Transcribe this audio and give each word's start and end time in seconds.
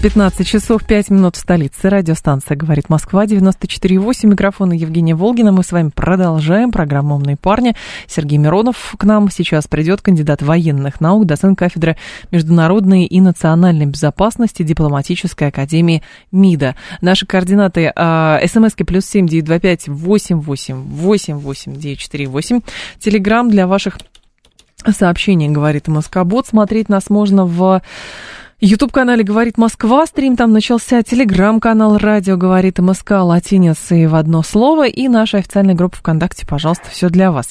15 0.00 0.46
часов 0.46 0.84
5 0.84 1.10
минут 1.10 1.34
в 1.34 1.40
столице. 1.40 1.88
Радиостанция 1.88 2.56
«Говорит 2.56 2.88
Москва», 2.88 3.24
94,8. 3.26 4.28
Микрофон 4.28 4.70
Евгения 4.70 5.16
Волгина. 5.16 5.50
Мы 5.50 5.64
с 5.64 5.72
вами 5.72 5.90
продолжаем 5.92 6.70
программу 6.70 7.16
«Умные 7.16 7.36
парни». 7.36 7.74
Сергей 8.06 8.38
Миронов 8.38 8.94
к 8.96 9.02
нам 9.02 9.28
сейчас 9.28 9.66
придет, 9.66 10.00
кандидат 10.00 10.40
военных 10.40 11.00
наук, 11.00 11.26
доцент 11.26 11.58
кафедры 11.58 11.96
международной 12.30 13.06
и 13.06 13.20
национальной 13.20 13.86
безопасности 13.86 14.62
Дипломатической 14.62 15.48
академии 15.48 16.04
МИДа. 16.30 16.76
Наши 17.00 17.26
координаты 17.26 17.92
э, 17.92 18.46
смски 18.46 18.84
плюс 18.84 19.04
семь 19.04 19.26
девять 19.26 19.46
два 19.46 19.58
пять 19.58 19.88
восемь 19.88 20.38
восемь 20.38 20.76
восемь 20.76 21.38
восемь 21.38 21.74
девять 21.74 21.98
четыре 21.98 22.28
восемь. 22.28 22.60
Телеграмм 23.00 23.50
для 23.50 23.66
ваших 23.66 23.98
сообщений, 24.86 25.48
говорит 25.48 25.88
Москобот. 25.88 26.46
Смотреть 26.46 26.88
нас 26.88 27.10
можно 27.10 27.44
в 27.44 27.82
Ютуб-канале 28.60 29.22
«Говорит 29.22 29.56
Москва», 29.56 30.04
стрим 30.04 30.34
там 30.34 30.50
начался, 30.50 31.04
телеграм-канал 31.04 31.96
«Радио 31.96 32.36
говорит 32.36 32.80
МСК», 32.80 33.12
латиницей 33.12 34.08
в 34.08 34.16
одно 34.16 34.42
слово, 34.42 34.88
и 34.88 35.06
наша 35.06 35.38
официальная 35.38 35.76
группа 35.76 35.96
ВКонтакте, 35.98 36.44
пожалуйста, 36.44 36.90
все 36.90 37.08
для 37.08 37.30
вас. 37.30 37.50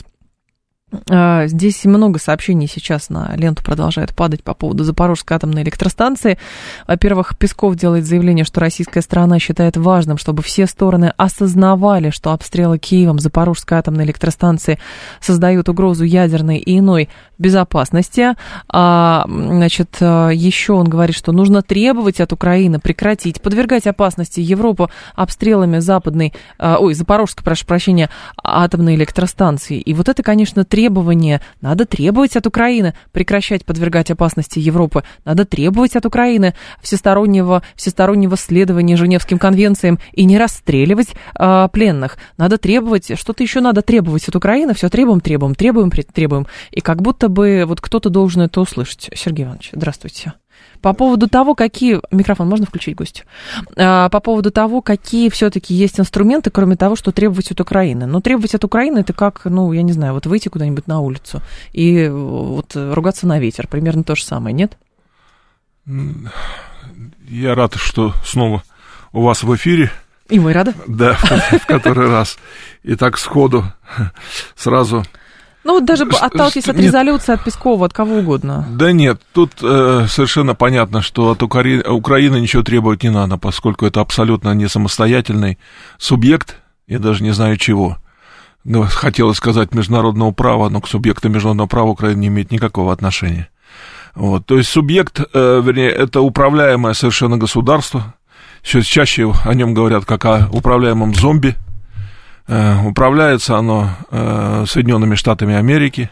А, 1.10 1.48
здесь 1.48 1.84
много 1.84 2.18
сообщений 2.18 2.68
сейчас 2.68 3.10
на 3.10 3.36
ленту 3.36 3.62
продолжает 3.62 4.16
падать 4.16 4.42
по 4.42 4.54
поводу 4.54 4.86
Запорожской 4.86 5.36
атомной 5.36 5.64
электростанции. 5.64 6.38
Во-первых, 6.88 7.38
Песков 7.38 7.76
делает 7.76 8.06
заявление, 8.06 8.46
что 8.46 8.62
российская 8.62 9.02
сторона 9.02 9.38
считает 9.38 9.76
важным, 9.76 10.18
чтобы 10.18 10.44
все 10.44 10.66
стороны 10.66 11.14
осознавали, 11.18 12.10
что 12.10 12.32
обстрелы 12.32 12.80
Киевом 12.80 13.20
Запорожской 13.20 13.78
атомной 13.78 14.06
электростанции 14.06 14.80
создают 15.20 15.68
угрозу 15.68 16.06
ядерной 16.06 16.58
и 16.58 16.80
иной 16.80 17.10
безопасности. 17.38 18.36
А, 18.70 19.26
значит, 19.28 19.98
еще 20.00 20.74
он 20.74 20.88
говорит, 20.88 21.16
что 21.16 21.32
нужно 21.32 21.62
требовать 21.62 22.20
от 22.20 22.34
Украины 22.34 22.80
прекратить 22.80 23.42
подвергать 23.42 23.88
опасности 23.88 24.40
Европу 24.40 24.90
обстрелами 25.16 25.80
западной, 25.80 26.34
а, 26.58 26.78
ой, 26.80 26.94
Запорожской, 26.94 27.44
прошу 27.44 27.66
прощения, 27.66 28.10
атомной 28.44 28.96
электростанции. 28.96 29.80
И 29.80 29.94
вот 29.94 30.10
это, 30.10 30.24
конечно, 30.24 30.64
требование. 30.64 31.42
Надо 31.62 31.86
требовать 31.86 32.36
от 32.36 32.48
Украины 32.48 32.94
прекращать 33.12 33.66
подвергать 33.66 34.12
опасности 34.12 34.60
Европы. 34.60 35.04
Надо 35.26 35.46
требовать 35.46 35.96
от 35.96 36.06
Украины 36.06 36.54
всестороннего, 36.82 37.64
всестороннего 37.76 38.38
следования 38.38 38.96
Женевским 38.96 39.40
конвенциям 39.40 40.00
и 40.14 40.26
не 40.26 40.38
расстреливать 40.38 41.10
э, 41.40 41.70
пленных. 41.72 42.18
Надо 42.38 42.58
требовать, 42.58 43.18
что-то 43.18 43.44
еще 43.44 43.62
надо 43.62 43.82
требовать 43.82 44.28
от 44.28 44.36
Украины. 44.36 44.74
Все 44.74 44.90
требуем, 44.90 45.22
требуем, 45.22 45.56
требуем, 45.56 45.92
требуем. 45.92 46.48
И 46.72 46.82
как 46.82 47.02
будто 47.02 47.27
бы 47.30 47.64
вот 47.66 47.82
кто-то 47.82 48.10
должен 48.10 48.42
это 48.42 48.62
услышать. 48.62 49.10
Сергей 49.16 49.46
Иванович, 49.46 49.72
здравствуйте. 49.74 50.34
По 50.82 50.94
поводу 50.94 51.28
того, 51.28 51.56
какие... 51.56 52.00
Микрофон 52.12 52.48
можно 52.48 52.66
включить, 52.66 52.96
гость? 52.96 53.26
А, 53.76 54.10
по 54.10 54.20
поводу 54.20 54.52
того, 54.52 54.82
какие 54.82 55.30
все-таки 55.30 55.74
есть 55.74 56.00
инструменты, 56.00 56.52
кроме 56.52 56.76
того, 56.76 56.96
что 56.96 57.12
требовать 57.12 57.52
от 57.52 57.60
Украины. 57.60 58.06
Но 58.06 58.22
требовать 58.22 58.54
от 58.56 58.64
Украины, 58.64 59.00
это 59.00 59.14
как, 59.14 59.42
ну, 59.46 59.72
я 59.72 59.82
не 59.82 59.92
знаю, 59.92 60.14
вот 60.14 60.28
выйти 60.28 60.50
куда-нибудь 60.50 60.88
на 60.88 61.00
улицу 61.00 61.42
и 61.74 62.08
вот 62.08 62.76
ругаться 62.76 63.28
на 63.28 63.40
ветер. 63.40 63.68
Примерно 63.68 64.04
то 64.04 64.16
же 64.16 64.24
самое, 64.24 64.54
нет? 64.54 64.78
Я 67.28 67.56
рад, 67.56 67.76
что 67.76 68.14
снова 68.26 68.64
у 69.12 69.22
вас 69.22 69.44
в 69.44 69.56
эфире. 69.56 69.92
И 70.30 70.40
мы 70.40 70.54
рады. 70.54 70.74
Да, 70.88 71.14
в 71.14 71.66
который 71.66 72.10
раз. 72.10 72.38
И 72.84 72.96
так 72.96 73.18
сходу 73.18 73.66
сразу 74.56 75.06
ну, 75.68 75.74
вот 75.74 75.86
даже 75.86 76.06
отталкиваясь 76.06 76.70
от 76.70 76.78
резолюции, 76.78 77.34
от 77.34 77.44
Пескова, 77.44 77.88
от 77.88 77.94
кого 77.94 78.20
угодно. 78.20 78.66
Да 78.72 78.94
нет, 78.94 79.22
тут 79.34 79.52
э, 79.62 80.06
совершенно 80.08 80.56
понятно, 80.56 81.02
что 81.02 81.32
от 81.32 81.44
Укра... 81.44 81.62
Украины 81.90 82.40
ничего 82.40 82.64
требовать 82.64 83.04
не 83.04 83.10
надо, 83.10 83.38
поскольку 83.38 83.86
это 83.86 84.00
абсолютно 84.00 84.54
не 84.54 84.70
самостоятельный 84.70 85.58
субъект, 85.98 86.56
я 86.88 87.00
даже 87.00 87.22
не 87.22 87.32
знаю 87.32 87.58
чего. 87.58 87.98
Хотелось 88.90 89.38
сказать 89.38 89.74
международного 89.74 90.32
права, 90.32 90.70
но 90.70 90.80
к 90.80 90.88
субъекту 90.88 91.28
международного 91.28 91.68
права 91.68 91.90
Украина 91.90 92.20
не 92.22 92.28
имеет 92.28 92.50
никакого 92.50 92.94
отношения. 92.94 93.50
Вот, 94.16 94.46
то 94.46 94.58
есть 94.58 94.70
субъект, 94.70 95.20
э, 95.20 95.62
вернее, 95.62 95.90
это 95.90 96.22
управляемое 96.22 96.94
совершенно 96.94 97.38
государство. 97.38 98.16
Сейчас 98.64 98.86
чаще 98.86 99.34
о 99.44 99.54
нем 99.54 99.74
говорят 99.74 100.06
как 100.06 100.24
о 100.24 100.48
управляемом 100.50 101.14
зомби– 101.14 101.58
управляется 102.48 103.58
оно 103.58 103.90
э, 104.10 104.66
Соединенными 104.68 105.16
Штатами 105.16 105.56
Америки. 105.56 106.10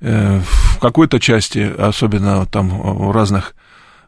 Э, 0.00 0.40
в 0.40 0.78
какой-то 0.78 1.18
части, 1.18 1.68
особенно 1.78 2.46
там 2.46 2.68
в 2.68 3.10
разных 3.12 3.54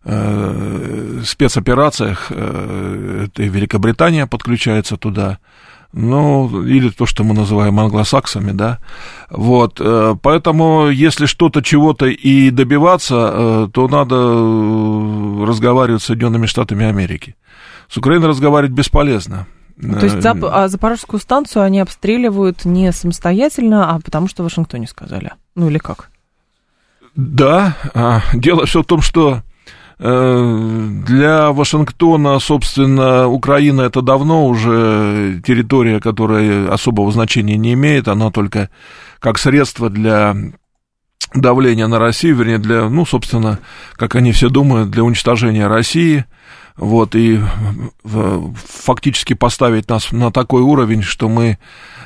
спецоперациях, 0.03 2.31
это 2.31 3.43
и 3.43 3.49
Великобритания 3.49 4.27
подключается 4.27 4.97
туда, 4.97 5.41
ну, 5.93 6.63
или 6.63 6.89
то, 6.89 7.05
что 7.05 7.23
мы 7.23 7.35
называем 7.35 7.79
англосаксами, 7.79 8.53
да, 8.53 8.79
вот, 9.29 9.79
поэтому, 10.23 10.89
если 10.89 11.27
что-то, 11.27 11.61
чего-то 11.61 12.07
и 12.07 12.51
добиваться, 12.51 13.69
то 13.75 13.89
надо 13.89 14.15
разговаривать 15.47 16.03
с 16.03 16.07
Соединенными 16.07 16.47
Штатами 16.47 16.87
Америки. 16.87 17.37
С 17.91 17.99
Украиной 17.99 18.29
разговаривать 18.29 18.73
бесполезно, 18.73 19.47
то 19.81 20.05
есть 20.05 20.21
Зап... 20.23 20.39
а 20.43 20.69
Запорожскую 20.69 21.21
станцию 21.21 21.63
они 21.63 21.81
обстреливают 21.81 22.65
не 22.65 22.93
самостоятельно, 22.93 23.91
а 23.91 24.01
потому 24.01 24.29
что 24.29 24.43
в 24.43 24.45
Вашингтоне 24.45 24.87
сказали? 24.87 25.33
Ну 25.55 25.69
или 25.69 25.79
как? 25.79 26.11
Да, 27.17 27.77
а, 27.95 28.23
дело 28.35 28.67
все 28.67 28.83
в 28.83 28.87
том, 28.87 29.01
что 29.01 29.43
э, 29.99 30.89
для 31.07 31.51
Вашингтона, 31.51 32.39
собственно, 32.39 33.27
Украина 33.27 33.83
это 33.83 34.01
давно 34.03 34.47
уже 34.47 35.41
территория, 35.45 36.01
которая 36.01 36.71
особого 36.71 37.11
значения 37.11 37.57
не 37.57 37.73
имеет, 37.73 38.07
она 38.07 38.31
только 38.31 38.71
как 39.19 39.39
средство 39.39 39.91
для 39.91 40.37
давления 41.35 41.87
на 41.87 41.99
Россию, 41.99 42.37
вернее, 42.37 42.59
для, 42.59 42.89
ну, 42.89 43.07
собственно, 43.07 43.59
как 43.95 44.15
они 44.15 44.33
все 44.33 44.49
думают, 44.49 44.91
для 44.91 45.05
уничтожения 45.05 45.67
России– 45.67 46.25
вот, 46.81 47.15
и 47.15 47.39
фактически 48.03 49.35
поставить 49.35 49.89
нас 49.91 50.13
на 50.13 50.33
такой 50.33 50.63
уровень, 50.63 51.03
что 51.03 51.29
мы 51.29 51.59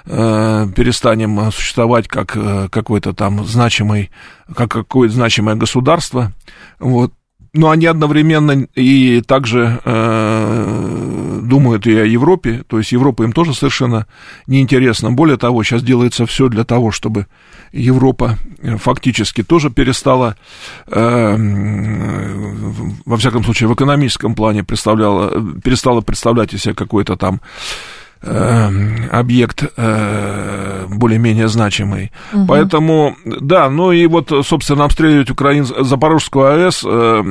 э, 0.05 0.67
перестанем 0.75 1.53
существовать 1.53 2.09
как 2.09 2.37
э, 2.37 2.69
какой-то 2.71 3.15
там 3.15 3.45
значимый, 3.47 4.11
как 4.55 4.73
какое-то 4.73 5.15
значимое 5.15 5.55
государство, 5.55 6.33
вот, 6.81 7.13
но 7.53 7.71
они 7.71 7.87
одновременно 7.87 8.67
и 8.75 9.21
также 9.21 9.81
э, 9.85 10.94
думают 11.49 11.87
и 11.87 11.95
о 11.97 12.05
Европе, 12.05 12.65
то 12.67 12.79
есть 12.79 12.93
Европа 12.93 13.23
им 13.23 13.33
тоже 13.33 13.55
совершенно 13.55 14.07
неинтересна. 14.47 15.11
Более 15.13 15.37
того, 15.37 15.63
сейчас 15.63 15.83
делается 15.83 16.27
все 16.27 16.49
для 16.49 16.65
того, 16.65 16.91
чтобы 16.91 17.27
Европа 17.73 18.39
э, 18.63 18.77
фактически 18.77 19.43
тоже 19.43 19.71
перестала, 19.71 20.37
э, 20.87 21.37
во 23.05 23.17
всяком 23.17 23.45
случае, 23.45 23.69
в 23.69 23.75
экономическом 23.75 24.35
плане 24.35 24.65
представляла, 24.65 25.31
перестала 25.61 26.01
представлять 26.01 26.55
из 26.55 26.63
себя 26.63 26.75
какой-то 26.75 27.17
там 27.17 27.41
Э, 28.27 28.71
объект 29.11 29.65
э, 29.77 30.87
более-менее 30.89 31.47
значимый. 31.49 32.11
Угу. 32.33 32.47
Поэтому, 32.47 33.17
да, 33.27 33.69
ну 33.69 33.93
и 33.93 34.07
вот, 34.07 34.33
собственно, 34.47 34.85
обстреливать 34.85 35.31
Украин, 35.31 35.67
Запорожскую 35.67 36.47
АЭС 36.47 36.85
э, 36.87 37.23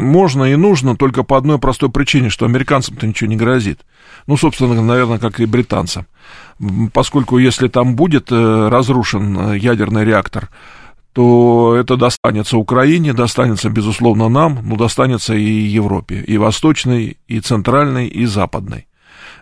можно 0.00 0.44
и 0.44 0.56
нужно 0.56 0.96
только 0.96 1.22
по 1.22 1.36
одной 1.36 1.60
простой 1.60 1.88
причине, 1.88 2.30
что 2.30 2.46
американцам-то 2.46 3.06
ничего 3.06 3.30
не 3.30 3.36
грозит. 3.36 3.82
Ну, 4.26 4.36
собственно, 4.36 4.82
наверное, 4.82 5.18
как 5.18 5.38
и 5.38 5.46
британцам. 5.46 6.06
Поскольку 6.92 7.38
если 7.38 7.68
там 7.68 7.94
будет 7.94 8.32
разрушен 8.32 9.52
ядерный 9.52 10.04
реактор, 10.04 10.48
то 11.12 11.76
это 11.78 11.96
достанется 11.96 12.58
Украине, 12.58 13.12
достанется, 13.12 13.70
безусловно, 13.70 14.28
нам, 14.28 14.58
но 14.64 14.74
достанется 14.76 15.34
и 15.34 15.44
Европе, 15.44 16.24
и 16.26 16.38
Восточной, 16.38 17.18
и 17.28 17.38
Центральной, 17.38 18.08
и 18.08 18.26
Западной. 18.26 18.86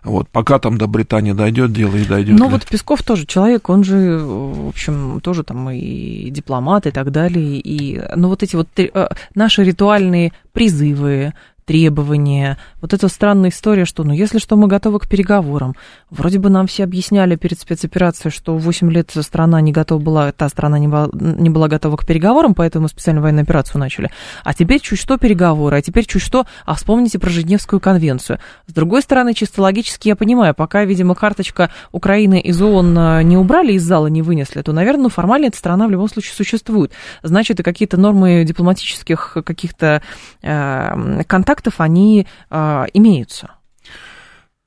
Вот, 0.05 0.29
пока 0.29 0.59
там 0.59 0.79
до 0.79 0.89
Британии 0.89 1.33
дойдет 1.33 1.73
дело 1.73 1.95
и 1.95 2.05
дойдет. 2.05 2.39
Ну, 2.39 2.49
вот 2.49 2.67
Песков 2.67 3.03
тоже 3.03 3.25
человек, 3.25 3.69
он 3.69 3.85
же, 3.85 4.19
в 4.19 4.69
общем, 4.69 5.21
тоже 5.21 5.45
там 5.45 5.71
и 5.71 6.29
дипломат 6.31 6.87
и 6.87 6.91
так 6.91 7.13
далее. 7.13 7.59
И, 7.59 8.03
ну, 8.17 8.29
вот 8.29 8.43
эти 8.43 8.57
вот 8.57 8.69
э, 8.79 9.09
наши 9.35 9.63
ритуальные 9.63 10.33
призывы, 10.53 11.35
требования. 11.65 12.59
Вот 12.81 12.93
эта 12.93 13.09
странная 13.09 13.51
история, 13.51 13.85
что, 13.85 14.05
ну, 14.05 14.13
если 14.13 14.39
что, 14.39 14.57
мы 14.57 14.67
готовы 14.67 14.99
к 14.99 15.09
переговорам. 15.09 15.75
Вроде 16.11 16.39
бы 16.39 16.51
нам 16.51 16.67
все 16.67 16.85
объясняли 16.85 17.37
перед 17.37 17.59
спецоперацией, 17.59 18.33
что 18.33 18.57
8 18.57 18.91
лет 18.91 19.11
страна 19.21 19.61
не 19.61 19.73
готова 19.73 20.01
была, 20.01 20.33
та 20.33 20.49
страна 20.49 20.79
не 20.79 20.89
была, 20.89 21.09
не 21.13 21.51
была 21.51 21.69
готова 21.69 21.97
к 21.97 22.07
переговорам, 22.07 22.55
поэтому 22.55 22.89
специальную 22.89 23.23
военную 23.23 23.45
операцию 23.45 23.81
начали. 23.81 24.11
А 24.45 24.55
теперь 24.55 24.81
чуть 24.81 24.99
что 24.99 25.17
переговоры, 25.19 25.77
а 25.77 25.83
теперь 25.83 26.07
чуть 26.07 26.23
что, 26.23 26.47
а 26.67 26.75
вспомните 26.75 27.19
про 27.19 27.31
Женевскую 27.31 27.81
конвенцию. 27.81 28.39
С 28.67 28.73
другой 28.73 29.03
стороны, 29.03 29.35
чисто 29.35 29.63
логически 29.63 30.09
я 30.09 30.17
понимаю, 30.17 30.55
пока, 30.55 30.85
видимо, 30.85 31.15
карточка 31.15 31.71
Украины 31.93 32.41
из 32.41 32.61
ООН 32.61 32.99
э, 32.99 33.23
не 33.23 33.37
убрали 33.37 33.75
из 33.75 33.83
зала, 33.83 34.09
не 34.09 34.23
вынесли, 34.23 34.63
то, 34.63 34.73
наверное, 34.73 35.05
ну, 35.05 35.09
формально 35.09 35.47
эта 35.47 35.57
страна 35.57 35.87
в 35.87 35.91
любом 35.91 36.09
случае 36.09 36.35
существует. 36.35 36.93
Значит, 37.23 37.61
и 37.61 37.63
какие-то 37.63 37.97
нормы 37.97 38.45
дипломатических 38.45 39.39
каких-то 39.45 40.03
э, 40.43 41.23
контактов 41.27 41.52
контактов, 41.53 41.75
они 41.81 42.27
э, 42.51 42.85
имеются? 42.95 43.51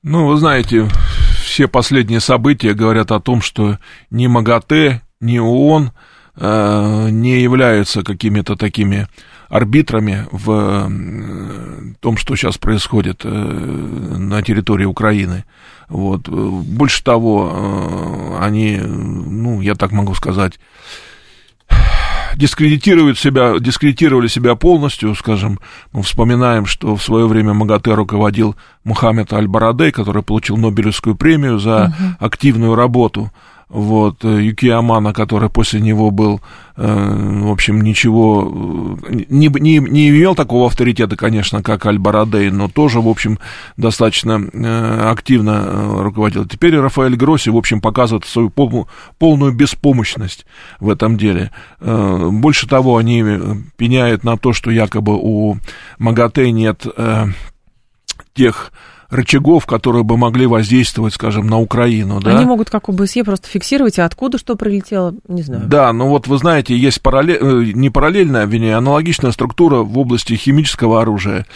Ну, 0.02 0.26
вы 0.26 0.36
знаете, 0.36 0.88
все 1.44 1.68
последние 1.68 2.20
события 2.20 2.74
говорят 2.74 3.10
о 3.10 3.20
том, 3.20 3.42
что 3.42 3.78
ни 4.10 4.26
МАГАТЭ, 4.26 5.02
ни 5.20 5.38
ООН 5.38 5.90
э, 6.36 7.08
не 7.10 7.40
являются 7.40 8.02
какими-то 8.02 8.56
такими 8.56 9.08
арбитрами 9.48 10.26
в 10.32 10.90
том, 12.00 12.16
что 12.16 12.36
сейчас 12.36 12.58
происходит 12.58 13.22
э, 13.24 13.28
на 13.28 14.42
территории 14.42 14.86
Украины. 14.86 15.44
Вот. 15.88 16.28
Больше 16.28 17.02
того, 17.02 17.50
э, 17.52 18.44
они, 18.44 18.76
ну, 18.76 19.60
я 19.60 19.74
так 19.74 19.92
могу 19.92 20.14
сказать, 20.14 20.58
дискредитируют 22.36 23.18
себя, 23.18 23.58
дискредитировали 23.58 24.28
себя 24.28 24.54
полностью, 24.54 25.14
скажем, 25.14 25.58
мы 25.92 26.02
вспоминаем, 26.02 26.66
что 26.66 26.96
в 26.96 27.02
свое 27.02 27.26
время 27.26 27.54
МАГАТЭ 27.54 27.94
руководил 27.94 28.56
Мухаммед 28.84 29.32
Аль-Барадей, 29.32 29.90
который 29.90 30.22
получил 30.22 30.56
Нобелевскую 30.56 31.16
премию 31.16 31.58
за 31.58 31.86
угу. 31.86 32.16
активную 32.20 32.74
работу 32.74 33.32
вот, 33.68 34.24
э, 34.24 34.42
Юкиямана, 34.42 35.12
который 35.12 35.50
после 35.50 35.80
него 35.80 36.12
был, 36.12 36.40
э, 36.76 37.40
в 37.42 37.50
общем, 37.50 37.80
ничего, 37.80 38.96
э, 39.08 39.24
не, 39.28 39.48
не, 39.48 39.78
не 39.78 40.08
имел 40.10 40.36
такого 40.36 40.66
авторитета, 40.66 41.16
конечно, 41.16 41.64
как 41.64 41.84
Аль-Барадей, 41.84 42.50
но 42.50 42.68
тоже, 42.68 43.00
в 43.00 43.08
общем, 43.08 43.40
достаточно 43.76 45.10
активно 45.10 46.02
руководил. 46.02 46.46
Теперь 46.46 46.78
Рафаэль 46.78 47.16
Гросси, 47.16 47.50
в 47.50 47.56
общем, 47.56 47.80
показывает 47.80 48.24
свою 48.24 48.50
полную 48.50 49.52
беспомощность 49.52 50.46
в 50.78 50.88
этом 50.88 51.16
деле. 51.16 51.50
Больше 51.80 52.68
того, 52.68 52.96
они 52.98 53.24
пеняют 53.76 54.22
на 54.24 54.36
то, 54.36 54.52
что 54.52 54.70
якобы 54.70 55.16
у 55.16 55.56
МАГАТЭ 55.98 56.50
нет 56.50 56.86
тех 58.34 58.72
рычагов, 59.10 59.66
которые 59.66 60.04
бы 60.04 60.16
могли 60.16 60.46
воздействовать, 60.46 61.14
скажем, 61.14 61.46
на 61.46 61.58
Украину. 61.58 62.20
Да? 62.20 62.36
Они 62.36 62.44
могут, 62.44 62.70
как 62.70 62.88
ОБСЕ, 62.88 63.24
просто 63.24 63.48
фиксировать, 63.48 63.98
а 63.98 64.04
откуда 64.04 64.38
что 64.38 64.56
прилетело, 64.56 65.14
не 65.28 65.42
знаю. 65.42 65.64
Да, 65.66 65.92
ну 65.92 66.08
вот 66.08 66.26
вы 66.26 66.38
знаете, 66.38 66.76
есть 66.76 67.00
параллель, 67.00 67.38
э, 67.40 67.72
не 67.74 67.90
параллельная, 67.90 68.42
а, 68.42 68.46
вернее, 68.46 68.76
аналогичная 68.76 69.32
структура 69.32 69.76
в 69.78 69.98
области 69.98 70.34
химического 70.34 71.02
оружия 71.02 71.46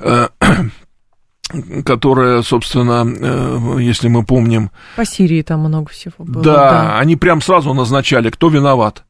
э, 0.00 0.28
которая, 1.84 2.42
собственно, 2.42 3.06
э, 3.06 3.78
если 3.80 4.08
мы 4.08 4.24
помним... 4.24 4.70
По 4.96 5.04
Сирии 5.04 5.42
там 5.42 5.60
много 5.60 5.90
всего 5.90 6.12
было. 6.18 6.42
Да, 6.42 6.70
да, 6.70 6.98
они 6.98 7.16
прям 7.16 7.40
сразу 7.40 7.72
назначали, 7.74 8.30
кто 8.30 8.48
виноват. 8.48 9.04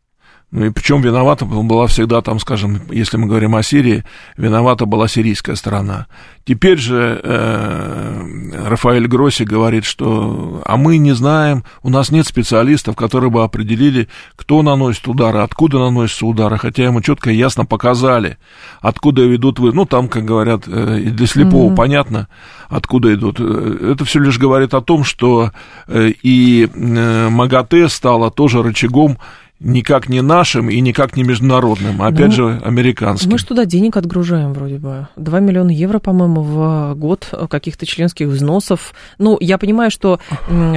Ну 0.50 0.64
и 0.64 0.70
причем 0.70 1.02
виновата 1.02 1.44
была 1.44 1.86
всегда 1.88 2.22
там, 2.22 2.40
скажем, 2.40 2.80
если 2.90 3.18
мы 3.18 3.26
говорим 3.26 3.54
о 3.54 3.62
Сирии, 3.62 4.04
виновата 4.38 4.86
была 4.86 5.06
сирийская 5.06 5.56
сторона. 5.56 6.06
Теперь 6.46 6.78
же 6.78 7.20
э, 7.22 8.66
Рафаэль 8.66 9.06
Гросси 9.06 9.42
говорит, 9.42 9.84
что 9.84 10.62
а 10.64 10.78
мы 10.78 10.96
не 10.96 11.12
знаем, 11.12 11.64
у 11.82 11.90
нас 11.90 12.10
нет 12.10 12.26
специалистов, 12.26 12.96
которые 12.96 13.30
бы 13.30 13.42
определили, 13.42 14.08
кто 14.36 14.62
наносит 14.62 15.06
удары, 15.06 15.40
откуда 15.40 15.80
наносятся 15.80 16.24
удары, 16.24 16.56
хотя 16.56 16.84
ему 16.84 17.02
четко 17.02 17.30
и 17.30 17.36
ясно 17.36 17.66
показали, 17.66 18.38
откуда 18.80 19.24
ведут 19.24 19.58
вы. 19.58 19.74
Ну, 19.74 19.84
там, 19.84 20.08
как 20.08 20.24
говорят, 20.24 20.62
э, 20.66 21.00
для 21.10 21.26
слепого 21.26 21.70
mm-hmm. 21.70 21.76
понятно, 21.76 22.28
откуда 22.70 23.12
идут. 23.12 23.36
Э, 23.38 23.92
это 23.92 24.06
все 24.06 24.18
лишь 24.18 24.38
говорит 24.38 24.72
о 24.72 24.80
том, 24.80 25.04
что 25.04 25.50
э, 25.86 26.12
и 26.22 26.70
э, 26.72 27.28
МАГАТЭ 27.28 27.90
стало 27.90 28.30
тоже 28.30 28.62
рычагом 28.62 29.18
никак 29.60 30.08
не 30.08 30.22
нашим 30.22 30.70
и 30.70 30.80
никак 30.80 31.16
не 31.16 31.24
международным, 31.24 32.00
а 32.00 32.08
опять 32.08 32.28
ну, 32.28 32.32
же 32.32 32.62
американским. 32.64 33.30
Мы 33.30 33.38
же 33.38 33.46
туда 33.46 33.64
денег 33.64 33.96
отгружаем 33.96 34.52
вроде 34.52 34.78
бы. 34.78 35.08
2 35.16 35.40
миллиона 35.40 35.70
евро, 35.70 35.98
по-моему, 35.98 36.42
в 36.42 36.94
год 36.94 37.32
каких-то 37.50 37.84
членских 37.84 38.28
взносов. 38.28 38.94
Ну, 39.18 39.36
я 39.40 39.58
понимаю, 39.58 39.90
что 39.90 40.20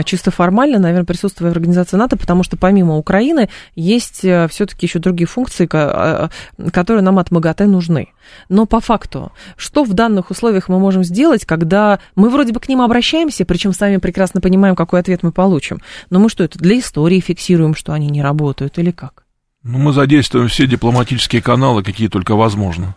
чисто 0.06 0.32
формально, 0.32 0.80
наверное, 0.80 1.06
присутствие 1.06 1.50
в 1.50 1.52
организации 1.52 1.98
НАТО, 1.98 2.18
потому 2.18 2.44
что 2.44 2.58
помимо 2.58 2.98
Украины 2.98 3.50
есть 3.76 4.26
э, 4.26 4.48
все-таки 4.50 4.86
еще 4.88 5.00
другие 5.00 5.28
функции, 5.28 5.70
а, 5.72 6.30
которые 6.72 7.04
нам 7.04 7.20
от 7.20 7.32
МАГАТЭ 7.32 7.66
нужны. 7.66 8.10
Но 8.50 8.66
по 8.66 8.80
факту, 8.80 9.32
что 9.58 9.84
в 9.84 9.94
данных 9.94 10.32
условиях 10.32 10.70
мы 10.70 10.80
можем 10.80 11.04
сделать, 11.04 11.46
когда 11.46 12.00
мы 12.16 12.30
вроде 12.30 12.54
бы 12.54 12.60
к 12.60 12.68
ним 12.68 12.82
обращаемся, 12.82 13.46
причем 13.46 13.74
сами 13.74 13.98
прекрасно 13.98 14.42
понимаем, 14.42 14.76
какой 14.76 15.00
ответ 15.00 15.24
мы 15.24 15.32
получим. 15.32 15.80
Но 16.10 16.20
мы 16.20 16.30
что, 16.30 16.44
это 16.44 16.58
для 16.58 16.80
истории 16.80 17.20
фиксируем, 17.20 17.76
что 17.76 17.94
они 17.94 18.08
не 18.08 18.22
работают 18.22 18.71
или 18.80 18.92
как? 18.92 19.26
Ну, 19.64 19.78
мы 19.78 19.94
задействуем 19.94 20.48
все 20.48 20.66
дипломатические 20.66 21.42
каналы, 21.42 21.84
какие 21.84 22.08
только 22.08 22.36
возможно. 22.36 22.96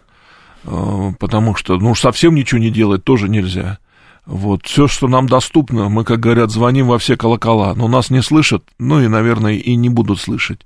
Э, 0.65 1.13
потому 1.19 1.55
что, 1.55 1.77
ну, 1.77 1.95
совсем 1.95 2.35
ничего 2.35 2.59
не 2.59 2.71
делать 2.71 3.05
тоже 3.05 3.29
нельзя. 3.29 3.79
Вот, 4.27 4.65
все, 4.65 4.89
что 4.89 5.07
нам 5.07 5.29
доступно, 5.29 5.91
мы, 5.91 6.03
как 6.03 6.21
говорят, 6.21 6.51
звоним 6.51 6.87
во 6.87 6.99
все 6.99 7.15
колокола, 7.15 7.75
но 7.75 7.89
нас 7.89 8.09
не 8.09 8.23
слышат, 8.23 8.65
ну 8.79 9.01
и, 9.03 9.07
наверное, 9.07 9.53
и 9.53 9.77
не 9.77 9.91
будут 9.91 10.19
слышать. 10.19 10.61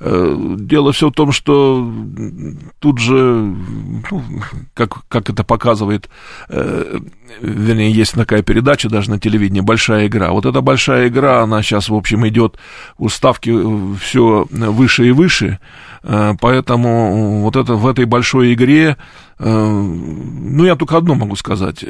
Э, 0.00 0.54
дело 0.58 0.92
все 0.92 1.10
в 1.10 1.12
том, 1.12 1.30
что 1.30 1.92
тут 2.78 2.98
же, 2.98 3.54
ну, 4.10 4.22
как, 4.72 5.06
как 5.08 5.28
это 5.28 5.44
показывает, 5.44 6.08
э, 6.48 6.98
вернее, 7.42 7.90
есть 7.90 8.14
такая 8.14 8.42
передача 8.42 8.88
даже 8.88 9.10
на 9.10 9.20
телевидении 9.20 9.60
«Большая 9.60 10.06
игра». 10.06 10.30
Вот 10.30 10.46
эта 10.46 10.62
большая 10.62 11.08
игра, 11.08 11.42
она 11.42 11.62
сейчас, 11.62 11.90
в 11.90 11.94
общем, 11.94 12.26
идет 12.26 12.56
у 12.96 13.10
ставки 13.10 13.52
все 13.98 14.46
выше 14.50 15.08
и 15.08 15.10
выше, 15.10 15.58
э, 15.58 15.58
поэтому 16.40 17.40
вот 17.40 17.56
это, 17.56 17.74
в 17.74 17.86
этой 17.86 18.04
большой 18.04 18.52
игре, 18.52 18.96
ну, 19.38 20.64
я 20.64 20.76
только 20.76 20.96
одно 20.96 21.14
могу 21.14 21.34
сказать. 21.34 21.82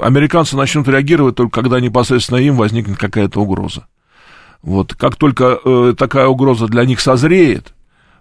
Американцы 0.00 0.56
начнут 0.56 0.88
реагировать 0.88 1.36
только 1.36 1.62
когда 1.62 1.80
непосредственно 1.80 2.38
им 2.38 2.56
возникнет 2.56 2.98
какая-то 2.98 3.40
угроза. 3.40 3.86
Вот 4.64 4.94
как 4.94 5.16
только 5.16 5.58
э, 5.62 5.94
такая 5.96 6.26
угроза 6.26 6.66
для 6.68 6.86
них 6.86 6.98
созреет, 6.98 7.74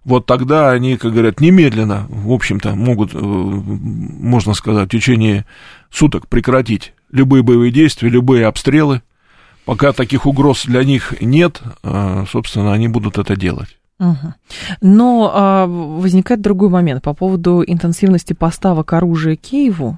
вот 0.03 0.25
тогда 0.25 0.71
они, 0.71 0.97
как 0.97 1.13
говорят, 1.13 1.39
немедленно, 1.39 2.05
в 2.09 2.33
общем-то, 2.33 2.75
могут, 2.75 3.13
э, 3.13 3.17
можно 3.17 4.53
сказать, 4.53 4.89
в 4.89 4.91
течение 4.91 5.45
суток 5.89 6.27
прекратить 6.27 6.93
любые 7.11 7.43
боевые 7.43 7.71
действия, 7.71 8.09
любые 8.09 8.45
обстрелы. 8.45 9.01
Пока 9.63 9.93
таких 9.93 10.25
угроз 10.25 10.65
для 10.65 10.83
них 10.83 11.13
нет, 11.21 11.61
э, 11.83 12.25
собственно, 12.29 12.73
они 12.73 12.89
будут 12.89 13.17
это 13.17 13.37
делать. 13.37 13.77
Угу. 14.03 14.33
Но 14.81 15.31
а, 15.33 15.65
возникает 15.65 16.41
другой 16.41 16.69
момент 16.69 17.01
по 17.01 17.13
поводу 17.13 17.63
интенсивности 17.65 18.33
поставок 18.33 18.91
оружия 18.93 19.35
Киеву, 19.37 19.97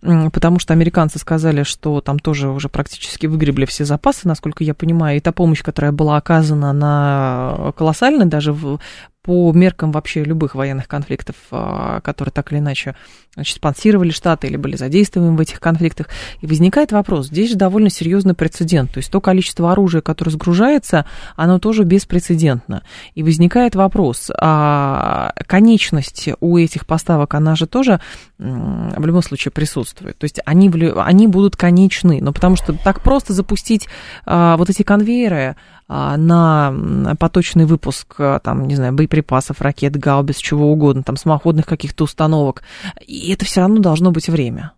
потому 0.00 0.58
что 0.58 0.72
американцы 0.72 1.18
сказали, 1.18 1.62
что 1.62 2.00
там 2.00 2.18
тоже 2.18 2.48
уже 2.48 2.68
практически 2.68 3.26
выгребли 3.26 3.64
все 3.64 3.84
запасы, 3.84 4.28
насколько 4.28 4.64
я 4.64 4.74
понимаю, 4.74 5.16
и 5.16 5.20
та 5.20 5.32
помощь, 5.32 5.62
которая 5.62 5.92
была 5.92 6.16
оказана, 6.16 6.72
на 6.72 7.72
колоссальной 7.76 8.26
даже 8.26 8.52
в, 8.52 8.78
по 9.24 9.52
меркам 9.52 9.90
вообще 9.90 10.22
любых 10.22 10.54
военных 10.54 10.86
конфликтов, 10.86 11.36
а, 11.50 12.00
которые 12.02 12.30
так 12.30 12.52
или 12.52 12.58
иначе 12.58 12.94
значит, 13.34 13.56
спонсировали 13.56 14.10
Штаты 14.10 14.48
или 14.48 14.56
были 14.56 14.76
задействованы 14.76 15.34
в 15.34 15.40
этих 15.40 15.60
конфликтах. 15.60 16.08
И 16.42 16.46
возникает 16.46 16.92
вопрос, 16.92 17.28
здесь 17.28 17.50
же 17.50 17.56
довольно 17.56 17.88
серьезный 17.88 18.34
прецедент. 18.34 18.92
То 18.92 18.98
есть 18.98 19.10
то 19.10 19.22
количество 19.22 19.72
оружия, 19.72 20.02
которое 20.02 20.30
сгружается, 20.30 21.06
оно 21.36 21.58
тоже 21.58 21.84
беспрецедентно. 21.84 22.82
И 23.14 23.22
возникает 23.22 23.74
вопрос, 23.74 24.30
а 24.38 25.32
конечность 25.46 26.28
у 26.40 26.58
этих 26.58 26.86
поставок, 26.86 27.34
она 27.34 27.56
же 27.56 27.66
тоже 27.66 28.00
в 28.38 29.06
любом 29.06 29.22
случае 29.22 29.52
присутствует. 29.54 30.18
То 30.18 30.24
есть 30.24 30.40
они, 30.44 30.68
они 30.96 31.26
будут 31.26 31.56
конечны. 31.56 32.20
Но 32.20 32.32
потому 32.32 32.56
что 32.56 32.74
так 32.74 33.02
просто 33.02 33.32
запустить 33.32 33.88
а, 34.26 34.56
вот 34.58 34.68
эти 34.68 34.82
конвейеры, 34.82 35.56
а, 35.86 36.16
на 36.16 37.14
поточный 37.18 37.66
выпуск, 37.66 38.14
а, 38.18 38.38
там, 38.40 38.66
не 38.66 38.74
знаю, 38.74 38.92
боеприпасов, 38.92 39.60
ракет, 39.60 39.96
гаубиц, 39.96 40.36
чего 40.38 40.70
угодно, 40.72 41.02
там, 41.02 41.16
самоходных 41.16 41.66
каких-то 41.66 42.04
установок. 42.04 42.62
И 43.06 43.32
это 43.32 43.44
все 43.44 43.60
равно 43.60 43.80
должно 43.80 44.10
быть 44.10 44.28
время. 44.28 44.72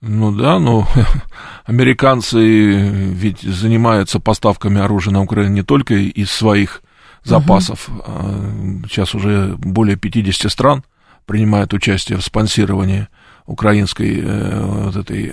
Ну 0.00 0.32
да, 0.32 0.58
но 0.58 0.86
американцы 1.64 2.40
ведь 2.40 3.40
занимаются 3.40 4.18
поставками 4.18 4.80
оружия 4.80 5.12
на 5.12 5.22
Украину 5.22 5.54
не 5.54 5.62
только 5.62 5.94
из 5.94 6.30
своих 6.30 6.82
запасов. 7.22 7.88
Угу. 7.88 8.88
Сейчас 8.88 9.14
уже 9.14 9.54
более 9.58 9.96
50 9.96 10.50
стран 10.50 10.82
принимают 11.24 11.72
участие 11.72 12.18
в 12.18 12.24
спонсировании 12.24 13.06
украинской 13.46 14.22
вот 14.22 14.96
этой 14.96 15.32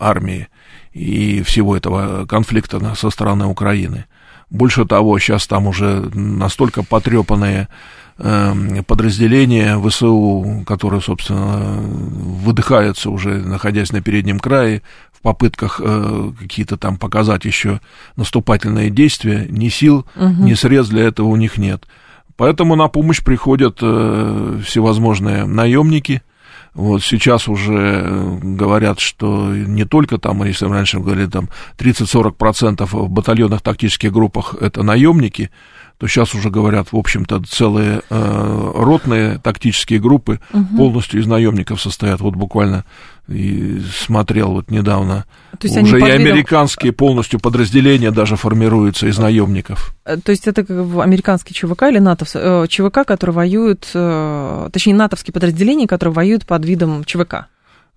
армии 0.00 0.48
и 0.92 1.42
всего 1.42 1.76
этого 1.76 2.26
конфликта 2.26 2.94
со 2.94 3.10
стороны 3.10 3.46
Украины. 3.46 4.06
Больше 4.48 4.84
того, 4.84 5.18
сейчас 5.18 5.46
там 5.46 5.66
уже 5.66 6.08
настолько 6.14 6.82
потрепанные 6.82 7.68
Эм, 8.18 8.82
подразделения 8.84 9.78
ВСУ, 9.78 10.64
которые, 10.66 11.02
собственно, 11.02 11.76
выдыхаются 11.82 13.10
уже, 13.10 13.42
находясь 13.42 13.92
на 13.92 14.00
переднем 14.00 14.40
крае, 14.40 14.80
в 15.12 15.20
попытках 15.20 15.82
э, 15.84 16.32
какие-то 16.38 16.78
там 16.78 16.96
показать 16.96 17.44
еще 17.44 17.78
наступательные 18.16 18.88
действия, 18.88 19.46
ни 19.50 19.68
сил, 19.68 20.06
угу. 20.16 20.44
ни 20.44 20.54
средств 20.54 20.94
для 20.94 21.04
этого 21.04 21.26
у 21.26 21.36
них 21.36 21.58
нет. 21.58 21.86
Поэтому 22.38 22.74
на 22.74 22.88
помощь 22.88 23.22
приходят 23.22 23.80
э, 23.82 24.60
всевозможные 24.64 25.44
наемники. 25.44 26.22
Вот 26.76 27.02
сейчас 27.02 27.48
уже 27.48 27.72
э, 28.04 28.38
говорят, 28.42 29.00
что 29.00 29.48
не 29.50 29.86
только 29.86 30.18
там, 30.18 30.44
если 30.44 30.66
раньше 30.66 31.00
говорили, 31.00 31.26
там 31.26 31.48
30-40% 31.78 32.84
в 32.84 33.08
батальонах 33.08 33.62
тактических 33.62 34.12
группах 34.12 34.54
это 34.60 34.82
наемники, 34.82 35.50
то 35.98 36.06
сейчас 36.06 36.34
уже 36.34 36.50
говорят, 36.50 36.92
в 36.92 36.96
общем-то, 36.96 37.42
целые 37.44 38.02
э, 38.10 38.72
ротные 38.74 39.38
тактические 39.38 39.98
группы 39.98 40.40
угу. 40.52 40.76
полностью 40.76 41.20
из 41.20 41.26
наемников 41.26 41.80
состоят. 41.80 42.20
Вот 42.20 42.34
буквально 42.34 42.84
и 43.28 43.80
смотрел 44.04 44.52
вот 44.52 44.70
недавно. 44.70 45.24
То 45.58 45.66
есть 45.66 45.76
уже 45.76 45.98
и 45.98 46.10
американские 46.10 46.92
полностью 46.92 47.40
подразделения 47.40 48.10
даже 48.10 48.36
формируются 48.36 49.06
из 49.06 49.18
наемников. 49.18 49.94
Э, 50.04 50.16
то 50.18 50.30
есть 50.30 50.46
это 50.46 50.64
как 50.64 50.76
американский 51.00 51.54
ЧВК 51.54 51.84
или 51.84 51.98
НАТО, 51.98 52.26
э, 52.34 52.66
ЧВК, 52.68 53.06
который 53.06 53.32
воюют, 53.32 53.88
э, 53.94 54.68
точнее, 54.72 54.94
натовские 54.94 55.32
подразделения, 55.32 55.86
которые 55.86 56.14
воюют 56.14 56.46
под 56.46 56.64
видом 56.64 57.04
ЧВК? 57.04 57.46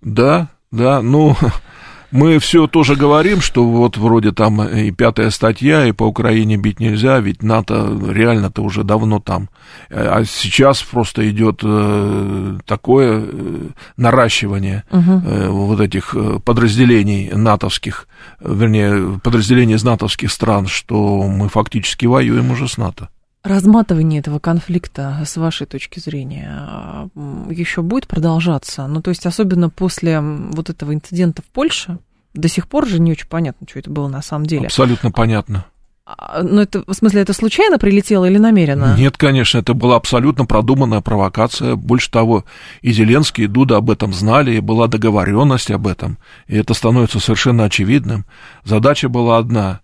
Да, 0.00 0.48
да, 0.72 1.02
ну, 1.02 1.36
мы 2.10 2.38
все 2.38 2.66
тоже 2.66 2.96
говорим, 2.96 3.40
что 3.40 3.64
вот 3.64 3.96
вроде 3.96 4.32
там 4.32 4.62
и 4.62 4.90
пятая 4.90 5.30
статья, 5.30 5.86
и 5.86 5.92
по 5.92 6.04
Украине 6.04 6.56
бить 6.56 6.80
нельзя, 6.80 7.18
ведь 7.20 7.42
НАТО 7.42 7.96
реально-то 8.08 8.62
уже 8.62 8.84
давно 8.84 9.20
там. 9.20 9.48
А 9.90 10.24
сейчас 10.24 10.82
просто 10.82 11.28
идет 11.30 11.60
э, 11.62 12.58
такое 12.66 13.22
э, 13.24 13.68
наращивание 13.96 14.84
угу. 14.90 15.22
вот 15.48 15.80
этих 15.80 16.14
подразделений 16.44 17.30
натовских, 17.32 18.08
вернее, 18.40 19.20
подразделений 19.22 19.76
из 19.76 19.84
натовских 19.84 20.32
стран, 20.32 20.66
что 20.66 21.22
мы 21.22 21.48
фактически 21.48 22.06
воюем 22.06 22.50
уже 22.50 22.68
с 22.68 22.76
НАТО. 22.76 23.08
Разматывание 23.42 24.20
этого 24.20 24.38
конфликта, 24.38 25.22
с 25.24 25.36
вашей 25.38 25.66
точки 25.66 25.98
зрения, 25.98 27.10
еще 27.48 27.80
будет 27.80 28.06
продолжаться? 28.06 28.86
Ну, 28.86 29.00
то 29.00 29.08
есть, 29.10 29.24
особенно 29.24 29.70
после 29.70 30.20
вот 30.20 30.68
этого 30.68 30.92
инцидента 30.92 31.40
в 31.40 31.46
Польше, 31.46 31.98
до 32.34 32.48
сих 32.48 32.68
пор 32.68 32.86
же 32.86 33.00
не 33.00 33.12
очень 33.12 33.28
понятно, 33.28 33.66
что 33.68 33.78
это 33.78 33.90
было 33.90 34.08
на 34.08 34.22
самом 34.22 34.46
деле. 34.46 34.66
Абсолютно 34.66 35.10
понятно. 35.10 35.64
А, 36.04 36.42
ну, 36.42 36.60
это, 36.60 36.82
в 36.86 36.92
смысле, 36.92 37.22
это 37.22 37.32
случайно 37.32 37.78
прилетело 37.78 38.24
или 38.24 38.38
намеренно? 38.38 38.96
Нет, 38.98 39.16
конечно, 39.16 39.58
это 39.58 39.74
была 39.74 39.96
абсолютно 39.96 40.44
продуманная 40.44 41.00
провокация. 41.00 41.76
Больше 41.76 42.10
того, 42.10 42.44
и 42.82 42.92
Зеленский, 42.92 43.44
и 43.44 43.46
Дуда 43.46 43.76
об 43.76 43.90
этом 43.90 44.12
знали, 44.12 44.56
и 44.56 44.60
была 44.60 44.88
договоренность 44.88 45.70
об 45.70 45.86
этом. 45.86 46.18
И 46.46 46.56
это 46.56 46.74
становится 46.74 47.20
совершенно 47.20 47.64
очевидным. 47.64 48.26
Задача 48.64 49.08
была 49.08 49.38
одна 49.38 49.80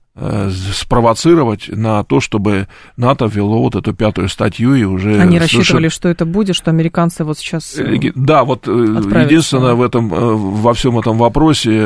спровоцировать 0.73 1.69
на 1.69 2.03
то, 2.05 2.21
чтобы 2.21 2.69
НАТО 2.97 3.27
ввело 3.27 3.61
вот 3.63 3.75
эту 3.75 3.93
пятую 3.93 4.29
статью 4.29 4.75
и 4.75 4.85
уже... 4.85 5.21
Они 5.21 5.39
рассчитывали, 5.39 5.89
что 5.89 6.09
это 6.09 6.25
будет, 6.25 6.57
что 6.57 6.71
американцы 6.71 7.23
вот 7.23 7.39
сейчас 7.39 7.79
э, 7.79 7.99
Да, 8.15 8.45
вот 8.45 8.67
э, 8.67 8.71
единственное 8.71 9.75
в 9.75 9.83
этом, 9.83 10.09
во 10.09 10.73
всем 10.73 10.99
этом 10.99 11.19
вопросе 11.19 11.83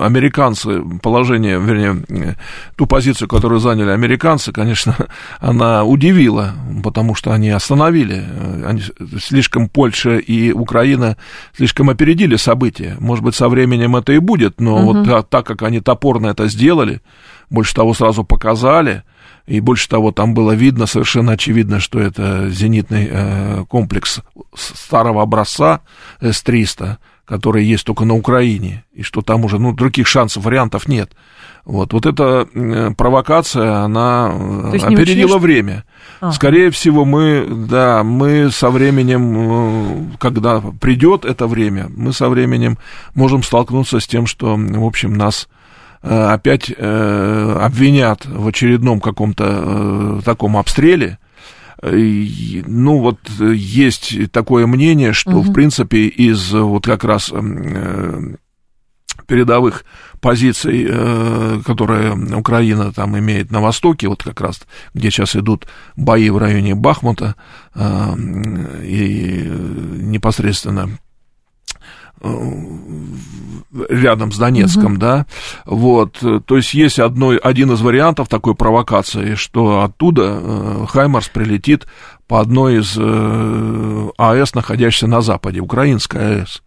американцы, 0.00 0.82
положение, 1.00 1.60
вернее, 1.60 2.36
ту 2.76 2.86
позицию, 2.86 3.28
которую 3.28 3.60
заняли 3.60 3.90
американцы, 3.90 4.50
конечно, 4.50 4.96
она 5.40 5.84
удивила, 5.84 6.54
потому 6.82 7.14
что 7.14 7.32
они 7.32 7.50
остановили, 7.50 8.24
они 8.66 8.82
слишком 9.20 9.68
Польша 9.68 10.16
и 10.16 10.50
Украина 10.50 11.16
слишком 11.56 11.90
опередили 11.90 12.34
события. 12.34 12.96
Может 12.98 13.24
быть, 13.24 13.34
со 13.36 13.48
временем 13.48 13.94
это 13.94 14.12
и 14.12 14.18
будет, 14.18 14.60
но 14.60 14.78
угу. 14.78 15.04
вот 15.04 15.30
так 15.30 15.46
как 15.46 15.62
они 15.62 15.80
топорно 15.80 16.28
это 16.28 16.48
сделали, 16.48 17.00
больше 17.50 17.74
того, 17.74 17.94
сразу 17.94 18.24
показали, 18.24 19.02
и 19.46 19.60
больше 19.60 19.88
того, 19.88 20.12
там 20.12 20.34
было 20.34 20.52
видно, 20.52 20.86
совершенно 20.86 21.32
очевидно, 21.32 21.80
что 21.80 21.98
это 22.00 22.50
зенитный 22.50 23.08
э, 23.10 23.64
комплекс 23.68 24.20
старого 24.54 25.22
образца 25.22 25.80
С-300, 26.20 26.96
который 27.24 27.64
есть 27.64 27.84
только 27.84 28.04
на 28.04 28.14
Украине, 28.14 28.84
и 28.92 29.02
что 29.02 29.20
там 29.20 29.44
уже, 29.44 29.58
ну, 29.58 29.72
других 29.72 30.06
шансов, 30.06 30.44
вариантов 30.44 30.88
нет. 30.88 31.12
Вот, 31.64 31.92
вот 31.92 32.06
эта 32.06 32.48
э, 32.54 32.90
провокация, 32.96 33.80
она 33.80 34.32
э, 34.72 34.78
опередила 34.78 35.36
очень... 35.36 35.42
время. 35.42 35.84
А. 36.20 36.32
Скорее 36.32 36.70
всего, 36.70 37.04
мы, 37.04 37.46
да, 37.68 38.02
мы 38.02 38.50
со 38.50 38.70
временем, 38.70 40.12
э, 40.12 40.16
когда 40.18 40.60
придет 40.60 41.26
это 41.26 41.46
время, 41.46 41.90
мы 41.94 42.14
со 42.14 42.30
временем 42.30 42.78
можем 43.14 43.42
столкнуться 43.42 44.00
с 44.00 44.06
тем, 44.06 44.26
что, 44.26 44.56
в 44.56 44.84
общем, 44.84 45.12
нас 45.14 45.48
опять 46.00 46.70
э, 46.70 47.58
обвинят 47.60 48.24
в 48.26 48.48
очередном 48.48 49.00
каком-то 49.00 49.44
э, 49.44 50.20
таком 50.24 50.56
обстреле, 50.56 51.18
ну, 51.80 52.98
вот 52.98 53.20
есть 53.38 54.32
такое 54.32 54.66
мнение, 54.66 55.12
что, 55.12 55.36
угу. 55.36 55.42
в 55.42 55.52
принципе, 55.52 56.08
из 56.08 56.52
вот 56.52 56.84
как 56.86 57.04
раз 57.04 57.32
передовых 59.28 59.84
позиций, 60.20 60.86
которые 61.62 62.16
Украина 62.36 62.92
там 62.92 63.16
имеет 63.16 63.52
на 63.52 63.60
востоке, 63.60 64.08
вот 64.08 64.24
как 64.24 64.40
раз, 64.40 64.62
где 64.92 65.12
сейчас 65.12 65.36
идут 65.36 65.68
бои 65.94 66.30
в 66.30 66.38
районе 66.38 66.74
Бахмута 66.74 67.36
и 67.76 69.48
непосредственно 70.02 70.98
рядом 73.88 74.32
с 74.32 74.38
Донецком, 74.38 74.92
угу. 74.92 75.00
да, 75.00 75.26
вот, 75.64 76.18
то 76.18 76.56
есть 76.56 76.74
есть 76.74 76.98
одно, 76.98 77.34
один 77.42 77.72
из 77.72 77.80
вариантов 77.80 78.28
такой 78.28 78.54
провокации, 78.54 79.34
что 79.34 79.82
оттуда 79.82 80.40
э, 80.40 80.86
Хаймарс 80.88 81.28
прилетит 81.28 81.86
по 82.26 82.40
одной 82.40 82.80
из 82.80 82.96
э, 82.98 84.08
АЭС, 84.16 84.54
находящейся 84.54 85.06
на 85.06 85.20
западе, 85.20 85.60
украинская 85.60 86.40
АЭС. 86.40 86.62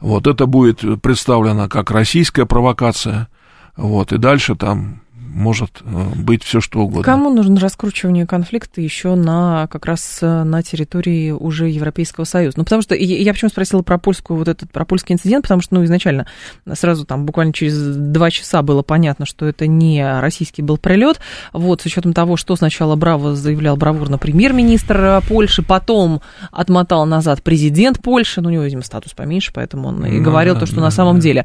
Вот 0.00 0.26
это 0.26 0.46
будет 0.46 0.82
представлено 1.02 1.68
как 1.68 1.90
российская 1.90 2.46
провокация, 2.46 3.28
вот, 3.76 4.12
и 4.12 4.18
дальше 4.18 4.56
там 4.56 5.02
может 5.32 5.82
э, 5.84 6.10
быть 6.16 6.42
все 6.42 6.60
что 6.60 6.80
угодно. 6.80 7.02
Кому 7.02 7.30
нужно 7.30 7.60
раскручивание 7.60 8.26
конфликта 8.26 8.80
еще 8.80 9.14
на 9.14 9.68
как 9.68 9.86
раз 9.86 10.18
э, 10.20 10.42
на 10.42 10.62
территории 10.62 11.30
уже 11.30 11.68
Европейского 11.68 12.24
Союза? 12.24 12.58
Ну, 12.58 12.64
потому 12.64 12.82
что 12.82 12.94
я 12.94 13.32
почему 13.32 13.48
спросила 13.48 13.82
про 13.82 13.98
польскую 13.98 14.36
вот 14.36 14.48
этот 14.48 14.70
про 14.72 14.84
польский 14.84 15.14
инцидент, 15.14 15.42
потому 15.42 15.62
что 15.62 15.74
ну 15.74 15.84
изначально 15.84 16.26
сразу 16.72 17.04
там 17.04 17.26
буквально 17.26 17.52
через 17.52 17.76
два 17.76 18.30
часа 18.30 18.62
было 18.62 18.82
понятно, 18.82 19.24
что 19.24 19.46
это 19.46 19.66
не 19.66 20.20
российский 20.20 20.62
был 20.62 20.78
прилет. 20.78 21.20
Вот 21.52 21.82
с 21.82 21.86
учетом 21.86 22.12
того, 22.12 22.36
что 22.36 22.56
сначала 22.56 22.96
Браво 22.96 23.34
заявлял 23.34 23.76
бравурно 23.76 24.18
премьер-министр 24.18 24.96
э, 25.00 25.20
Польши, 25.28 25.62
потом 25.62 26.22
отмотал 26.50 27.06
назад 27.06 27.42
президент 27.42 28.02
Польши, 28.02 28.40
ну 28.40 28.48
у 28.48 28.52
него 28.52 28.64
видимо 28.64 28.82
статус 28.82 29.12
поменьше, 29.12 29.52
поэтому 29.54 29.88
он 29.88 30.04
и 30.04 30.20
говорил 30.20 30.58
то, 30.58 30.66
что 30.66 30.80
на 30.80 30.90
самом 30.90 31.20
деле. 31.20 31.44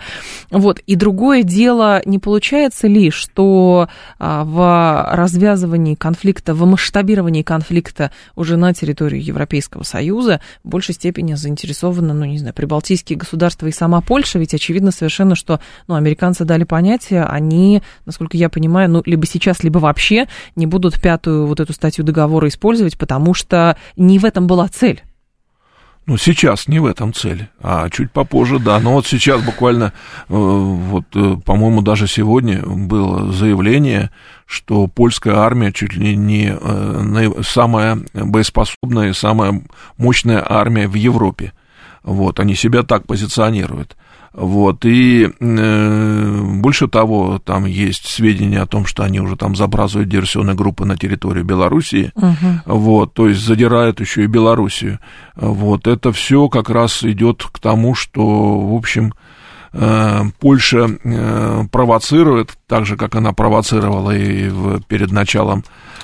Вот 0.50 0.80
и 0.80 0.96
другое 0.96 1.44
дело, 1.44 2.02
не 2.06 2.18
получается 2.20 2.88
ли, 2.88 3.12
что 3.12 3.75
а, 4.20 4.44
в 4.44 5.16
развязывании 5.16 5.96
конфликта, 5.96 6.54
в 6.54 6.66
масштабировании 6.66 7.42
конфликта 7.42 8.12
уже 8.36 8.58
на 8.58 8.74
территории 8.74 9.22
Европейского 9.22 9.84
Союза 9.84 10.42
в 10.64 10.70
большей 10.70 10.96
степени 10.96 11.34
заинтересованы, 11.34 12.14
ну, 12.14 12.26
не 12.26 12.38
знаю, 12.38 12.54
прибалтийские 12.54 13.18
государства 13.18 13.68
и 13.68 13.72
сама 13.72 14.02
Польша, 14.02 14.40
ведь 14.40 14.54
очевидно 14.54 14.92
совершенно, 14.92 15.36
что, 15.36 15.60
ну, 15.88 15.96
американцы 15.96 16.46
дали 16.46 16.64
понятие, 16.64 17.24
они, 17.24 17.82
насколько 18.06 18.38
я 18.38 18.50
понимаю, 18.50 18.90
ну, 18.90 19.02
либо 19.06 19.26
сейчас, 19.26 19.64
либо 19.64 19.80
вообще 19.80 20.28
не 20.56 20.66
будут 20.66 21.00
пятую 21.02 21.48
вот 21.48 21.60
эту 21.60 21.74
статью 21.74 22.04
договора 22.04 22.48
использовать, 22.48 22.98
потому 22.98 23.34
что 23.34 23.78
не 23.96 24.20
в 24.20 24.26
этом 24.26 24.48
была 24.48 24.68
цель. 24.68 25.04
Ну, 26.08 26.18
сейчас 26.18 26.68
не 26.68 26.78
в 26.78 26.86
этом 26.86 27.14
цель, 27.16 27.48
а 27.60 27.90
чуть 27.90 28.12
попозже, 28.12 28.60
да. 28.60 28.80
Но 28.80 28.94
вот 28.94 29.08
сейчас 29.08 29.42
буквально, 29.42 29.86
э, 29.86 29.92
вот, 30.30 31.06
э, 31.16 31.38
по-моему, 31.44 31.82
даже 31.82 32.08
сегодня 32.08 32.62
было 32.62 33.32
заявление, 33.32 34.12
что 34.46 34.86
польская 34.86 35.36
армия 35.36 35.72
чуть 35.72 35.94
ли 35.94 36.16
не 36.16 36.56
э, 36.56 37.42
самая 37.44 38.00
боеспособная 38.14 39.10
и 39.10 39.14
самая 39.14 39.64
мощная 39.98 40.46
армия 40.48 40.88
в 40.88 40.94
Европе. 40.94 41.54
Вот, 42.04 42.40
они 42.40 42.54
себя 42.54 42.84
так 42.84 43.08
позиционируют. 43.08 43.98
Вот, 44.38 44.84
и 44.84 45.30
э, 45.40 46.42
больше 46.60 46.90
того, 46.90 47.40
там 47.40 47.64
есть 47.64 48.08
сведения 48.08 48.62
о 48.62 48.66
том, 48.66 48.86
что 48.86 49.04
они 49.04 49.22
уже 49.22 49.38
там 49.38 49.56
забрасывают 49.56 50.10
диверсионные 50.10 50.58
группы 50.58 50.84
на 50.84 50.98
территорию 50.98 51.46
Белоруссии, 51.46 52.12
uh-huh. 52.18 52.60
вот, 52.66 53.14
то 53.14 53.30
есть 53.30 53.40
задирают 53.40 54.02
еще 54.02 54.26
и 54.26 54.28
Белоруссию. 54.28 55.00
Вот, 55.38 55.88
это 55.88 56.12
все 56.12 56.50
как 56.50 56.70
раз 56.70 57.02
идет 57.04 57.44
к 57.50 57.60
тому, 57.60 57.96
что, 57.96 58.60
в 58.60 58.76
общем, 58.76 59.14
э, 59.72 60.24
Польша 60.42 60.90
э, 61.02 61.64
провоцирует, 61.72 62.58
так 62.68 62.86
же, 62.86 62.98
как 62.98 63.16
она 63.16 63.32
провоцировала 63.32 64.12
и 64.12 64.52
перед 64.90 65.14
началом 65.14 65.64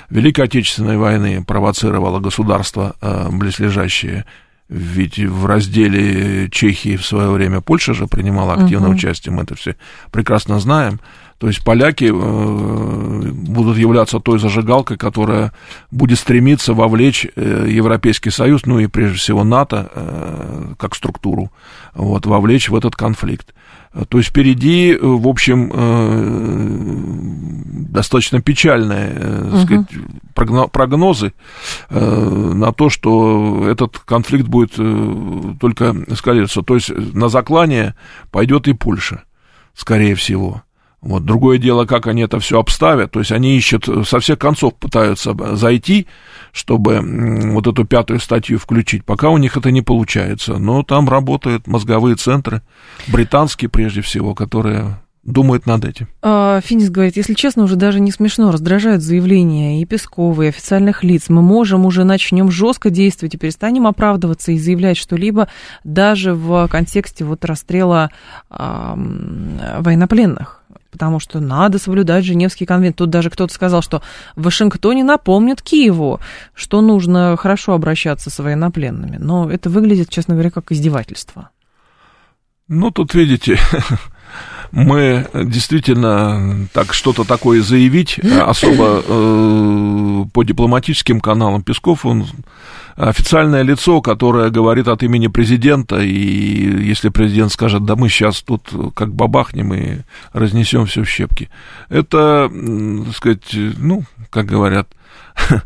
Великой 0.09 0.45
Отечественной 0.45 0.97
войны, 0.97 1.43
провоцировала 1.43 2.21
государства 2.21 2.95
э, 3.01 3.27
близлежащие 3.29 4.25
ведь 4.71 5.19
в 5.19 5.45
разделе 5.45 6.49
Чехии 6.49 6.95
в 6.95 7.05
свое 7.05 7.29
время 7.29 7.59
Польша 7.59 7.93
же 7.93 8.07
принимала 8.07 8.53
активное 8.53 8.91
uh-huh. 8.91 8.95
участие, 8.95 9.33
мы 9.33 9.43
это 9.43 9.53
все 9.55 9.75
прекрасно 10.11 10.61
знаем. 10.61 11.01
То 11.41 11.47
есть 11.47 11.63
поляки 11.63 12.05
э, 12.05 13.31
будут 13.31 13.75
являться 13.75 14.19
той 14.19 14.37
зажигалкой, 14.37 14.97
которая 14.97 15.53
будет 15.89 16.19
стремиться 16.19 16.75
вовлечь 16.75 17.25
э, 17.35 17.65
Европейский 17.67 18.29
Союз, 18.29 18.67
ну 18.67 18.77
и 18.77 18.85
прежде 18.85 19.17
всего 19.17 19.43
НАТО, 19.43 19.89
э, 19.91 20.73
как 20.77 20.93
структуру, 20.93 21.51
вот, 21.95 22.27
вовлечь 22.27 22.69
в 22.69 22.75
этот 22.75 22.95
конфликт. 22.95 23.55
То 24.09 24.19
есть 24.19 24.29
впереди, 24.29 24.95
в 25.01 25.27
общем, 25.27 25.71
достаточно 27.89 28.39
печальные 28.39 29.47
угу. 29.47 29.57
сказать, 29.57 29.87
прогнозы 30.71 31.33
на 31.89 32.71
то, 32.71 32.89
что 32.89 33.67
этот 33.67 33.97
конфликт 33.97 34.47
будет 34.47 34.75
только 35.59 35.95
эскалироваться. 36.07 36.61
То 36.61 36.75
есть 36.75 36.89
на 36.95 37.27
заклание 37.29 37.95
пойдет 38.29 38.69
и 38.69 38.73
Польша, 38.73 39.23
скорее 39.73 40.15
всего. 40.15 40.61
Вот. 41.01 41.25
Другое 41.25 41.57
дело, 41.57 41.85
как 41.85 42.05
они 42.05 42.21
это 42.21 42.39
все 42.39 42.59
обставят. 42.59 43.11
То 43.11 43.19
есть 43.19 43.31
они 43.31 43.57
ищут, 43.57 43.87
со 44.07 44.19
всех 44.19 44.37
концов 44.37 44.75
пытаются 44.75 45.35
зайти, 45.55 46.07
чтобы 46.51 47.01
вот 47.53 47.65
эту 47.65 47.85
пятую 47.85 48.19
статью 48.19 48.59
включить. 48.59 49.03
Пока 49.03 49.29
у 49.29 49.37
них 49.37 49.57
это 49.57 49.71
не 49.71 49.81
получается. 49.81 50.57
Но 50.57 50.83
там 50.83 51.09
работают 51.09 51.65
мозговые 51.65 52.15
центры, 52.15 52.61
британские 53.07 53.69
прежде 53.69 54.01
всего, 54.01 54.35
которые 54.35 54.99
думают 55.23 55.65
над 55.65 55.85
этим. 55.85 56.07
А, 56.21 56.61
Финис 56.61 56.89
говорит, 56.89 57.15
если 57.15 57.33
честно, 57.33 57.63
уже 57.63 57.75
даже 57.75 57.99
не 57.99 58.11
смешно, 58.11 58.51
раздражают 58.51 59.03
заявления 59.03 59.81
и 59.81 59.85
Пескова, 59.85 60.43
и 60.43 60.47
официальных 60.47 61.03
лиц. 61.03 61.29
Мы 61.29 61.41
можем 61.41 61.85
уже 61.85 62.03
начнем 62.03 62.49
жестко 62.49 62.89
действовать 62.89 63.35
и 63.35 63.37
перестанем 63.37 63.85
оправдываться 63.87 64.51
и 64.51 64.57
заявлять 64.57 64.97
что-либо 64.97 65.47
даже 65.83 66.33
в 66.33 66.67
контексте 66.69 67.23
вот 67.23 67.45
расстрела 67.45 68.09
э, 68.49 69.75
военнопленных 69.79 70.60
потому 70.91 71.19
что 71.19 71.39
надо 71.39 71.79
соблюдать 71.79 72.25
Женевский 72.25 72.65
конвент. 72.65 72.97
Тут 72.97 73.09
даже 73.09 73.29
кто-то 73.29 73.53
сказал, 73.53 73.81
что 73.81 74.01
в 74.35 74.43
Вашингтоне 74.43 75.03
напомнят 75.03 75.61
Киеву, 75.61 76.19
что 76.53 76.81
нужно 76.81 77.35
хорошо 77.37 77.73
обращаться 77.73 78.29
с 78.29 78.37
военнопленными. 78.39 79.17
Но 79.17 79.49
это 79.49 79.69
выглядит, 79.69 80.09
честно 80.09 80.35
говоря, 80.35 80.51
как 80.51 80.71
издевательство. 80.71 81.49
Ну, 82.67 82.91
тут 82.91 83.13
видите, 83.13 83.57
мы 84.71 85.27
действительно 85.33 86.67
так 86.73 86.93
что-то 86.93 87.23
такое 87.23 87.61
заявить, 87.61 88.19
особо 88.19 89.03
э, 89.05 90.25
по 90.33 90.43
дипломатическим 90.43 91.19
каналам. 91.19 91.63
Песков, 91.63 92.05
он 92.05 92.25
официальное 92.95 93.63
лицо, 93.63 94.01
которое 94.01 94.49
говорит 94.49 94.87
от 94.87 95.03
имени 95.03 95.27
президента, 95.27 95.99
и 95.99 96.85
если 96.85 97.09
президент 97.09 97.51
скажет, 97.51 97.85
да 97.85 97.95
мы 97.95 98.09
сейчас 98.09 98.41
тут 98.41 98.69
как 98.95 99.13
бабахнем 99.13 99.73
и 99.73 99.97
разнесем 100.33 100.85
все 100.85 101.03
в 101.03 101.09
щепки, 101.09 101.49
это, 101.89 102.49
так 103.05 103.15
сказать, 103.15 103.55
ну, 103.77 104.03
как 104.29 104.45
говорят, 104.45 104.87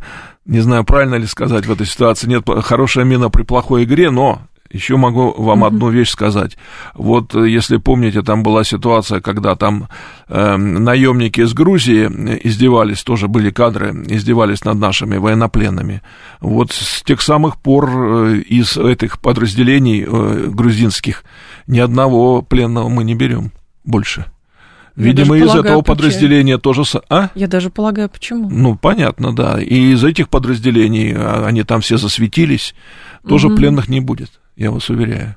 не 0.45 0.59
знаю, 0.59 0.83
правильно 0.83 1.15
ли 1.15 1.27
сказать 1.27 1.65
в 1.65 1.71
этой 1.71 1.85
ситуации, 1.85 2.27
нет, 2.27 2.43
хорошая 2.63 3.05
мина 3.05 3.29
при 3.29 3.43
плохой 3.43 3.83
игре, 3.83 4.09
но 4.11 4.41
еще 4.75 4.97
могу 4.97 5.33
вам 5.37 5.63
mm-hmm. 5.63 5.67
одну 5.67 5.89
вещь 5.89 6.09
сказать. 6.09 6.57
Вот 6.93 7.33
э, 7.33 7.49
если 7.49 7.77
помните, 7.77 8.21
там 8.21 8.43
была 8.43 8.63
ситуация, 8.63 9.21
когда 9.21 9.55
там 9.55 9.87
э, 10.27 10.55
наемники 10.57 11.41
из 11.41 11.53
Грузии 11.53 12.05
издевались, 12.43 13.03
тоже 13.03 13.27
были 13.27 13.49
кадры, 13.49 13.91
издевались 14.07 14.63
над 14.65 14.77
нашими 14.77 15.17
военнопленными. 15.17 16.01
Вот 16.41 16.71
с 16.71 17.01
тех 17.03 17.21
самых 17.21 17.57
пор 17.57 17.89
э, 17.89 18.37
из 18.39 18.77
этих 18.77 19.19
подразделений 19.19 20.03
э, 20.05 20.49
грузинских 20.49 21.23
ни 21.67 21.79
одного 21.79 22.41
пленного 22.41 22.89
мы 22.89 23.03
не 23.03 23.15
берем 23.15 23.51
больше. 23.83 24.25
Видимо, 24.95 25.35
из 25.35 25.41
полагаю, 25.47 25.65
этого 25.65 25.81
подразделения 25.81 26.57
почему. 26.57 26.73
тоже... 26.85 27.01
А? 27.09 27.29
Я 27.35 27.47
даже 27.47 27.69
полагаю, 27.69 28.09
почему. 28.09 28.49
Ну, 28.49 28.75
понятно, 28.75 29.35
да. 29.35 29.61
И 29.61 29.91
из 29.91 30.03
этих 30.03 30.29
подразделений, 30.29 31.13
а, 31.13 31.45
они 31.45 31.63
там 31.63 31.81
все 31.81 31.97
засветились, 31.97 32.73
тоже 33.27 33.47
угу. 33.47 33.57
пленных 33.57 33.89
не 33.89 33.99
будет 33.99 34.31
я 34.55 34.71
вас 34.71 34.89
уверяю. 34.89 35.35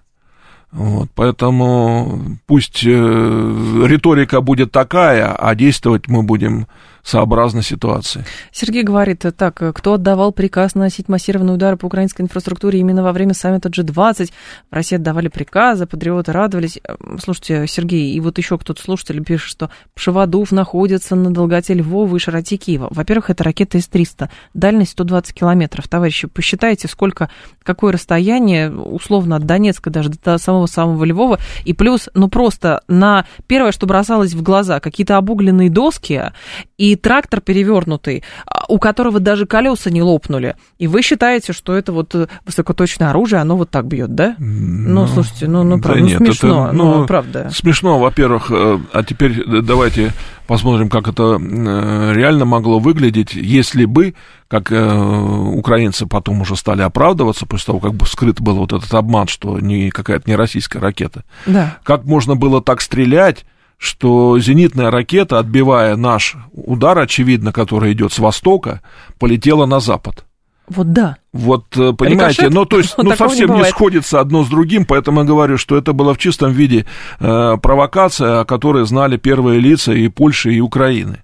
Вот, 0.70 1.08
поэтому 1.14 2.38
пусть 2.46 2.84
э, 2.84 2.88
риторика 2.90 4.42
будет 4.42 4.70
такая, 4.70 5.34
а 5.34 5.54
действовать 5.54 6.08
мы 6.08 6.22
будем 6.22 6.66
сообразно 7.08 7.62
ситуации. 7.62 8.24
Сергей 8.52 8.82
говорит 8.82 9.24
так, 9.36 9.62
кто 9.74 9.94
отдавал 9.94 10.30
приказ 10.32 10.74
наносить 10.74 11.08
массированные 11.08 11.54
удары 11.54 11.76
по 11.78 11.86
украинской 11.86 12.20
инфраструктуре 12.22 12.80
именно 12.80 13.02
во 13.02 13.12
время 13.12 13.32
саммита 13.32 13.70
G20? 13.70 14.30
В 14.70 14.74
России 14.74 14.96
отдавали 14.96 15.28
приказы, 15.28 15.86
патриоты 15.86 16.32
радовались. 16.32 16.80
Слушайте, 17.22 17.66
Сергей, 17.66 18.12
и 18.12 18.20
вот 18.20 18.36
еще 18.36 18.58
кто-то 18.58 18.82
слушатель 18.82 19.24
пишет, 19.24 19.48
что 19.48 19.70
Пшеводув 19.94 20.52
находится 20.52 21.16
на 21.16 21.32
долготе 21.32 21.72
Львова 21.72 22.14
и 22.14 22.18
широте 22.18 22.58
Киева. 22.58 22.88
Во-первых, 22.90 23.30
это 23.30 23.42
ракета 23.42 23.80
С-300, 23.80 24.28
дальность 24.52 24.92
120 24.92 25.34
километров. 25.34 25.88
Товарищи, 25.88 26.28
посчитайте, 26.28 26.88
сколько, 26.88 27.30
какое 27.62 27.92
расстояние, 27.92 28.70
условно, 28.70 29.36
от 29.36 29.46
Донецка 29.46 29.88
даже 29.88 30.10
до 30.10 30.36
самого-самого 30.36 31.02
Львова, 31.04 31.38
и 31.64 31.72
плюс, 31.72 32.10
ну 32.12 32.28
просто 32.28 32.82
на 32.86 33.24
первое, 33.46 33.72
что 33.72 33.86
бросалось 33.86 34.34
в 34.34 34.42
глаза, 34.42 34.78
какие-то 34.80 35.16
обугленные 35.16 35.70
доски, 35.70 36.32
и 36.76 36.97
трактор 36.98 37.40
перевернутый, 37.40 38.22
а, 38.46 38.64
у 38.68 38.78
которого 38.78 39.20
даже 39.20 39.46
колеса 39.46 39.90
не 39.90 40.02
лопнули. 40.02 40.56
И 40.78 40.86
вы 40.86 41.02
считаете, 41.02 41.52
что 41.52 41.76
это 41.76 41.92
вот 41.92 42.14
э, 42.14 42.26
высокоточное 42.44 43.10
оружие, 43.10 43.40
оно 43.40 43.56
вот 43.56 43.70
так 43.70 43.86
бьет, 43.86 44.14
да? 44.14 44.34
Ну, 44.38 45.02
ну 45.02 45.06
слушайте, 45.06 45.48
ну, 45.48 45.62
ну 45.62 45.76
да 45.76 45.82
правда, 45.82 46.02
ну, 46.02 46.08
нет, 46.08 46.18
смешно, 46.18 46.66
это, 46.66 46.76
ну, 46.76 46.98
ну, 46.98 47.06
правда. 47.06 47.50
Смешно, 47.54 47.98
во-первых, 47.98 48.50
э, 48.50 48.78
а 48.92 49.02
теперь 49.02 49.44
давайте 49.62 50.12
посмотрим, 50.46 50.88
как 50.88 51.08
это 51.08 51.38
э, 51.40 52.12
реально 52.14 52.44
могло 52.44 52.78
выглядеть, 52.78 53.34
если 53.34 53.84
бы, 53.84 54.14
как 54.48 54.70
украинцы 54.70 56.06
потом 56.06 56.40
уже 56.40 56.56
стали 56.56 56.82
оправдываться, 56.82 57.46
после 57.46 57.66
того, 57.66 57.80
как 57.80 57.94
бы 57.94 58.06
скрыт 58.06 58.40
был 58.40 58.56
вот 58.56 58.72
этот 58.72 58.92
обман, 58.94 59.28
что 59.28 59.58
не 59.60 59.90
какая-то 59.90 60.28
не 60.28 60.36
российская 60.36 60.78
ракета. 60.78 61.24
Да. 61.46 61.76
Как 61.82 62.04
можно 62.04 62.34
было 62.34 62.62
так 62.62 62.80
стрелять, 62.80 63.44
что 63.78 64.38
зенитная 64.40 64.90
ракета, 64.90 65.38
отбивая 65.38 65.96
наш 65.96 66.36
удар, 66.52 66.98
очевидно, 66.98 67.52
который 67.52 67.92
идет 67.92 68.12
с 68.12 68.18
востока, 68.18 68.82
полетела 69.18 69.66
на 69.66 69.80
запад. 69.80 70.24
Вот 70.68 70.92
да. 70.92 71.16
Вот, 71.32 71.64
э, 71.76 71.92
понимаете, 71.92 72.42
Рикошет? 72.42 72.54
ну, 72.54 72.64
то 72.66 72.78
есть, 72.78 72.94
ну, 72.98 73.16
совсем 73.16 73.54
не, 73.54 73.58
не 73.58 73.64
сходится 73.64 74.20
одно 74.20 74.44
с 74.44 74.48
другим, 74.48 74.84
поэтому 74.84 75.20
я 75.20 75.26
говорю, 75.26 75.56
что 75.56 75.78
это 75.78 75.92
было 75.92 76.12
в 76.12 76.18
чистом 76.18 76.52
виде 76.52 76.84
э, 77.20 77.56
провокация, 77.62 78.40
о 78.40 78.44
которой 78.44 78.84
знали 78.84 79.16
первые 79.16 79.60
лица 79.60 79.92
и 79.92 80.08
Польши, 80.08 80.52
и 80.52 80.60
Украины. 80.60 81.22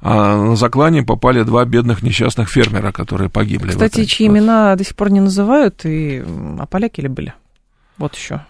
А 0.00 0.36
на 0.36 0.56
заклане 0.56 1.04
попали 1.04 1.44
два 1.44 1.64
бедных 1.64 2.02
несчастных 2.02 2.50
фермера, 2.50 2.90
которые 2.90 3.30
погибли. 3.30 3.70
Кстати, 3.70 4.04
чьи 4.04 4.26
имена 4.26 4.74
до 4.74 4.84
сих 4.84 4.96
пор 4.96 5.10
не 5.10 5.20
называют, 5.20 5.84
и... 5.84 6.24
а 6.58 6.66
поляки 6.66 7.00
ли 7.00 7.08
были? 7.08 7.32
Вот 7.98 8.16
еще. 8.16 8.44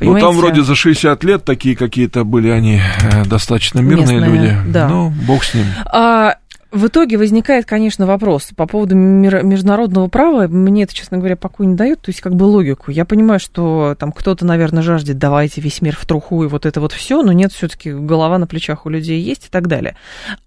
Понимаете? 0.00 0.26
Ну, 0.26 0.32
там 0.32 0.40
вроде 0.40 0.62
за 0.62 0.74
60 0.74 1.24
лет 1.24 1.44
такие 1.44 1.76
какие-то 1.76 2.24
были 2.24 2.48
они 2.48 2.80
э, 2.80 3.24
достаточно 3.26 3.80
мирные 3.80 4.18
Местные, 4.18 4.30
люди. 4.30 4.56
Да. 4.66 4.88
Ну, 4.88 5.12
бог 5.26 5.44
с 5.44 5.52
ним. 5.52 5.66
А, 5.84 6.36
в 6.72 6.86
итоге 6.86 7.18
возникает, 7.18 7.66
конечно, 7.66 8.06
вопрос 8.06 8.50
по 8.56 8.64
поводу 8.66 8.94
международного 8.94 10.06
права. 10.06 10.48
Мне 10.48 10.84
это, 10.84 10.94
честно 10.94 11.18
говоря, 11.18 11.36
покой 11.36 11.66
не 11.66 11.74
дает, 11.74 12.00
то 12.00 12.10
есть 12.10 12.22
как 12.22 12.34
бы 12.34 12.44
логику. 12.44 12.90
Я 12.90 13.04
понимаю, 13.04 13.40
что 13.40 13.94
там 13.98 14.10
кто-то, 14.10 14.46
наверное, 14.46 14.82
жаждет 14.82 15.18
давайте 15.18 15.60
весь 15.60 15.82
мир 15.82 15.96
в 15.96 16.06
труху 16.06 16.44
и 16.44 16.48
вот 16.48 16.64
это 16.64 16.80
вот 16.80 16.92
все, 16.92 17.22
но 17.22 17.32
нет, 17.32 17.52
все-таки 17.52 17.92
голова 17.92 18.38
на 18.38 18.46
плечах 18.46 18.86
у 18.86 18.88
людей 18.88 19.20
есть 19.20 19.46
и 19.46 19.50
так 19.50 19.66
далее. 19.66 19.96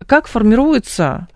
Как 0.08 0.28
формируется 0.28 1.28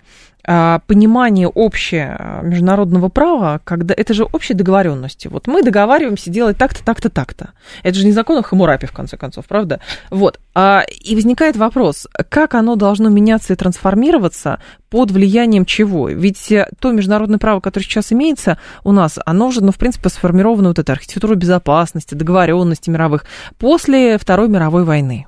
понимание 0.48 1.50
общее 1.50 2.16
а, 2.18 2.42
международного 2.42 3.10
права, 3.10 3.60
когда 3.66 3.94
это 3.96 4.14
же 4.14 4.24
общие 4.24 4.56
договоренности. 4.56 5.28
Вот 5.28 5.46
мы 5.48 5.62
договариваемся 5.62 6.30
делать 6.30 6.58
так-то, 6.58 6.86
так-то, 6.86 7.10
так-то. 7.10 7.52
Это 7.84 7.98
же 7.98 8.06
не 8.06 8.14
закон 8.14 8.38
о 8.38 8.44
Хамурапи, 8.44 8.88
в 8.88 8.94
конце 8.94 9.18
концов, 9.18 9.46
правда? 9.46 9.82
Вот. 10.10 10.40
А, 10.56 10.84
и 10.88 11.16
возникает 11.16 11.58
вопрос, 11.58 12.08
как 12.30 12.56
оно 12.56 12.78
должно 12.78 13.10
меняться 13.10 13.52
и 13.52 13.56
трансформироваться 13.58 14.62
под 14.90 15.12
влиянием 15.12 15.66
чего? 15.66 16.08
Ведь 16.08 16.50
э, 16.52 16.70
то 16.80 16.92
международное 16.94 17.40
право, 17.40 17.60
которое 17.60 17.84
сейчас 17.84 18.14
имеется 18.14 18.58
у 18.86 18.94
нас, 18.94 19.20
оно 19.26 19.48
уже, 19.48 19.62
ну, 19.62 19.74
в 19.74 19.78
принципе, 19.78 20.08
сформировано 20.08 20.70
вот 20.70 20.80
эта 20.80 20.94
архитектура 20.94 21.36
безопасности, 21.36 22.16
договоренности 22.16 22.90
мировых 22.90 23.26
после 23.60 24.18
Второй 24.18 24.48
мировой 24.48 24.86
войны. 24.86 25.28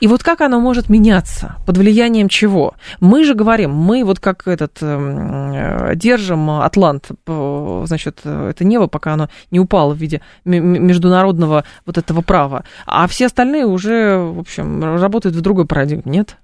И 0.00 0.06
вот 0.06 0.22
как 0.22 0.40
оно 0.40 0.60
может 0.60 0.88
меняться? 0.88 1.56
Под 1.66 1.78
влиянием 1.78 2.28
чего? 2.28 2.74
Мы 3.00 3.24
же 3.24 3.34
говорим, 3.34 3.72
мы 3.72 4.04
вот 4.04 4.20
как 4.20 4.46
этот 4.46 4.78
э, 4.80 5.92
держим 5.94 6.50
Атлант, 6.50 7.10
значит, 7.26 8.20
это 8.24 8.64
небо, 8.64 8.86
пока 8.86 9.14
оно 9.14 9.28
не 9.50 9.60
упало 9.60 9.94
в 9.94 9.98
виде 9.98 10.20
международного 10.44 11.64
вот 11.86 11.98
этого 11.98 12.20
права, 12.20 12.64
а 12.86 13.06
все 13.06 13.26
остальные 13.26 13.66
уже, 13.66 14.18
в 14.18 14.40
общем, 14.40 14.82
работают 14.82 15.36
в 15.36 15.40
другой 15.40 15.66
парадигме, 15.66 16.02
нет? 16.06 16.36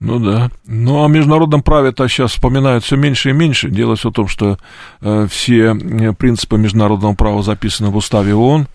Ну 0.00 0.18
да. 0.18 0.50
Ну, 0.66 1.04
о 1.04 1.08
международном 1.08 1.62
праве-то 1.62 2.08
сейчас 2.08 2.32
вспоминают 2.32 2.84
все 2.84 2.96
меньше 2.96 3.30
и 3.30 3.32
меньше. 3.32 3.70
Дело 3.70 3.96
все 3.96 4.10
в 4.10 4.12
том, 4.12 4.28
что 4.28 4.58
э, 5.00 5.26
все 5.30 5.74
принципы 6.18 6.58
международного 6.58 7.14
права 7.14 7.42
записаны 7.42 7.90
в 7.90 7.96
уставе 7.96 8.34
ООН. 8.34 8.66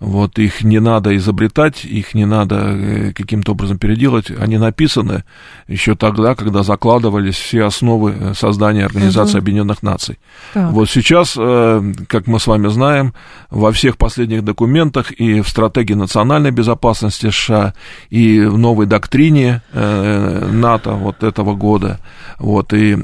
Вот 0.00 0.38
их 0.38 0.62
не 0.62 0.78
надо 0.78 1.16
изобретать, 1.16 1.84
их 1.84 2.14
не 2.14 2.24
надо 2.24 2.56
э, 2.56 3.12
каким-то 3.12 3.52
образом 3.52 3.78
переделать. 3.78 4.30
Они 4.30 4.56
написаны 4.56 5.24
еще 5.66 5.96
тогда, 5.96 6.36
когда 6.36 6.62
закладывались 6.62 7.34
все 7.34 7.64
основы 7.64 8.14
э, 8.16 8.34
создания 8.34 8.84
Организации 8.84 9.38
угу. 9.38 9.38
Объединенных 9.38 9.82
Наций. 9.82 10.20
Так. 10.54 10.70
Вот 10.70 10.88
сейчас, 10.88 11.34
э, 11.36 11.92
как 12.06 12.28
мы 12.28 12.38
с 12.38 12.46
вами 12.46 12.68
знаем, 12.68 13.12
во 13.50 13.72
всех 13.72 13.96
последних 13.96 14.44
документах 14.44 15.10
и 15.10 15.40
в 15.40 15.48
стратегии 15.48 15.94
национальной 15.94 16.52
безопасности 16.52 17.30
США, 17.30 17.74
и 18.08 18.40
в 18.42 18.56
новой 18.56 18.86
доктрине 18.86 19.62
НАТО 19.72 20.92
вот 20.92 21.24
этого 21.24 21.54
года, 21.54 21.98
вот, 22.38 22.72
и 22.72 22.96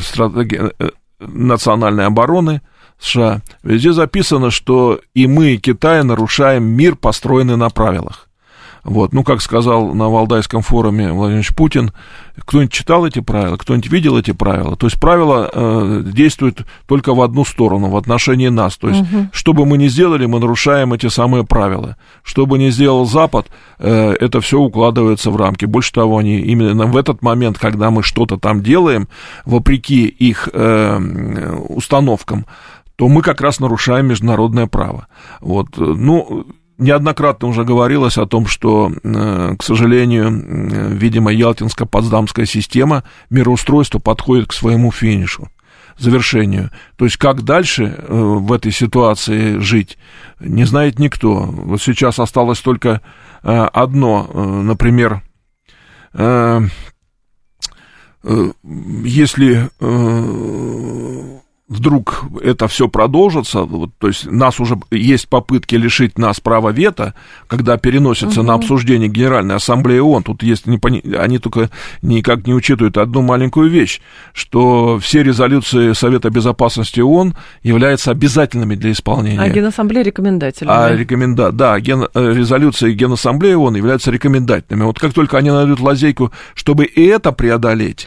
стратегии 0.00 0.72
национальной 1.18 2.06
обороны– 2.06 2.60
США, 3.02 3.42
везде 3.62 3.92
записано, 3.92 4.50
что 4.50 5.00
и 5.14 5.26
мы, 5.26 5.52
и 5.52 5.58
Китай, 5.58 6.02
нарушаем 6.04 6.64
мир, 6.64 6.96
построенный 6.96 7.56
на 7.56 7.68
правилах. 7.70 8.28
Вот, 8.84 9.12
ну, 9.12 9.22
как 9.22 9.40
сказал 9.40 9.94
на 9.94 10.08
Валдайском 10.08 10.60
форуме 10.62 11.12
Владимир 11.12 11.46
Путин, 11.56 11.92
кто-нибудь 12.36 12.72
читал 12.72 13.06
эти 13.06 13.20
правила, 13.20 13.56
кто-нибудь 13.56 13.88
видел 13.92 14.18
эти 14.18 14.32
правила? 14.32 14.74
То 14.76 14.86
есть 14.86 14.98
правила 14.98 15.48
э, 15.52 16.02
действуют 16.04 16.66
только 16.86 17.14
в 17.14 17.20
одну 17.20 17.44
сторону, 17.44 17.90
в 17.90 17.96
отношении 17.96 18.48
нас. 18.48 18.76
То 18.78 18.88
есть, 18.88 19.02
угу. 19.02 19.28
что 19.32 19.52
бы 19.52 19.66
мы 19.66 19.78
ни 19.78 19.86
сделали, 19.86 20.26
мы 20.26 20.40
нарушаем 20.40 20.92
эти 20.92 21.06
самые 21.06 21.44
правила. 21.44 21.96
Что 22.24 22.44
бы 22.44 22.58
ни 22.58 22.70
сделал 22.70 23.06
Запад, 23.06 23.46
э, 23.78 24.16
это 24.18 24.40
все 24.40 24.58
укладывается 24.58 25.30
в 25.30 25.36
рамки. 25.36 25.64
Больше 25.64 25.92
того, 25.92 26.18
они 26.18 26.40
именно 26.40 26.86
в 26.86 26.96
этот 26.96 27.22
момент, 27.22 27.58
когда 27.58 27.92
мы 27.92 28.02
что-то 28.02 28.36
там 28.36 28.64
делаем, 28.64 29.06
вопреки 29.44 30.06
их 30.06 30.48
э, 30.52 31.52
установкам, 31.68 32.46
то 33.02 33.08
мы 33.08 33.20
как 33.20 33.40
раз 33.40 33.58
нарушаем 33.58 34.06
международное 34.06 34.68
право. 34.68 35.08
Вот, 35.40 35.76
ну, 35.76 36.46
неоднократно 36.78 37.48
уже 37.48 37.64
говорилось 37.64 38.16
о 38.16 38.26
том, 38.26 38.46
что, 38.46 38.92
э, 38.92 39.56
к 39.58 39.62
сожалению, 39.64 40.30
видимо, 40.94 41.32
Ялтинско-Потсдамская 41.32 42.46
система 42.46 43.02
мироустройства 43.28 43.98
подходит 43.98 44.50
к 44.50 44.52
своему 44.52 44.92
финишу 44.92 45.48
завершению. 45.98 46.70
То 46.94 47.06
есть 47.06 47.16
как 47.16 47.42
дальше 47.42 47.92
э, 47.98 48.06
в 48.08 48.52
этой 48.52 48.70
ситуации 48.70 49.58
жить, 49.58 49.98
не 50.38 50.62
знает 50.62 51.00
никто. 51.00 51.40
Вот 51.40 51.82
сейчас 51.82 52.20
осталось 52.20 52.60
только 52.60 53.00
э, 53.42 53.50
одно, 53.50 54.30
например, 54.62 55.22
если 58.22 59.68
вдруг 61.72 62.24
это 62.42 62.68
все 62.68 62.88
продолжится, 62.88 63.62
вот, 63.62 63.90
то 63.98 64.08
есть 64.08 64.30
нас 64.30 64.60
уже 64.60 64.78
есть 64.90 65.28
попытки 65.28 65.74
лишить 65.74 66.18
нас 66.18 66.40
права 66.40 66.70
вето, 66.70 67.14
когда 67.46 67.76
переносится 67.78 68.40
угу. 68.40 68.48
на 68.48 68.54
обсуждение 68.54 69.08
Генеральной 69.08 69.56
Ассамблеи 69.56 69.98
ООН, 69.98 70.22
тут 70.24 70.42
есть, 70.42 70.64
они 70.66 71.38
только 71.38 71.70
никак 72.02 72.46
не 72.46 72.54
учитывают 72.54 72.98
одну 72.98 73.22
маленькую 73.22 73.70
вещь, 73.70 74.00
что 74.32 74.98
все 74.98 75.22
резолюции 75.22 75.92
Совета 75.94 76.30
Безопасности 76.30 77.00
ООН 77.00 77.34
являются 77.62 78.10
обязательными 78.10 78.74
для 78.74 78.92
исполнения. 78.92 79.40
А 79.40 79.48
Генассамблея 79.48 80.04
рекомендательными. 80.04 80.76
А 80.76 80.94
рекоменда, 80.94 81.52
да, 81.52 81.80
ген, 81.80 82.06
э, 82.14 82.32
резолюции 82.34 82.92
Генассамблеи 82.92 83.54
ООН 83.54 83.76
являются 83.76 84.10
рекомендательными. 84.10 84.84
Вот 84.84 84.98
как 84.98 85.12
только 85.14 85.38
они 85.38 85.50
найдут 85.50 85.80
лазейку, 85.80 86.32
чтобы 86.54 86.84
и 86.84 87.04
это 87.06 87.32
преодолеть, 87.32 88.06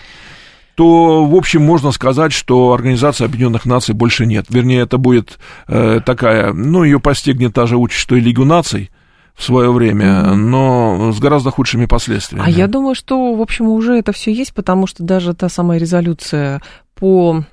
то, 0.76 1.26
в 1.26 1.36
общем, 1.36 1.64
можно 1.64 1.92
сказать, 1.92 2.34
что 2.34 2.74
Организации 2.74 3.26
Объединенных 3.26 3.66
Наций 3.66 3.96
больше 3.96 4.26
нет. 4.26 4.46
Вернее, 4.50 4.82
это 4.82 4.98
будет 4.98 5.40
э, 5.68 6.02
такая, 6.06 6.54
ну, 6.54 6.84
ее 6.84 7.00
постигнет 7.00 7.54
та 7.54 7.66
же 7.66 7.78
участь, 7.78 8.02
что 8.02 8.16
и 8.16 8.20
Лигу 8.20 8.44
наций 8.44 8.92
в 9.36 9.44
свое 9.44 9.72
время, 9.72 10.34
но 10.34 11.12
с 11.12 11.20
гораздо 11.20 11.52
худшими 11.52 11.86
последствиями. 11.86 12.46
А 12.46 12.50
я 12.50 12.68
думаю, 12.68 12.96
что, 12.96 13.34
в 13.34 13.42
общем, 13.42 13.68
уже 13.68 13.98
это 13.98 14.14
все 14.14 14.34
есть, 14.34 14.54
потому 14.54 14.88
что 14.88 15.04
даже 15.04 15.34
та 15.34 15.50
самая 15.50 15.78
резолюция 15.78 16.62
по 16.96 17.44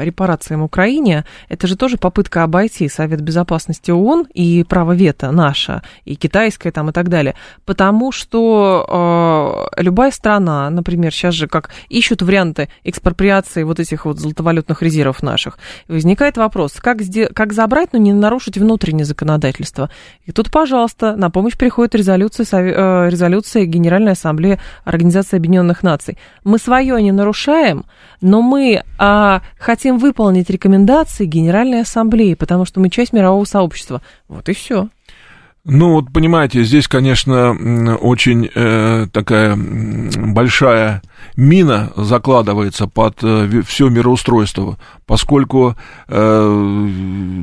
репарациям 0.00 0.62
Украине, 0.62 1.24
это 1.48 1.66
же 1.66 1.76
тоже 1.76 1.96
попытка 1.96 2.42
обойти 2.42 2.88
Совет 2.88 3.20
Безопасности 3.20 3.90
ООН 3.90 4.28
и 4.34 4.64
право 4.64 4.92
вето 4.92 5.30
наше, 5.30 5.82
и 6.04 6.14
китайское 6.14 6.72
там 6.72 6.90
и 6.90 6.92
так 6.92 7.08
далее. 7.08 7.34
Потому 7.64 8.12
что 8.12 9.68
э, 9.76 9.82
любая 9.82 10.10
страна, 10.10 10.70
например, 10.70 11.12
сейчас 11.12 11.34
же 11.34 11.48
как 11.48 11.70
ищут 11.88 12.22
варианты 12.22 12.68
экспроприации 12.84 13.62
вот 13.62 13.80
этих 13.80 14.04
вот 14.04 14.18
золотовалютных 14.18 14.82
резервов 14.82 15.22
наших, 15.22 15.58
возникает 15.88 16.36
вопрос, 16.36 16.72
как, 16.74 16.98
как 17.34 17.52
забрать, 17.52 17.92
но 17.92 17.98
не 17.98 18.12
нарушить 18.12 18.58
внутреннее 18.58 19.04
законодательство. 19.04 19.90
И 20.24 20.32
тут, 20.32 20.50
пожалуйста, 20.50 21.16
на 21.16 21.30
помощь 21.30 21.56
приходит 21.56 21.94
резолюция, 21.94 22.46
э, 22.50 23.10
резолюция 23.10 23.64
Генеральной 23.64 24.12
Ассамблеи 24.12 24.58
Организации 24.84 25.36
Объединенных 25.36 25.82
Наций. 25.82 26.18
Мы 26.44 26.58
свое 26.58 27.02
не 27.02 27.12
нарушаем, 27.12 27.84
но 28.20 28.42
мы... 28.42 28.82
Э, 28.98 29.23
хотим 29.58 29.98
выполнить 29.98 30.50
рекомендации 30.50 31.26
Генеральной 31.26 31.82
Ассамблеи, 31.82 32.34
потому 32.34 32.64
что 32.64 32.80
мы 32.80 32.90
часть 32.90 33.12
мирового 33.12 33.44
сообщества. 33.44 34.02
Вот 34.28 34.48
и 34.48 34.54
все. 34.54 34.88
Ну, 35.66 35.92
вот 35.92 36.12
понимаете, 36.12 36.62
здесь, 36.62 36.86
конечно, 36.88 37.96
очень 37.96 38.50
э, 38.54 39.06
такая 39.10 39.56
большая 39.56 41.00
мина 41.36 41.90
закладывается 41.96 42.86
под 42.86 43.20
э, 43.22 43.62
все 43.66 43.88
мироустройство, 43.88 44.78
поскольку 45.06 45.74
э, 46.06 46.88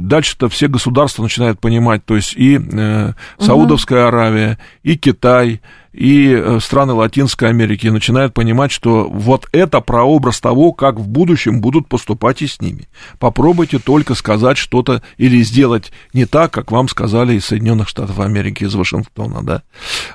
дальше-то 0.03 0.49
все 0.49 0.67
государства 0.67 1.23
начинают 1.23 1.59
понимать, 1.59 2.05
то 2.05 2.15
есть 2.15 2.35
и 2.35 2.59
э, 2.61 3.13
Саудовская 3.39 4.07
Аравия, 4.07 4.59
и 4.83 4.97
Китай, 4.97 5.61
и 5.93 6.33
э, 6.33 6.59
страны 6.61 6.93
Латинской 6.93 7.49
Америки 7.49 7.87
начинают 7.87 8.33
понимать, 8.33 8.71
что 8.71 9.09
вот 9.09 9.47
это 9.51 9.81
прообраз 9.81 10.39
того, 10.39 10.71
как 10.71 10.99
в 10.99 11.07
будущем 11.07 11.61
будут 11.61 11.87
поступать 11.87 12.41
и 12.41 12.47
с 12.47 12.61
ними. 12.61 12.87
Попробуйте 13.19 13.79
только 13.79 14.15
сказать 14.15 14.57
что-то 14.57 15.01
или 15.17 15.41
сделать 15.43 15.91
не 16.13 16.25
так, 16.25 16.51
как 16.51 16.71
вам 16.71 16.87
сказали 16.87 17.35
из 17.35 17.45
Соединенных 17.45 17.89
Штатов 17.89 18.19
Америки, 18.19 18.63
из 18.63 18.75
Вашингтона, 18.75 19.43
да. 19.43 19.63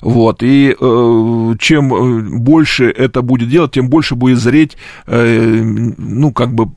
Вот, 0.01 0.43
и 0.43 0.75
э, 0.79 1.55
чем 1.59 1.95
э, 1.95 2.39
больше 2.39 2.91
это 2.91 3.23
будет 3.23 3.49
делать, 3.49 3.73
тем 3.73 3.89
больше 3.89 4.15
будет 4.15 4.39
зреть, 4.39 4.77
э, 5.07 5.63
ну, 5.63 6.33
как 6.33 6.55
бы 6.55 6.71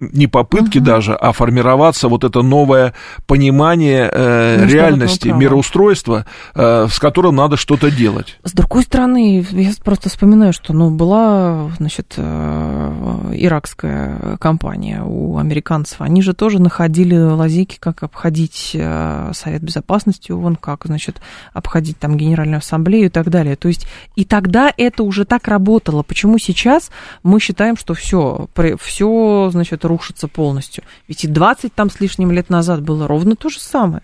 не 0.00 0.26
попытки 0.26 0.78
угу. 0.78 0.86
даже, 0.86 1.14
а 1.14 1.32
формироваться 1.32 2.08
вот 2.08 2.24
это 2.24 2.42
новое 2.42 2.94
понимание 3.26 4.10
э, 4.12 4.66
реальности, 4.66 5.28
права. 5.28 5.40
мироустройства, 5.40 6.26
э, 6.54 6.88
с 6.90 6.98
которым 6.98 7.36
надо 7.36 7.56
что-то 7.56 7.90
делать. 7.90 8.38
С 8.42 8.52
другой 8.52 8.82
стороны, 8.82 9.46
я 9.50 9.70
просто 9.84 10.08
вспоминаю, 10.08 10.52
что 10.52 10.72
ну, 10.72 10.90
была, 10.90 11.70
значит, 11.78 12.14
э, 12.16 13.32
иракская 13.34 14.38
компания 14.38 15.02
у 15.04 15.36
американцев. 15.36 16.00
Они 16.00 16.22
же 16.22 16.32
тоже 16.32 16.60
находили 16.60 17.16
лазейки, 17.16 17.76
как 17.78 18.02
обходить 18.02 18.70
э, 18.74 19.32
Совет 19.34 19.62
Безопасности 19.62 20.32
ООН, 20.32 20.56
как, 20.56 20.86
значит, 20.86 21.20
обходить 21.52 21.98
там 21.98 22.16
Генеральную 22.16 22.58
Ассамблею 22.58 23.06
и 23.06 23.10
так 23.10 23.28
далее. 23.28 23.56
То 23.56 23.68
есть 23.68 23.86
и 24.16 24.24
тогда 24.24 24.72
это 24.74 25.02
уже 25.02 25.26
так 25.26 25.46
работало. 25.46 26.02
Почему 26.02 26.38
сейчас 26.38 26.90
мы 27.22 27.38
считаем, 27.38 27.76
что 27.76 27.92
все, 27.92 28.48
все, 28.80 29.49
значит, 29.50 29.84
рушится 29.84 30.28
полностью. 30.28 30.84
Ведь 31.08 31.24
и 31.24 31.28
20 31.28 31.74
там 31.74 31.90
с 31.90 32.00
лишним 32.00 32.30
лет 32.32 32.50
назад 32.50 32.82
было 32.82 33.06
ровно 33.06 33.36
то 33.36 33.48
же 33.48 33.60
самое. 33.60 34.02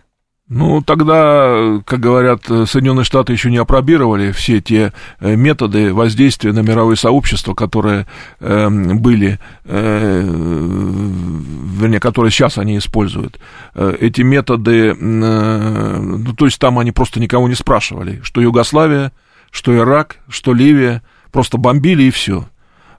Ну, 0.48 0.80
тогда, 0.80 1.82
как 1.85 1.98
говорят, 1.98 2.44
Соединенные 2.44 3.02
Штаты 3.02 3.32
еще 3.32 3.50
не 3.50 3.56
опробировали 3.56 4.30
все 4.30 4.61
те 4.61 4.92
э, 5.18 5.35
методы 5.35 5.92
воздействия 5.92 6.52
на 6.52 6.61
мировое 6.61 6.94
сообщество, 6.94 7.54
которые 7.54 8.06
э, 8.38 8.68
были, 8.70 9.40
э, 9.64 10.20
вернее, 10.22 11.98
которые 11.98 12.30
сейчас 12.30 12.59
они 12.59 12.78
используют. 12.78 13.40
Э, 13.74 13.96
эти 13.98 14.20
методы, 14.20 14.90
э, 14.90 14.94
ну, 14.94 16.32
то 16.32 16.44
есть 16.44 16.61
там 16.61 16.78
они 16.78 16.92
просто 16.92 17.18
никого 17.18 17.48
не 17.48 17.56
спрашивали, 17.56 18.20
что 18.22 18.40
Югославия, 18.40 19.11
что 19.50 19.76
Ирак, 19.76 20.18
что 20.28 20.54
Ливия, 20.54 21.02
просто 21.32 21.59
бомбили 21.59 22.04
и 22.04 22.11
все. 22.12 22.48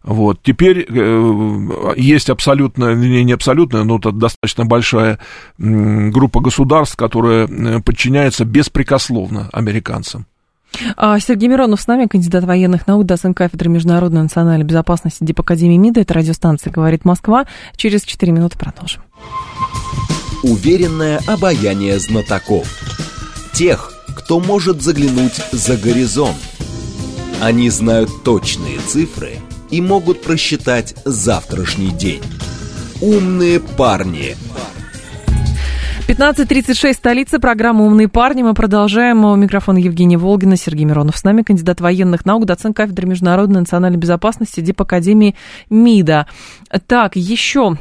Вот. 0.03 0.39
Теперь 0.41 0.85
э, 0.87 1.93
есть 1.97 2.29
абсолютно, 2.29 2.93
не, 2.95 3.23
не 3.23 3.33
абсолютно, 3.33 3.83
но 3.83 3.97
это 3.97 4.11
достаточно 4.11 4.65
большая 4.65 5.19
группа 5.57 6.39
государств, 6.39 6.95
которая 6.95 7.47
э, 7.47 7.81
подчиняется 7.81 8.45
беспрекословно 8.45 9.49
американцам. 9.51 10.25
А, 10.95 11.19
Сергей 11.19 11.49
Миронов 11.49 11.81
с 11.81 11.87
нами, 11.87 12.07
кандидат 12.07 12.43
военных 12.43 12.87
наук, 12.87 13.05
доцент 13.05 13.35
кафедры 13.35 13.69
международной 13.69 14.21
национальной 14.21 14.65
безопасности 14.65 15.23
Дипакадемии 15.23 15.77
МИДа. 15.77 16.01
Это 16.01 16.13
радиостанция 16.13 16.71
«Говорит 16.71 17.05
Москва». 17.05 17.45
Через 17.75 18.03
4 18.03 18.31
минуты 18.31 18.57
продолжим. 18.57 19.01
Уверенное 20.43 21.19
обаяние 21.25 21.99
знатоков. 21.99 22.67
Тех, 23.53 23.93
кто 24.15 24.39
может 24.39 24.81
заглянуть 24.81 25.41
за 25.51 25.77
горизонт. 25.77 26.37
Они 27.41 27.69
знают 27.69 28.23
точные 28.23 28.79
цифры– 28.79 29.39
и 29.71 29.81
могут 29.81 30.21
просчитать 30.21 30.95
завтрашний 31.05 31.91
день. 31.91 32.21
Умные 33.01 33.59
парни. 33.59 34.35
15.36, 36.07 36.93
столица, 36.93 37.37
программа 37.37 37.83
«Умные 37.83 38.07
парни». 38.07 38.41
Мы 38.41 38.53
продолжаем. 38.53 39.25
У 39.25 39.35
микрофона 39.35 39.77
Евгения 39.77 40.17
Волгина, 40.17 40.55
Сергей 40.55 40.85
Миронов. 40.85 41.17
С 41.17 41.23
нами 41.25 41.41
кандидат 41.41 41.81
военных 41.81 42.25
наук, 42.25 42.45
доцент 42.45 42.77
кафедры 42.77 43.07
международной 43.07 43.59
национальной 43.59 43.97
безопасности 43.97 44.61
Дип 44.61 44.81
Академии 44.81 45.35
МИДа. 45.69 46.27
Так, 46.87 47.17
еще 47.17 47.77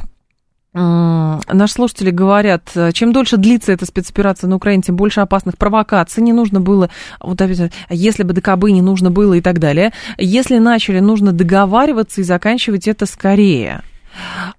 Наши 0.77 1.73
слушатели 1.73 2.11
говорят, 2.11 2.71
чем 2.93 3.13
дольше 3.13 3.39
длится 3.39 3.73
эта 3.73 3.87
спецоперация 3.87 4.49
на 4.49 4.57
Украине, 4.57 4.83
тем 4.83 4.97
больше 4.97 5.21
опасных 5.21 5.57
провокаций. 5.57 6.23
Не 6.23 6.35
нужно 6.35 6.61
было, 6.61 6.91
вот 7.19 7.41
если 7.89 8.23
бы 8.25 8.35
ДКБ 8.35 8.65
не 8.65 8.83
нужно 8.83 9.11
было 9.11 9.35
и 9.35 9.41
так 9.41 9.59
далее. 9.59 9.93
Если 10.19 10.59
начали, 10.59 11.01
нужно 11.01 11.33
договариваться 11.33 12.21
и 12.21 12.25
заканчивать 12.25 12.89
это 12.89 13.07
скорее. 13.07 13.83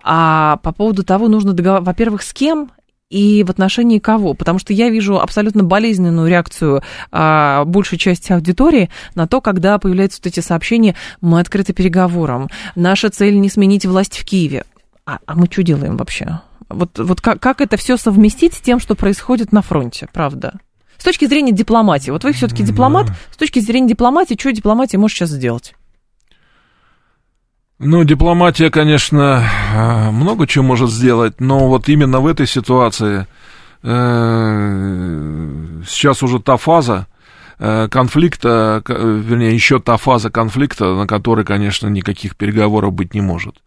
А 0.04 0.58
по 0.64 0.72
поводу 0.72 1.04
того, 1.04 1.28
нужно 1.28 1.54
договариваться, 1.54 1.92
во-первых, 1.92 2.24
с 2.24 2.34
кем 2.34 2.72
и 3.10 3.44
в 3.44 3.50
отношении 3.50 4.00
кого? 4.00 4.34
Потому 4.34 4.60
что 4.60 4.74
я 4.74 4.90
вижу 4.90 5.20
абсолютно 5.20 5.64
болезненную 5.64 6.28
реакцию 6.28 6.82
а, 7.12 7.64
большей 7.66 7.98
части 7.98 8.32
аудитории 8.32 8.90
на 9.16 9.28
то, 9.28 9.40
когда 9.40 9.78
появляются 9.78 10.20
вот 10.24 10.28
эти 10.28 10.40
сообщения 10.40 10.96
«мы 11.22 11.40
открыты 11.40 11.74
переговорам», 11.74 12.50
«наша 12.76 13.10
цель 13.10 13.40
не 13.40 13.50
сменить 13.50 13.86
власть 13.86 14.18
в 14.18 14.26
Киеве» 14.26 14.64
а, 15.08 15.20
а 15.26 15.36
мы 15.36 15.48
что 15.50 15.64
делаем 15.64 15.96
вообще? 15.96 16.42
Вот, 16.68 17.00
вот 17.00 17.22
как, 17.22 17.40
как 17.40 17.62
это 17.62 17.78
все 17.78 17.96
совместить 17.96 18.54
с 18.54 18.60
тем, 18.60 18.80
что 18.80 18.94
происходит 18.94 19.54
на 19.54 19.62
фронте, 19.62 20.10
правда? 20.12 20.60
С 20.98 21.04
точки 21.06 21.26
зрения 21.26 21.54
дипломатии. 21.54 22.12
Вот 22.12 22.26
вы 22.26 22.34
все-таки 22.34 22.62
дипломат. 22.62 23.08
С 23.32 23.38
точки 23.38 23.60
зрения 23.60 23.88
дипломатии, 23.88 24.36
что 24.38 24.52
дипломатия 24.52 24.98
может 24.98 25.16
сейчас 25.16 25.30
сделать? 25.30 25.76
Ну, 27.80 28.04
дипломатия, 28.04 28.70
конечно, 28.70 29.48
много 30.12 30.46
чего 30.46 30.66
может 30.66 30.90
сделать, 30.90 31.40
но 31.40 31.70
вот 31.70 31.88
именно 31.88 32.20
в 32.20 32.28
этой 32.28 32.48
ситуации 32.48 33.28
э, 33.84 35.82
сейчас 35.88 36.24
уже 36.24 36.40
та 36.40 36.58
фаза 36.58 37.06
э, 37.60 37.88
конфликта, 37.90 38.84
вернее, 38.88 39.54
еще 39.54 39.80
та 39.80 39.96
фаза 39.98 40.32
конфликта, 40.32 40.96
на 40.96 41.08
которой, 41.08 41.46
конечно, 41.46 41.88
никаких 41.88 42.36
переговоров 42.36 42.94
быть 42.94 43.14
не 43.14 43.22
может. 43.22 43.62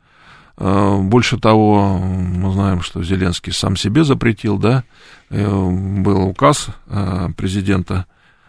Э, 0.61 0.99
больше 1.01 1.39
того, 1.39 1.99
мы 1.99 2.53
знаем, 2.53 2.83
что 2.83 3.03
Зеленский 3.03 3.51
сам 3.51 3.77
себе 3.77 4.05
запретил, 4.05 4.59
да, 4.59 4.85
э, 5.31 5.43
был 5.43 6.29
указ 6.29 6.69
э, 6.87 7.29
президента 7.37 8.07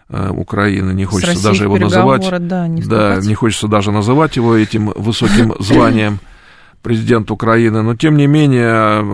Украины, 0.09 0.91
не 0.91 1.05
хочется 1.05 1.41
даже 1.41 1.63
его 1.63 1.77
называть, 1.77 2.29
да, 2.45 2.67
не, 2.67 2.81
да, 2.81 3.21
не 3.21 3.33
хочется 3.33 3.69
даже 3.69 3.93
называть 3.93 4.35
его 4.35 4.57
этим 4.57 4.87
высоким 4.93 5.55
званием 5.59 6.19
президент 6.81 7.31
Украины, 7.31 7.81
но 7.81 7.95
тем 7.95 8.17
не 8.17 8.27
менее 8.27 9.05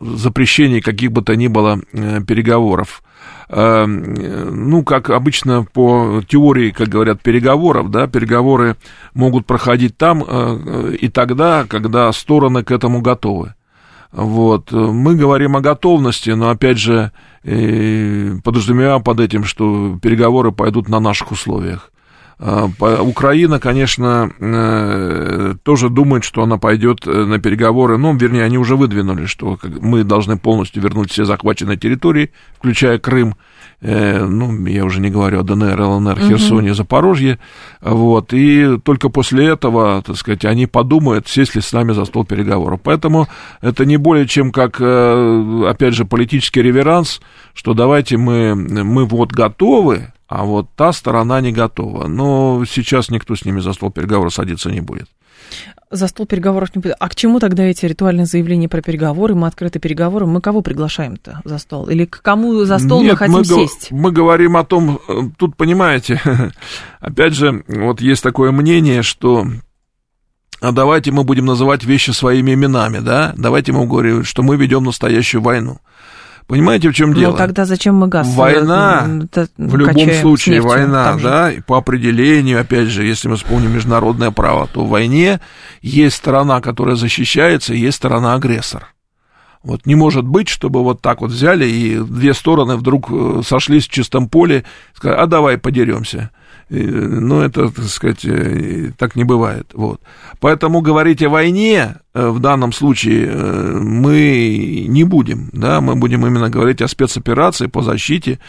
запрещений 0.00 0.80
каких 0.80 1.10
бы 1.10 1.22
то 1.22 1.34
ни 1.34 1.48
было 1.48 1.80
переговоров 2.24 3.02
ну, 3.48 4.82
как 4.82 5.10
обычно 5.10 5.64
по 5.64 6.20
теории, 6.26 6.70
как 6.70 6.88
говорят, 6.88 7.22
переговоров, 7.22 7.90
да, 7.90 8.06
переговоры 8.08 8.76
могут 9.14 9.46
проходить 9.46 9.96
там 9.96 10.24
э, 10.26 10.96
и 11.00 11.08
тогда, 11.08 11.64
когда 11.68 12.10
стороны 12.12 12.64
к 12.64 12.70
этому 12.70 13.00
готовы. 13.02 13.54
Вот. 14.10 14.72
Мы 14.72 15.14
говорим 15.14 15.56
о 15.56 15.60
готовности, 15.60 16.30
но, 16.30 16.50
опять 16.50 16.78
же, 16.78 17.12
подразумеваем 17.42 19.02
под 19.02 19.20
этим, 19.20 19.44
что 19.44 19.98
переговоры 20.00 20.52
пойдут 20.52 20.88
на 20.88 21.00
наших 21.00 21.32
условиях. 21.32 21.92
А, 22.38 22.68
Украина, 23.00 23.58
конечно, 23.58 24.30
э, 24.38 25.54
тоже 25.62 25.88
думает, 25.88 26.22
что 26.22 26.42
она 26.42 26.58
пойдет 26.58 27.06
э, 27.06 27.24
на 27.24 27.38
переговоры, 27.38 27.96
ну, 27.96 28.14
вернее, 28.14 28.44
они 28.44 28.58
уже 28.58 28.76
выдвинули, 28.76 29.24
что 29.24 29.58
мы 29.80 30.04
должны 30.04 30.36
полностью 30.36 30.82
вернуть 30.82 31.10
все 31.10 31.24
захваченные 31.24 31.78
территории, 31.78 32.30
включая 32.58 32.98
Крым, 32.98 33.36
э, 33.80 34.22
ну, 34.22 34.66
я 34.66 34.84
уже 34.84 35.00
не 35.00 35.08
говорю 35.08 35.40
о 35.40 35.44
ДНР, 35.44 35.80
ЛНР, 35.80 36.20
Херсоне. 36.20 36.74
Запорожье, 36.74 37.38
вот, 37.80 38.34
и 38.34 38.78
только 38.84 39.08
после 39.08 39.46
этого, 39.46 40.02
так 40.02 40.16
сказать, 40.16 40.44
они 40.44 40.66
подумают, 40.66 41.28
сесть 41.28 41.54
ли 41.54 41.62
с 41.62 41.72
нами 41.72 41.92
за 41.92 42.04
стол 42.04 42.26
переговоров. 42.26 42.80
Поэтому 42.82 43.28
это 43.62 43.86
не 43.86 43.96
более 43.96 44.26
чем 44.26 44.52
как, 44.52 44.74
опять 44.78 45.94
же, 45.94 46.04
политический 46.04 46.60
реверанс, 46.60 47.22
что 47.54 47.72
давайте 47.72 48.18
мы, 48.18 48.54
мы 48.54 49.06
вот 49.06 49.32
готовы, 49.32 50.12
а 50.28 50.44
вот 50.44 50.68
та 50.74 50.92
сторона 50.92 51.40
не 51.40 51.52
готова. 51.52 52.08
Но 52.08 52.64
сейчас 52.68 53.10
никто 53.10 53.36
с 53.36 53.44
ними 53.44 53.60
за 53.60 53.72
стол 53.72 53.90
переговоров 53.90 54.34
садиться 54.34 54.70
не 54.70 54.80
будет. 54.80 55.08
За 55.90 56.08
стол 56.08 56.26
переговоров 56.26 56.74
не 56.74 56.82
будет. 56.82 56.96
А 56.98 57.08
к 57.08 57.14
чему 57.14 57.38
тогда 57.38 57.62
эти 57.62 57.86
ритуальные 57.86 58.26
заявления 58.26 58.68
про 58.68 58.82
переговоры? 58.82 59.36
Мы 59.36 59.46
открыты 59.46 59.78
переговоры. 59.78 60.26
Мы 60.26 60.40
кого 60.40 60.60
приглашаем-то 60.60 61.42
за 61.44 61.58
стол? 61.58 61.88
Или 61.88 62.06
к 62.06 62.22
кому 62.22 62.64
за 62.64 62.78
стол 62.78 63.02
Нет, 63.02 63.12
мы 63.12 63.16
хотим 63.16 63.34
мы 63.34 63.44
сесть? 63.44 63.92
Мы 63.92 64.10
говорим 64.10 64.56
о 64.56 64.64
том, 64.64 64.98
э, 65.08 65.20
тут 65.38 65.56
понимаете, 65.56 66.20
опять 67.00 67.34
же, 67.34 67.64
вот 67.68 68.00
есть 68.00 68.22
такое 68.24 68.50
мнение, 68.50 69.02
что 69.02 69.46
а 70.60 70.72
давайте 70.72 71.12
мы 71.12 71.22
будем 71.22 71.44
называть 71.44 71.84
вещи 71.84 72.10
своими 72.10 72.54
именами, 72.54 72.98
да? 72.98 73.34
Давайте 73.36 73.72
мы 73.72 73.86
говорим, 73.86 74.24
что 74.24 74.42
мы 74.42 74.56
ведем 74.56 74.84
настоящую 74.84 75.42
войну. 75.42 75.78
Понимаете, 76.46 76.90
в 76.90 76.92
чем 76.92 77.12
дело? 77.12 77.32
Ну 77.32 77.36
тогда 77.36 77.64
зачем 77.64 77.96
мы 77.96 78.06
газ? 78.06 78.28
Война, 78.28 79.08
в 79.56 79.76
любом 79.76 80.12
случае 80.20 80.60
война, 80.60 81.18
да, 81.20 81.50
и 81.50 81.60
по 81.60 81.76
определению, 81.76 82.60
опять 82.60 82.88
же, 82.88 83.04
если 83.04 83.28
мы 83.28 83.36
вспомним 83.36 83.74
международное 83.74 84.30
право, 84.30 84.68
то 84.72 84.84
в 84.84 84.88
войне 84.88 85.40
есть 85.82 86.16
сторона, 86.16 86.60
которая 86.60 86.94
защищается, 86.94 87.74
и 87.74 87.78
есть 87.78 87.96
сторона 87.96 88.34
агрессор. 88.34 88.86
Вот 89.64 89.84
не 89.84 89.96
может 89.96 90.24
быть, 90.24 90.48
чтобы 90.48 90.84
вот 90.84 91.02
так 91.02 91.20
вот 91.20 91.32
взяли 91.32 91.66
и 91.66 91.98
две 91.98 92.34
стороны 92.34 92.76
вдруг 92.76 93.10
э, 93.10 93.40
сошлись 93.44 93.88
в 93.88 93.90
чистом 93.90 94.28
поле, 94.28 94.62
сказали, 94.94 95.18
а 95.18 95.26
давай 95.26 95.58
подеремся. 95.58 96.30
Ну, 96.68 97.42
это, 97.42 97.70
так 97.70 97.84
сказать, 97.84 98.24
э, 98.24 98.90
так 98.98 99.14
не 99.14 99.22
бывает. 99.22 99.70
Вот. 99.72 100.00
Поэтому 100.40 100.80
говорить 100.80 101.22
о 101.22 101.28
войне 101.28 101.94
э, 102.12 102.28
в 102.28 102.40
данном 102.40 102.72
случае 102.72 103.28
э, 103.28 103.78
мы 103.80 104.86
не 104.88 105.04
будем. 105.04 105.48
Да? 105.52 105.80
Мы 105.80 105.94
будем 105.94 106.26
именно 106.26 106.50
говорить 106.50 106.82
о 106.82 106.88
спецоперации 106.88 107.66
по 107.68 107.82
защите. 107.82 108.40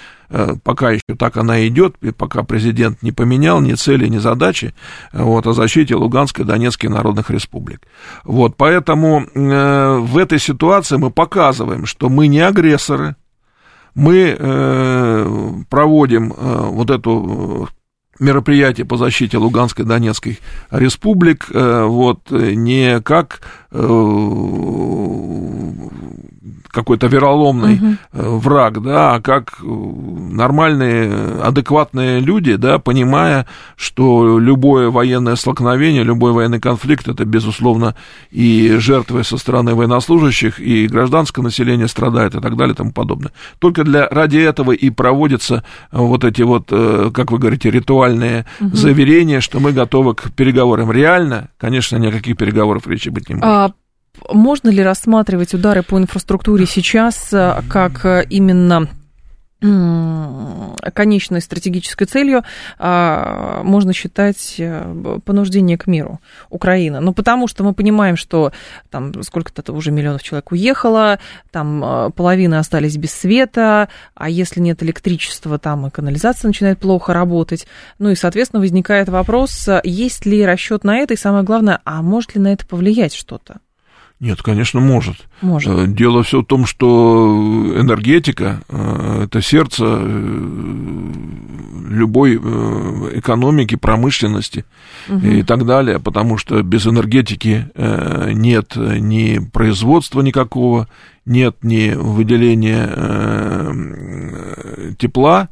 Пока 0.63 0.91
еще 0.91 1.15
так 1.17 1.37
она 1.37 1.65
идет, 1.67 1.95
пока 2.17 2.43
президент 2.43 3.01
не 3.01 3.13
поменял 3.13 3.61
ни 3.61 3.73
цели, 3.75 4.07
ни 4.09 4.17
задачи 4.17 4.73
вот, 5.13 5.47
о 5.47 5.53
защите 5.53 5.95
Луганской 5.95 6.43
и 6.43 6.47
Донецкой 6.47 6.89
народных 6.89 7.29
республик. 7.29 7.83
Вот, 8.25 8.57
поэтому 8.57 9.25
в 9.33 10.17
этой 10.17 10.39
ситуации 10.39 10.97
мы 10.97 11.11
показываем, 11.11 11.85
что 11.85 12.09
мы 12.09 12.27
не 12.27 12.41
агрессоры, 12.41 13.15
мы 13.95 14.35
проводим 15.69 16.33
вот 16.35 16.89
эту 16.89 17.69
мероприятие 18.19 18.85
по 18.85 18.97
защите 18.97 19.37
Луганской 19.37 19.85
и 19.85 19.87
Донецкой 19.87 20.39
республик, 20.71 21.47
э, 21.53 21.83
вот, 21.83 22.31
не 22.31 22.99
как, 23.01 23.41
э, 23.71 23.77
какой-то 26.77 27.07
вероломный 27.07 27.97
угу. 28.13 28.37
враг, 28.37 28.83
да, 28.83 29.15
а 29.15 29.19
как 29.19 29.57
нормальные, 29.63 31.41
адекватные 31.41 32.19
люди, 32.19 32.55
да, 32.55 32.77
понимая, 32.77 33.47
что 33.75 34.37
любое 34.37 34.91
военное 34.91 35.35
столкновение, 35.35 36.03
любой 36.03 36.33
военный 36.33 36.59
конфликт, 36.59 37.07
это, 37.07 37.25
безусловно, 37.25 37.95
и 38.29 38.75
жертвы 38.77 39.23
со 39.23 39.37
стороны 39.37 39.73
военнослужащих, 39.73 40.59
и 40.59 40.85
гражданское 40.87 41.41
население 41.41 41.87
страдает, 41.87 42.35
и 42.35 42.41
так 42.41 42.55
далее, 42.55 42.73
и 42.75 42.77
тому 42.77 42.91
подобное. 42.91 43.31
Только 43.57 43.83
для, 43.83 44.07
ради 44.07 44.37
этого 44.37 44.71
и 44.71 44.91
проводятся 44.91 45.63
вот 45.91 46.23
эти 46.23 46.43
вот, 46.43 46.67
как 46.69 47.31
вы 47.31 47.39
говорите, 47.39 47.71
ритуальные 47.71 48.45
угу. 48.59 48.75
заверения, 48.75 49.41
что 49.41 49.59
мы 49.59 49.71
готовы 49.71 50.13
к 50.13 50.31
переговорам. 50.35 50.91
Реально, 50.91 51.49
конечно, 51.57 51.97
ни 51.97 52.05
о 52.05 52.11
каких 52.11 52.37
переговорах 52.37 52.85
речи 52.85 53.09
быть 53.09 53.29
не 53.29 53.35
может. 53.35 53.47
А 53.47 53.71
можно 54.29 54.69
ли 54.69 54.83
рассматривать 54.83 55.53
удары 55.53 55.83
по 55.83 55.97
инфраструктуре 55.97 56.65
сейчас 56.65 57.31
э, 57.33 57.61
как 57.69 58.05
э, 58.05 58.25
именно 58.29 58.87
конечной 60.93 61.41
стратегической 61.41 62.05
целью 62.05 62.43
а, 62.77 63.63
можно 63.63 63.91
считать 63.91 64.53
э, 64.59 65.19
понуждение 65.25 65.79
к 65.79 65.87
миру 65.87 66.21
Украины. 66.51 66.99
Ну, 66.99 67.11
потому 67.11 67.47
что 67.47 67.63
мы 67.63 67.73
понимаем, 67.73 68.17
что 68.17 68.51
там 68.91 69.23
сколько-то 69.23 69.73
уже 69.73 69.89
миллионов 69.89 70.21
человек 70.21 70.51
уехало, 70.51 71.17
там 71.49 72.13
половина 72.15 72.59
остались 72.59 72.97
без 72.97 73.11
света, 73.13 73.89
а 74.13 74.29
если 74.29 74.59
нет 74.59 74.83
электричества, 74.83 75.57
там 75.57 75.87
и 75.87 75.89
канализация 75.89 76.49
начинает 76.49 76.77
плохо 76.77 77.11
работать. 77.11 77.65
Ну 77.97 78.11
и, 78.11 78.15
соответственно, 78.15 78.59
возникает 78.59 79.09
вопрос, 79.09 79.67
есть 79.83 80.27
ли 80.27 80.45
расчет 80.45 80.83
на 80.83 80.97
это, 80.97 81.15
и 81.15 81.17
самое 81.17 81.43
главное, 81.43 81.81
а 81.83 82.03
может 82.03 82.35
ли 82.35 82.41
на 82.41 82.53
это 82.53 82.63
повлиять 82.67 83.15
что-то? 83.15 83.57
Нет, 84.19 84.41
конечно, 84.41 84.79
может. 84.79 85.27
может. 85.41 85.69
Э, 85.71 85.85
дело 85.87 86.23
все 86.23 86.41
в 86.41 86.45
том, 86.45 86.65
что 86.65 87.73
энергетика 87.77 88.61
э, 88.67 89.25
это 89.25 89.43
сердце 89.43 89.85
э, 89.85 91.13
любой 91.89 92.35
экономики, 92.35 93.75
промышленности 93.75 94.65
угу. 95.07 95.25
и 95.25 95.43
так 95.43 95.65
далее, 95.65 95.99
потому 95.99 96.37
что 96.37 96.61
без 96.61 96.85
энергетики 96.85 97.69
нет 98.33 98.75
ни 98.75 99.39
производства 99.39 100.19
никакого, 100.21 100.89
нет 101.25 101.55
ни 101.61 101.91
выделения 101.95 102.89
тепла, 104.97 105.47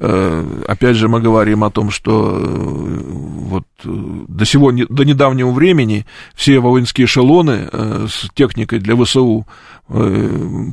опять 0.00 0.96
же, 0.96 1.08
мы 1.08 1.20
говорим 1.20 1.64
о 1.64 1.70
том, 1.70 1.90
что 1.90 2.38
э, 2.38 3.00
вот 3.02 3.64
э, 3.84 3.88
до, 4.28 4.44
сегодня, 4.44 4.86
до 4.88 5.04
недавнего 5.04 5.50
времени 5.50 6.06
все 6.34 6.60
воинские 6.60 7.06
эшелоны 7.06 7.68
с 8.08 8.28
техникой 8.34 8.78
для 8.78 8.96
ВСУ 8.96 9.46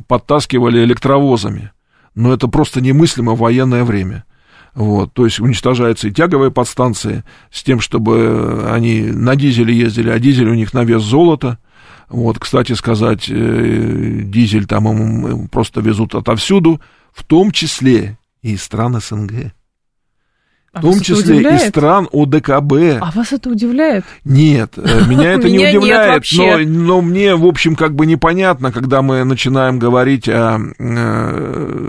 подтаскивали 0.06 0.84
электровозами. 0.84 1.72
Но 2.14 2.32
это 2.32 2.46
просто 2.48 2.80
немыслимо 2.80 3.32
в 3.32 3.38
военное 3.38 3.84
время. 3.84 4.24
Вот, 4.74 5.12
то 5.14 5.24
есть 5.24 5.40
уничтожаются 5.40 6.08
и 6.08 6.12
тяговые 6.12 6.50
подстанции 6.50 7.24
с 7.50 7.62
тем, 7.64 7.80
чтобы 7.80 8.68
они 8.70 9.00
на 9.00 9.34
дизеле 9.34 9.74
ездили, 9.74 10.10
а 10.10 10.18
дизель 10.18 10.50
у 10.50 10.54
них 10.54 10.74
на 10.74 10.84
вес 10.84 11.02
золота. 11.02 11.58
Вот, 12.10 12.38
кстати 12.38 12.74
сказать, 12.74 13.24
дизель 13.26 14.66
там 14.66 14.86
им 14.86 15.48
просто 15.48 15.80
везут 15.80 16.14
отовсюду, 16.14 16.80
в 17.12 17.24
том 17.24 17.50
числе 17.50 18.18
и 18.52 18.56
стран 18.56 19.00
СНГ. 19.00 19.52
А 20.72 20.80
в 20.80 20.82
том 20.82 21.00
числе 21.00 21.40
из 21.40 21.68
стран 21.68 22.06
ОДКБ. 22.12 23.00
А 23.00 23.10
вас 23.14 23.32
это 23.32 23.48
удивляет? 23.48 24.04
Нет, 24.24 24.74
э, 24.76 25.04
меня 25.08 25.32
это 25.32 25.48
не 25.48 25.66
удивляет, 25.66 26.24
но, 26.36 26.58
но 26.58 27.00
мне, 27.00 27.34
в 27.34 27.46
общем, 27.46 27.76
как 27.76 27.94
бы 27.94 28.04
непонятно, 28.04 28.70
когда 28.70 29.00
мы 29.00 29.24
начинаем 29.24 29.78
говорить 29.78 30.28
о 30.28 30.58
э, 30.78 31.86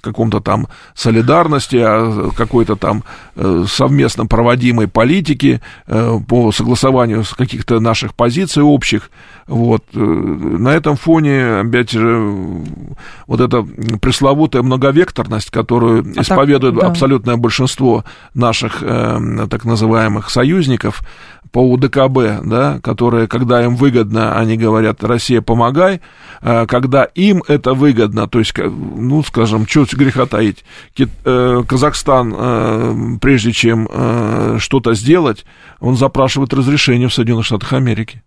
каком-то 0.00 0.40
там 0.40 0.68
солидарности, 0.94 1.76
о 1.76 2.30
какой-то 2.34 2.76
там 2.76 3.04
э, 3.36 3.64
совместно 3.68 4.24
проводимой 4.24 4.88
политике 4.88 5.60
э, 5.86 6.18
по 6.26 6.50
согласованию 6.50 7.24
с 7.24 7.34
каких-то 7.34 7.78
наших 7.78 8.14
позиций 8.14 8.62
общих. 8.62 9.10
Вот. 9.46 9.84
Э, 9.94 9.98
на 9.98 10.68
этом 10.68 10.96
фоне, 10.96 11.60
опять 11.60 11.90
же, 11.90 12.64
вот 13.26 13.40
эта 13.40 13.62
пресловутая 14.00 14.62
многовекторность, 14.62 15.50
которую 15.50 16.04
а 16.16 16.20
исповедует 16.22 16.74
так, 16.74 16.82
да. 16.82 16.88
абсолютное 16.88 17.36
большинство 17.36 18.04
наших 18.34 18.82
э, 18.82 19.46
так 19.50 19.64
называемых 19.64 20.30
союзников 20.30 21.02
по 21.50 21.58
УДКБ, 21.58 22.44
да, 22.44 22.78
которые, 22.82 23.26
когда 23.26 23.62
им 23.62 23.76
выгодно, 23.76 24.38
они 24.38 24.56
говорят, 24.56 25.02
Россия, 25.02 25.42
помогай, 25.42 26.00
э, 26.40 26.66
когда 26.66 27.04
им 27.04 27.42
это 27.48 27.74
выгодно, 27.74 28.28
то 28.28 28.38
есть, 28.38 28.54
ну, 28.56 29.22
скажем, 29.22 29.66
что 29.66 29.84
греха 29.92 30.26
таить, 30.26 30.64
э, 30.98 31.62
Казахстан, 31.66 33.18
прежде 33.20 33.52
чем 33.52 33.88
что-то 34.58 34.94
сделать, 34.94 35.44
он 35.80 35.96
запрашивает 35.96 36.54
разрешение 36.54 37.08
в 37.08 37.14
Соединенных 37.14 37.46
Штатах 37.46 37.72
Америки. 37.72 38.22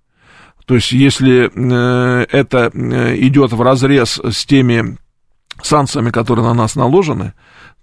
То 0.65 0.75
есть, 0.75 0.91
если 0.91 1.51
э, 1.54 2.25
это 2.32 2.71
э, 2.73 3.17
идет 3.17 3.54
в 3.54 3.62
разрез 3.62 4.19
с 4.23 4.45
теми 4.45 4.97
санкциями, 5.62 6.10
которые 6.10 6.45
на 6.45 6.54
нас 6.54 6.75
наложены, 6.75 7.34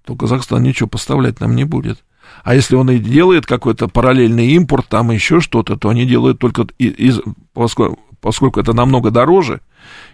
то 0.04 0.16
Казахстан 0.16 0.62
ничего 0.62 0.88
поставлять 0.88 1.40
нам 1.40 1.54
не 1.54 1.64
будет. 1.64 2.04
А 2.44 2.54
если 2.54 2.74
он 2.74 2.90
и 2.90 2.98
делает 2.98 3.46
какой-то 3.46 3.88
параллельный 3.88 4.48
импорт, 4.48 4.88
там 4.88 5.10
еще 5.10 5.40
что-то, 5.40 5.76
то 5.76 5.88
они 5.90 6.06
делают 6.06 6.38
только 6.40 6.66
из, 6.78 7.20
поскольку, 7.52 8.00
поскольку 8.20 8.60
это 8.60 8.72
намного 8.72 9.10
дороже, 9.10 9.60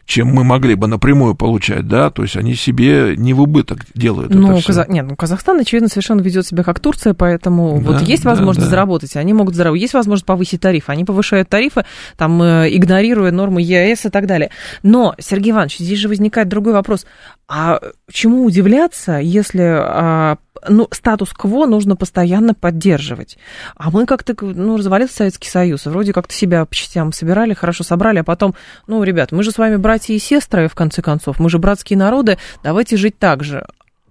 чем 0.09 0.29
мы 0.29 0.42
могли 0.42 0.75
бы 0.75 0.87
напрямую 0.87 1.35
получать, 1.35 1.87
да, 1.87 2.09
то 2.09 2.23
есть 2.23 2.35
они 2.35 2.55
себе 2.55 3.14
не 3.14 3.35
в 3.35 3.42
убыток 3.42 3.81
делают 3.94 4.35
ну, 4.35 4.57
это 4.57 4.66
Каза... 4.66 4.87
Нет, 4.88 5.05
ну, 5.07 5.14
Казахстан, 5.16 5.61
очевидно, 5.61 5.88
совершенно 5.88 6.23
ведет 6.23 6.47
себя 6.47 6.64
как 6.64 6.81
Турция, 6.81 7.12
поэтому 7.12 7.79
да, 7.79 7.92
вот 7.92 8.01
есть 8.01 8.25
возможность 8.25 8.68
да, 8.68 8.71
заработать, 8.71 9.16
они 9.16 9.35
могут 9.35 9.55
заработать, 9.55 9.83
есть 9.83 9.92
возможность 9.92 10.25
повысить 10.25 10.62
тарифы, 10.62 10.92
они 10.92 11.05
повышают 11.05 11.51
тарифы, 11.51 11.85
там, 12.16 12.42
э, 12.42 12.75
игнорируя 12.75 13.33
нормы 13.33 13.61
ЕАЭС 13.61 14.07
и 14.07 14.09
так 14.09 14.27
далее. 14.27 14.49
Но, 14.83 15.14
Сергей 15.18 15.53
Иванович, 15.53 15.77
здесь 15.77 15.99
же 15.99 16.09
возникает 16.09 16.49
другой 16.49 16.73
вопрос, 16.73 17.05
а 17.47 17.79
чему 18.11 18.44
удивляться, 18.44 19.18
если 19.18 19.62
а, 19.62 20.38
ну, 20.68 20.88
статус-кво 20.90 21.66
нужно 21.66 21.97
постоянно 21.97 22.55
поддерживать. 22.55 23.38
А 23.77 23.90
мы 23.90 24.07
как-то, 24.07 24.35
ну, 24.40 24.77
развалился 24.77 25.16
Советский 25.16 25.49
Союз, 25.49 25.87
вроде 25.87 26.12
как-то 26.12 26.35
себя 26.35 26.64
по 26.64 26.75
частям 26.75 27.12
собирали, 27.12 27.55
хорошо 27.55 27.85
собрали, 27.85 28.18
а 28.18 28.25
потом, 28.25 28.55
ну, 28.87 29.03
ребят, 29.03 29.33
мы 29.33 29.42
же 29.42 29.51
с 29.51 29.59
вами 29.59 29.77
братья 29.77 30.14
и 30.14 30.18
сестры, 30.18 30.68
в 30.68 30.75
конце 30.75 31.03
концов, 31.03 31.38
мы 31.38 31.51
же 31.51 31.59
братские 31.59 31.99
народы, 31.99 32.38
давайте 32.62 32.97
жить 32.97 33.18
так 33.18 33.44
же 33.44 33.66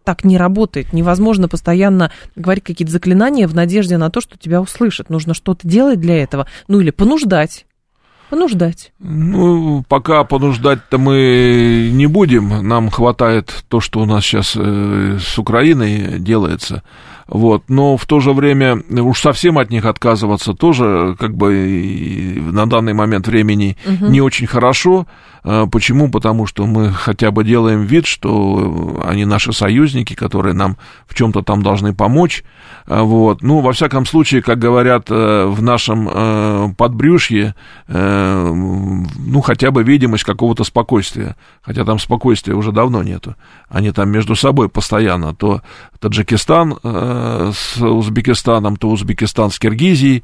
так 0.07 0.23
не 0.23 0.37
работает. 0.37 0.93
Невозможно 0.93 1.49
постоянно 1.49 2.13
говорить 2.37 2.63
какие-то 2.63 2.93
заклинания 2.93 3.45
в 3.45 3.53
надежде 3.53 3.97
на 3.97 4.09
то, 4.09 4.21
что 4.21 4.37
тебя 4.37 4.61
услышат. 4.61 5.09
Нужно 5.09 5.33
что-то 5.33 5.67
делать 5.67 5.99
для 5.99 6.23
этого. 6.23 6.47
Ну 6.69 6.79
или 6.79 6.91
понуждать. 6.91 7.66
Понуждать. 8.29 8.91
Ну, 8.99 9.83
пока 9.87 10.23
понуждать-то 10.23 10.97
мы 10.97 11.89
не 11.93 12.07
будем. 12.07 12.67
Нам 12.67 12.89
хватает 12.89 13.63
то, 13.69 13.79
что 13.79 14.01
у 14.01 14.05
нас 14.05 14.25
сейчас 14.25 14.53
э, 14.57 15.17
с 15.21 15.39
Украиной 15.39 16.19
делается. 16.19 16.83
Вот. 17.27 17.63
Но 17.67 17.97
в 17.97 18.05
то 18.05 18.19
же 18.19 18.31
время 18.33 18.81
уж 18.89 19.19
совсем 19.19 19.57
от 19.57 19.69
них 19.69 19.85
отказываться 19.85 20.53
тоже 20.53 21.15
как 21.19 21.35
бы 21.35 22.41
на 22.51 22.67
данный 22.67 22.93
момент 22.93 23.27
времени 23.27 23.77
угу. 23.85 24.07
не 24.07 24.21
очень 24.21 24.47
хорошо. 24.47 25.05
А, 25.49 25.65
почему? 25.65 26.09
Потому 26.09 26.45
что 26.45 26.65
мы 26.65 26.91
хотя 26.91 27.31
бы 27.31 27.45
делаем 27.45 27.83
вид, 27.83 28.05
что 28.05 29.01
они 29.05 29.23
наши 29.23 29.53
союзники, 29.53 30.13
которые 30.13 30.53
нам 30.53 30.77
в 31.07 31.15
чем-то 31.15 31.41
там 31.41 31.63
должны 31.63 31.93
помочь. 31.93 32.43
А, 32.85 33.03
вот. 33.03 33.41
Ну, 33.41 33.61
во 33.61 33.71
всяком 33.71 34.05
случае, 34.05 34.41
как 34.41 34.59
говорят 34.59 35.07
э, 35.09 35.45
в 35.45 35.61
нашем 35.61 36.09
э, 36.11 36.69
подбрюшье, 36.77 37.55
э, 37.87 38.51
ну, 38.53 39.41
хотя 39.41 39.71
бы 39.71 39.83
видимость 39.83 40.25
какого-то 40.25 40.65
спокойствия. 40.65 41.37
Хотя 41.61 41.85
там 41.85 41.97
спокойствия 41.99 42.53
уже 42.53 42.73
давно 42.73 43.01
нету. 43.01 43.35
Они 43.69 43.91
там 43.91 44.09
между 44.09 44.35
собой 44.35 44.67
постоянно. 44.67 45.33
То 45.33 45.61
Таджикистан 45.99 46.77
с 47.53 47.77
Узбекистаном, 47.81 48.75
то 48.77 48.89
Узбекистан 48.89 49.51
с 49.51 49.59
Киргизией, 49.59 50.23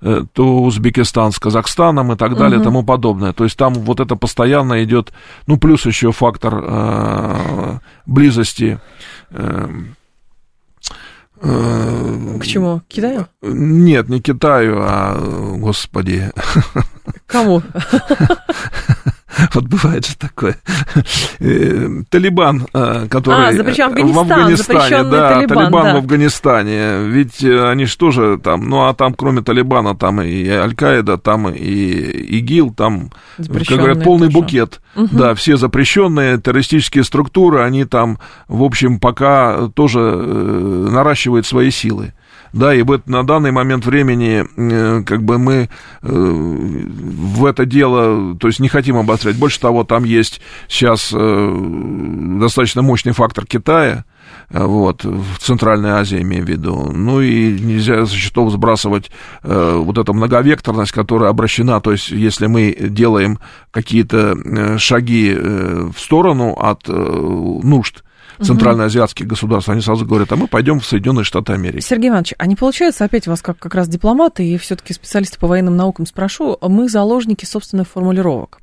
то 0.00 0.62
Узбекистан 0.62 1.32
с 1.32 1.38
Казахстаном 1.38 2.12
и 2.12 2.16
так 2.16 2.36
далее 2.36 2.58
угу. 2.58 2.64
тому 2.64 2.82
подобное. 2.82 3.32
То 3.32 3.44
есть 3.44 3.56
там 3.56 3.74
вот 3.74 4.00
это 4.00 4.16
постоянно 4.16 4.82
идет, 4.84 5.12
ну, 5.46 5.56
плюс 5.58 5.86
еще 5.86 6.12
фактор 6.12 6.62
э, 6.62 7.78
близости. 8.06 8.80
Э, 9.30 9.68
э, 11.40 12.38
К 12.40 12.44
чему? 12.44 12.80
К 12.80 12.88
Китаю? 12.88 13.26
Нет, 13.42 14.08
не 14.08 14.20
Китаю, 14.20 14.78
а, 14.80 15.56
господи. 15.58 16.30
Кому? 17.26 17.62
Вот 19.52 19.64
бывает 19.64 20.06
же 20.06 20.16
такое. 20.16 20.56
Э, 21.40 22.02
Талибан, 22.08 22.66
э, 22.72 23.06
который... 23.10 23.48
А, 23.48 23.52
запрещен 23.52 23.86
Афганистан, 23.86 24.14
в 24.14 24.32
Афганистане, 24.32 25.04
да, 25.04 25.34
Талибан, 25.34 25.56
Талибан 25.56 25.84
да. 25.84 25.94
в 25.94 25.96
Афганистане. 25.96 26.98
Ведь 27.08 27.42
э, 27.42 27.68
они 27.68 27.84
же 27.84 27.96
тоже 27.96 28.38
там, 28.42 28.68
ну, 28.68 28.86
а 28.86 28.94
там 28.94 29.14
кроме 29.14 29.42
Талибана, 29.42 29.96
там 29.96 30.22
и 30.22 30.48
Аль-Каида, 30.48 31.18
там 31.18 31.48
и 31.48 31.64
ИГИЛ, 32.38 32.74
там, 32.74 33.10
как 33.36 33.78
говорят, 33.78 34.02
полный 34.04 34.28
тоже. 34.28 34.38
букет. 34.38 34.80
Да, 34.94 35.34
все 35.34 35.56
запрещенные 35.56 36.38
террористические 36.38 37.04
структуры, 37.04 37.62
они 37.62 37.84
там, 37.84 38.18
в 38.48 38.62
общем, 38.62 39.00
пока 39.00 39.68
тоже 39.74 40.00
наращивают 40.00 41.46
свои 41.46 41.70
силы. 41.70 42.12
Да, 42.54 42.72
и 42.72 42.82
вот 42.82 43.08
на 43.08 43.24
данный 43.26 43.50
момент 43.50 43.84
времени, 43.84 44.44
э, 44.56 45.02
как 45.02 45.24
бы 45.24 45.38
мы 45.38 45.68
э, 46.02 46.08
в 46.08 47.44
это 47.46 47.66
дело, 47.66 48.36
то 48.36 48.46
есть 48.46 48.60
не 48.60 48.68
хотим 48.68 48.96
обострять. 48.96 49.36
Больше 49.36 49.58
того, 49.58 49.82
там 49.82 50.04
есть 50.04 50.40
сейчас 50.68 51.10
э, 51.12 52.38
достаточно 52.38 52.82
мощный 52.82 53.10
фактор 53.10 53.44
Китая, 53.44 54.04
вот, 54.50 55.04
в 55.04 55.38
Центральной 55.40 55.90
Азии, 55.90 56.22
имею 56.22 56.46
в 56.46 56.48
виду. 56.48 56.92
Ну 56.94 57.20
и 57.20 57.58
нельзя 57.60 58.06
со 58.06 58.14
счетов 58.14 58.52
сбрасывать 58.52 59.10
э, 59.42 59.74
вот 59.76 59.98
эту 59.98 60.14
многовекторность, 60.14 60.92
которая 60.92 61.30
обращена, 61.30 61.80
то 61.80 61.90
есть 61.90 62.10
если 62.10 62.46
мы 62.46 62.72
делаем 62.78 63.40
какие-то 63.72 64.78
шаги 64.78 65.34
э, 65.36 65.90
в 65.92 66.00
сторону 66.00 66.52
от 66.52 66.88
э, 66.88 66.92
нужд 66.92 68.04
центральноазиатских 68.40 69.26
государств, 69.26 69.68
они 69.68 69.80
сразу 69.80 70.06
говорят, 70.06 70.32
а 70.32 70.36
мы 70.36 70.46
пойдем 70.46 70.80
в 70.80 70.86
Соединенные 70.86 71.24
Штаты 71.24 71.52
Америки. 71.52 71.82
Сергей 71.82 72.10
Иванович, 72.10 72.34
а 72.38 72.46
не 72.46 72.56
получается 72.56 73.04
опять 73.04 73.26
вас 73.26 73.42
как, 73.42 73.58
как 73.58 73.74
раз 73.74 73.88
дипломаты 73.88 74.46
и 74.46 74.58
все-таки 74.58 74.92
специалисты 74.92 75.38
по 75.38 75.46
военным 75.46 75.76
наукам 75.76 76.06
спрошу, 76.06 76.58
мы 76.60 76.88
заложники 76.88 77.44
собственных 77.44 77.88
формулировок. 77.88 78.60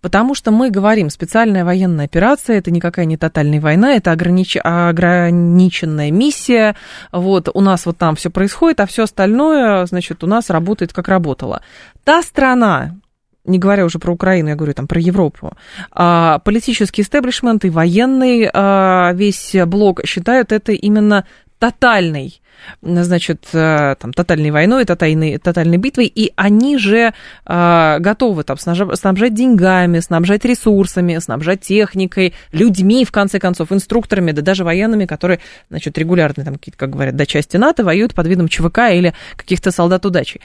Потому 0.00 0.34
что 0.34 0.50
мы 0.50 0.70
говорим, 0.70 1.10
специальная 1.10 1.64
военная 1.64 2.04
операция, 2.04 2.58
это 2.58 2.70
никакая 2.70 3.06
не 3.06 3.16
тотальная 3.16 3.60
война, 3.60 3.94
это 3.94 4.12
огранич... 4.12 4.56
ограниченная 4.62 6.10
миссия, 6.10 6.76
вот, 7.12 7.48
у 7.52 7.60
нас 7.60 7.86
вот 7.86 7.98
там 7.98 8.16
все 8.16 8.30
происходит, 8.30 8.80
а 8.80 8.86
все 8.86 9.04
остальное, 9.04 9.86
значит, 9.86 10.22
у 10.24 10.26
нас 10.26 10.50
работает 10.50 10.92
как 10.92 11.08
работало. 11.08 11.62
Та 12.04 12.22
страна, 12.22 12.96
не 13.44 13.58
говоря 13.58 13.84
уже 13.84 13.98
про 13.98 14.12
Украину, 14.12 14.48
я 14.48 14.56
говорю 14.56 14.74
там 14.74 14.86
про 14.86 15.00
Европу, 15.00 15.52
а, 15.90 16.38
политический 16.40 17.02
истеблишмент 17.02 17.64
и 17.64 17.70
военный 17.70 18.48
а, 18.52 19.12
весь 19.14 19.54
блок 19.66 20.00
считают 20.06 20.52
это 20.52 20.72
именно 20.72 21.26
тотальной 21.58 22.40
значит, 22.82 23.46
э, 23.52 23.96
там, 23.98 24.12
тотальной 24.12 24.50
войной, 24.50 24.84
тотальной, 24.84 25.38
тотальной 25.38 25.76
битвой, 25.76 26.06
и 26.06 26.32
они 26.36 26.78
же 26.78 27.12
э, 27.46 27.98
готовы 27.98 28.44
там, 28.44 28.56
снабжать, 28.56 29.34
деньгами, 29.34 30.00
снабжать 30.00 30.44
ресурсами, 30.44 31.18
снабжать 31.18 31.60
техникой, 31.60 32.34
людьми, 32.52 33.04
в 33.04 33.12
конце 33.12 33.38
концов, 33.38 33.72
инструкторами, 33.72 34.32
да 34.32 34.42
даже 34.42 34.64
военными, 34.64 35.06
которые, 35.06 35.40
значит, 35.70 35.98
регулярно, 35.98 36.44
там, 36.44 36.56
как 36.76 36.90
говорят, 36.90 37.16
до 37.16 37.26
части 37.26 37.56
НАТО 37.56 37.84
воюют 37.84 38.14
под 38.14 38.26
видом 38.26 38.48
ЧВК 38.48 38.90
или 38.92 39.14
каких-то 39.36 39.70
солдат 39.70 40.06
удачи. 40.06 40.40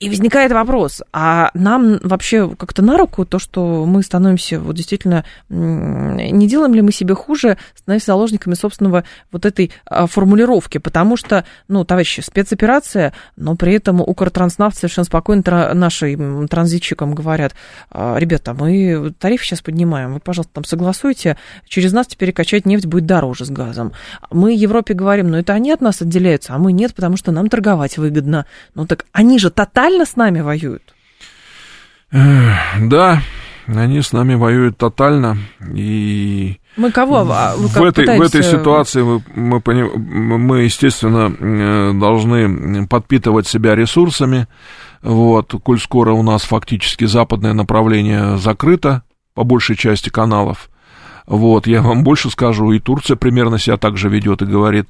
И 0.00 0.08
возникает 0.08 0.52
вопрос, 0.52 1.02
а 1.12 1.50
нам 1.54 1.98
вообще 2.04 2.48
как-то 2.54 2.82
на 2.82 2.96
руку 2.96 3.26
то, 3.26 3.40
что 3.40 3.84
мы 3.84 4.04
становимся 4.04 4.60
вот 4.60 4.76
действительно, 4.76 5.24
не 5.48 6.46
делаем 6.46 6.72
ли 6.72 6.82
мы 6.82 6.92
себе 6.92 7.16
хуже, 7.16 7.58
становясь 7.74 8.04
заложниками 8.04 8.54
собственного 8.54 9.02
вот 9.32 9.44
этой 9.44 9.72
а, 9.86 10.06
формулировки, 10.06 10.78
потому 10.78 11.16
что, 11.16 11.44
ну, 11.66 11.84
товарищи, 11.84 12.20
спецоперация, 12.20 13.12
но 13.34 13.56
при 13.56 13.74
этом 13.74 14.00
Укртранснафт 14.00 14.76
совершенно 14.76 15.04
спокойно 15.04 15.42
тра- 15.42 15.74
нашим 15.74 16.46
транзитчикам 16.46 17.16
говорят, 17.16 17.54
«А, 17.90 18.16
ребята, 18.18 18.54
мы 18.54 19.12
тариф 19.18 19.44
сейчас 19.44 19.62
поднимаем, 19.62 20.14
вы, 20.14 20.20
пожалуйста, 20.20 20.52
там 20.54 20.64
согласуйте, 20.64 21.36
через 21.66 21.92
нас 21.92 22.06
теперь 22.06 22.32
качать 22.32 22.66
нефть 22.66 22.86
будет 22.86 23.06
дороже 23.06 23.46
с 23.46 23.50
газом. 23.50 23.90
Мы 24.30 24.54
Европе 24.54 24.94
говорим, 24.94 25.32
ну, 25.32 25.38
это 25.38 25.54
они 25.54 25.72
от 25.72 25.80
нас 25.80 26.00
отделяются, 26.02 26.54
а 26.54 26.58
мы 26.58 26.70
нет, 26.70 26.94
потому 26.94 27.16
что 27.16 27.32
нам 27.32 27.48
торговать 27.48 27.98
выгодно. 27.98 28.46
Ну, 28.76 28.86
так 28.86 29.04
они 29.10 29.40
же 29.40 29.50
тотально 29.50 29.87
с 30.04 30.16
нами 30.16 30.40
воюют. 30.40 30.94
Да, 32.10 33.22
они 33.66 34.00
с 34.00 34.12
нами 34.12 34.34
воюют 34.34 34.78
тотально, 34.78 35.36
и 35.74 36.58
Мы 36.76 36.90
кого? 36.90 37.26
А 37.30 37.54
в, 37.54 37.72
как 37.72 37.82
этой, 37.82 38.18
в 38.18 38.22
этой 38.22 38.40
э, 38.40 38.44
ситуации 38.44 39.02
мы, 39.02 39.22
мы, 39.34 40.38
мы, 40.38 40.62
естественно, 40.62 41.30
э, 41.38 41.92
должны 41.92 42.86
подпитывать 42.86 43.46
себя 43.46 43.74
ресурсами. 43.74 44.46
Вот, 45.02 45.54
коль 45.62 45.78
скоро 45.78 46.12
у 46.12 46.22
нас 46.22 46.42
фактически 46.42 47.04
западное 47.04 47.52
направление 47.52 48.38
закрыто 48.38 49.02
по 49.34 49.44
большей 49.44 49.76
части 49.76 50.08
каналов. 50.08 50.70
Вот, 51.26 51.66
я 51.66 51.82
вам 51.82 52.04
больше 52.04 52.30
скажу, 52.30 52.72
и 52.72 52.78
Турция 52.78 53.16
примерно 53.16 53.58
себя 53.58 53.76
так 53.76 53.98
же 53.98 54.08
ведет 54.08 54.40
и 54.40 54.46
говорит, 54.46 54.88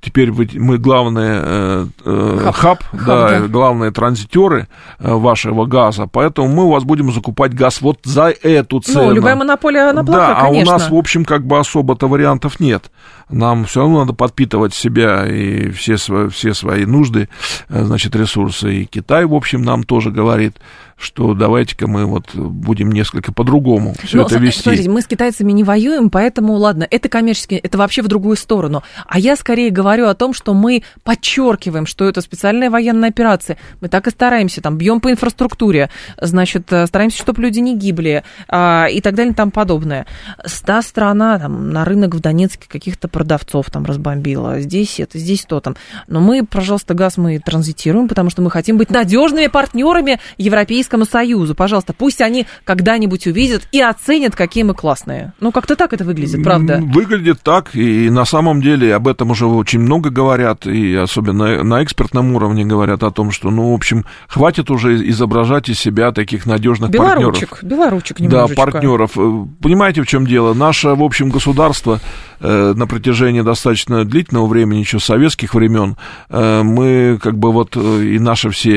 теперь 0.00 0.30
вы, 0.30 0.48
мы 0.54 0.78
главные 0.78 1.40
э, 1.42 1.86
э, 2.04 2.38
Хаб. 2.44 2.54
хаб, 2.54 2.82
Хаб, 2.84 3.06
да, 3.06 3.40
да. 3.40 3.46
главные 3.48 3.90
транзитеры 3.90 4.68
э, 4.98 5.12
вашего 5.12 5.66
газа, 5.66 6.06
поэтому 6.06 6.48
мы 6.48 6.64
у 6.64 6.70
вас 6.70 6.84
будем 6.84 7.12
закупать 7.12 7.54
газ 7.54 7.80
вот 7.80 7.98
за 8.04 8.28
эту 8.42 8.80
цену. 8.80 9.06
Ну, 9.08 9.12
любая 9.12 9.36
монополия, 9.36 9.90
она 9.90 10.04
плохая, 10.04 10.34
Да, 10.34 10.40
конечно. 10.42 10.72
а 10.72 10.76
у 10.76 10.78
нас, 10.78 10.90
в 10.90 10.94
общем, 10.94 11.24
как 11.24 11.46
бы 11.46 11.58
особо-то 11.58 12.08
вариантов 12.08 12.60
нет. 12.60 12.90
Нам 13.28 13.64
все 13.64 13.80
равно 13.80 14.00
надо 14.00 14.12
подпитывать 14.12 14.74
себя 14.74 15.26
и 15.26 15.70
все 15.70 15.98
свои, 15.98 16.28
все 16.28 16.52
свои 16.54 16.84
нужды, 16.84 17.28
э, 17.68 17.84
значит, 17.84 18.16
ресурсы. 18.16 18.74
И 18.82 18.84
Китай, 18.86 19.24
в 19.24 19.34
общем, 19.34 19.62
нам 19.62 19.84
тоже 19.84 20.10
говорит, 20.10 20.56
что 21.00 21.32
давайте-ка 21.34 21.86
мы 21.86 22.04
вот 22.04 22.34
будем 22.34 22.92
несколько 22.92 23.32
по-другому 23.32 23.94
все 24.04 24.18
Ну, 24.18 24.24
это 24.24 24.36
вести. 24.36 24.62
Смотрите, 24.62 24.90
мы 24.90 25.00
с 25.00 25.06
китайцами 25.06 25.52
не 25.52 25.64
воюем, 25.64 26.10
поэтому, 26.10 26.54
ладно, 26.54 26.86
это 26.90 27.08
коммерчески, 27.08 27.54
это 27.54 27.78
вообще 27.78 28.02
в 28.02 28.08
другую 28.08 28.36
сторону. 28.36 28.82
А 29.06 29.18
я 29.18 29.36
скорее 29.36 29.69
говорю 29.70 30.06
о 30.06 30.14
том, 30.14 30.32
что 30.32 30.54
мы 30.54 30.82
подчеркиваем, 31.04 31.86
что 31.86 32.08
это 32.08 32.20
специальная 32.20 32.70
военная 32.70 33.08
операция. 33.10 33.56
Мы 33.80 33.88
так 33.88 34.06
и 34.06 34.10
стараемся, 34.10 34.60
там, 34.60 34.76
бьем 34.76 35.00
по 35.00 35.10
инфраструктуре, 35.10 35.90
значит, 36.20 36.72
э, 36.72 36.86
стараемся, 36.86 37.18
чтобы 37.18 37.42
люди 37.42 37.58
не 37.60 37.76
гибли 37.76 38.22
а, 38.48 38.86
и 38.86 39.00
так 39.00 39.14
далее 39.14 39.32
и 39.32 39.34
тому 39.34 39.50
подобное. 39.50 40.06
С- 40.44 40.60
Та 40.62 40.82
страна, 40.82 41.38
там, 41.38 41.70
на 41.72 41.84
рынок 41.84 42.14
в 42.14 42.20
Донецке 42.20 42.66
каких-то 42.68 43.08
продавцов 43.08 43.70
там 43.70 43.84
разбомбила, 43.84 44.60
здесь 44.60 45.00
это, 45.00 45.18
здесь 45.18 45.44
то 45.44 45.60
там. 45.60 45.74
Но 46.06 46.20
мы, 46.20 46.44
пожалуйста, 46.44 46.94
газ 46.94 47.16
мы 47.16 47.38
транзитируем, 47.38 48.08
потому 48.08 48.30
что 48.30 48.40
мы 48.42 48.50
хотим 48.50 48.76
быть 48.76 48.90
надежными 48.90 49.48
партнерами 49.48 50.20
Европейскому 50.38 51.04
Союзу. 51.04 51.54
Пожалуйста, 51.54 51.92
пусть 51.92 52.20
они 52.20 52.46
когда-нибудь 52.64 53.26
увидят 53.26 53.62
и 53.72 53.80
оценят, 53.80 54.36
какие 54.36 54.62
мы 54.62 54.74
классные. 54.74 55.32
Ну, 55.40 55.50
как-то 55.52 55.76
так 55.76 55.92
это 55.92 56.04
выглядит, 56.04 56.42
правда? 56.44 56.78
Выглядит 56.82 57.40
так, 57.42 57.74
и 57.74 58.10
на 58.10 58.24
самом 58.24 58.60
деле 58.62 58.94
об 58.94 59.08
этом 59.08 59.30
уже 59.30 59.46
очень 59.60 59.80
много 59.80 60.10
говорят, 60.10 60.66
и 60.66 60.94
особенно 60.94 61.62
на 61.62 61.84
экспертном 61.84 62.34
уровне 62.34 62.64
говорят 62.64 63.02
о 63.02 63.10
том, 63.10 63.30
что, 63.30 63.50
ну, 63.50 63.70
в 63.70 63.74
общем, 63.74 64.04
хватит 64.28 64.70
уже 64.70 65.08
изображать 65.10 65.68
из 65.68 65.78
себя 65.78 66.12
таких 66.12 66.46
надежных 66.46 66.90
партнеров. 66.90 67.34
Белоручек, 67.34 67.62
белоручек 67.62 68.16
Да, 68.18 68.24
немножечко. 68.24 68.56
партнеров. 68.56 69.10
Э, 69.16 69.46
Понимаете, 69.62 70.02
в 70.02 70.06
чем 70.06 70.26
дело? 70.26 70.54
Наше, 70.54 70.88
в 70.88 71.02
общем, 71.02 71.30
государство 71.30 72.00
э, 72.40 72.72
на 72.74 72.86
протяжении 72.86 73.42
достаточно 73.42 74.04
длительного 74.04 74.46
времени, 74.46 74.80
еще 74.80 74.98
советских 74.98 75.54
времен, 75.54 75.96
э, 76.28 76.62
мы 76.62 77.18
как 77.22 77.38
бы 77.38 77.52
вот 77.52 77.76
э, 77.76 78.02
и 78.04 78.18
наши 78.18 78.50
все 78.50 78.70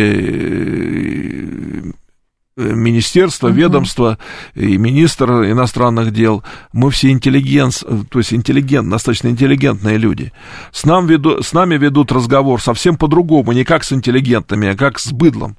э, 2.57 2.73
министерства, 2.73 3.47
Мгм. 3.47 3.57
ведомства 3.57 4.17
и 4.55 4.77
министр 4.77 5.51
иностранных 5.51 6.11
дел, 6.11 6.43
мы 6.71 6.91
все 6.91 7.09
интеллигент, 7.11 7.83
то 8.09 8.19
есть 8.19 8.33
интеллигент, 8.33 8.89
достаточно 8.89 9.27
интеллигентные 9.29 9.97
люди. 9.97 10.31
С, 10.71 10.85
нам 10.85 11.07
веду, 11.07 11.41
с 11.41 11.53
нами 11.53 11.75
ведут 11.77 12.11
разговор 12.11 12.61
совсем 12.61 12.95
по-другому, 12.97 13.51
не 13.53 13.63
как 13.63 13.83
с 13.83 13.91
интеллигентами, 13.93 14.69
а 14.69 14.75
как 14.75 14.99
с 14.99 15.11
быдлом. 15.11 15.57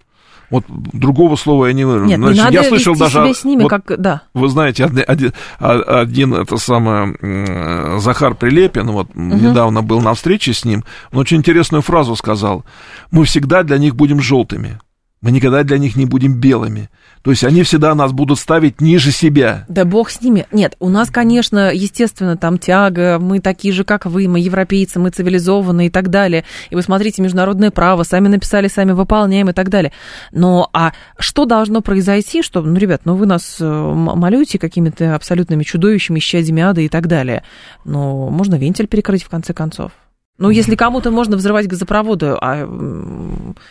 Вот 0.50 0.64
другого 0.68 1.36
слова 1.36 1.66
я 1.66 1.72
не 1.72 1.84
выражу. 1.86 2.04
Нет, 2.04 2.18
не 2.18 2.26
Значит, 2.26 2.44
надо 2.44 2.54
я 2.54 2.64
слышал 2.64 2.94
даже 2.94 3.12
себя 3.14 3.34
с 3.34 3.44
ними, 3.44 3.62
вот 3.62 3.70
как... 3.70 3.98
Да. 3.98 4.22
вы 4.34 4.48
знаете, 4.48 4.84
один, 4.84 5.02
один, 5.08 5.32
а- 5.58 6.00
один 6.02 6.34
это 6.34 6.58
самое, 6.58 7.98
Захар 7.98 8.34
Прилепин, 8.34 8.90
вот 8.90 9.08
недавно 9.14 9.82
был 9.82 10.00
на 10.02 10.12
встрече 10.14 10.52
с 10.52 10.64
ним, 10.64 10.84
он 11.12 11.20
очень 11.20 11.38
интересную 11.38 11.82
фразу 11.82 12.14
сказал. 12.14 12.64
Мы 13.10 13.24
всегда 13.24 13.62
для 13.62 13.78
них 13.78 13.96
будем 13.96 14.20
желтыми. 14.20 14.78
Мы 15.24 15.30
никогда 15.30 15.62
для 15.62 15.78
них 15.78 15.96
не 15.96 16.04
будем 16.04 16.38
белыми. 16.38 16.90
То 17.22 17.30
есть 17.30 17.44
они 17.44 17.62
всегда 17.62 17.94
нас 17.94 18.12
будут 18.12 18.38
ставить 18.38 18.82
ниже 18.82 19.10
себя. 19.10 19.64
Да 19.68 19.86
бог 19.86 20.10
с 20.10 20.20
ними. 20.20 20.46
Нет, 20.52 20.76
у 20.80 20.90
нас, 20.90 21.08
конечно, 21.08 21.72
естественно, 21.72 22.36
там 22.36 22.58
тяга, 22.58 23.18
мы 23.18 23.40
такие 23.40 23.72
же, 23.72 23.84
как 23.84 24.04
вы, 24.04 24.28
мы 24.28 24.38
европейцы, 24.38 25.00
мы 25.00 25.08
цивилизованные 25.08 25.86
и 25.86 25.90
так 25.90 26.10
далее. 26.10 26.44
И 26.68 26.74
вы 26.74 26.82
смотрите, 26.82 27.22
международное 27.22 27.70
право, 27.70 28.02
сами 28.02 28.28
написали, 28.28 28.68
сами 28.68 28.92
выполняем 28.92 29.48
и 29.48 29.54
так 29.54 29.70
далее. 29.70 29.92
Но 30.30 30.68
а 30.74 30.92
что 31.18 31.46
должно 31.46 31.80
произойти, 31.80 32.42
чтобы, 32.42 32.68
ну, 32.68 32.76
ребят, 32.76 33.00
ну 33.06 33.14
вы 33.14 33.24
нас 33.24 33.56
э, 33.60 33.64
малюете 33.66 34.58
какими-то 34.58 35.14
абсолютными 35.14 35.62
чудовищами, 35.62 36.18
исчадьями 36.18 36.62
ада 36.62 36.82
и 36.82 36.90
так 36.90 37.06
далее. 37.06 37.44
Но 37.86 38.28
можно 38.28 38.56
вентиль 38.56 38.88
перекрыть 38.88 39.24
в 39.24 39.30
конце 39.30 39.54
концов. 39.54 39.92
Ну, 40.36 40.50
если 40.50 40.74
кому-то 40.74 41.12
можно 41.12 41.36
взрывать 41.36 41.68
газопроводы, 41.68 42.34
а 42.40 42.66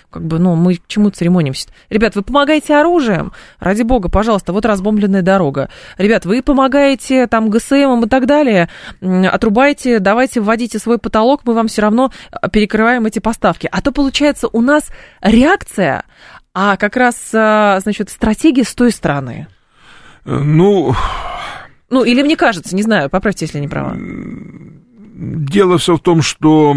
как 0.10 0.26
бы, 0.26 0.40
ну, 0.40 0.56
мы 0.56 0.76
к 0.76 0.88
чему 0.88 1.10
церемонимся? 1.10 1.68
Ребят, 1.90 2.16
вы 2.16 2.22
помогаете 2.22 2.76
оружием? 2.76 3.34
Ради 3.60 3.84
бога, 3.84 4.08
пожалуйста, 4.08 4.54
вот 4.54 4.66
разбомбленная 4.66 5.22
дорога. 5.22 5.70
Ребят, 5.98 6.26
вы 6.26 6.42
помогаете 6.42 7.28
там 7.28 7.50
ГСМ 7.50 8.04
и 8.06 8.08
так 8.08 8.28
далее, 8.28 8.70
отрубайте, 9.02 10.00
давайте 10.00 10.40
вводите 10.40 10.80
свой 10.80 11.00
потолок, 11.00 11.42
мы 11.44 11.54
вам 11.54 11.68
все 11.68 11.82
равно 11.82 12.14
а, 12.32 12.48
перекрываем 12.48 13.06
эти 13.06 13.20
поставки. 13.20 13.68
А 13.70 13.82
то, 13.82 13.92
получается, 13.92 14.48
у 14.48 14.62
нас 14.62 14.90
реакция, 15.22 16.06
а 16.54 16.78
как 16.78 16.96
раз, 16.96 17.16
а, 17.34 17.80
значит, 17.82 18.10
стратегия 18.10 18.64
с 18.64 18.74
той 18.74 18.92
стороны. 18.92 19.48
Э, 20.26 20.38
ну... 20.38 20.96
Ну, 21.90 22.04
или 22.04 22.24
мне 22.24 22.38
кажется, 22.38 22.74
не 22.74 22.84
знаю, 22.84 23.10
поправьте, 23.10 23.46
если 23.46 23.60
не 23.60 23.68
права. 23.68 23.98
Дело 25.16 25.78
все 25.78 25.96
в 25.96 26.00
том, 26.00 26.24
что 26.24 26.76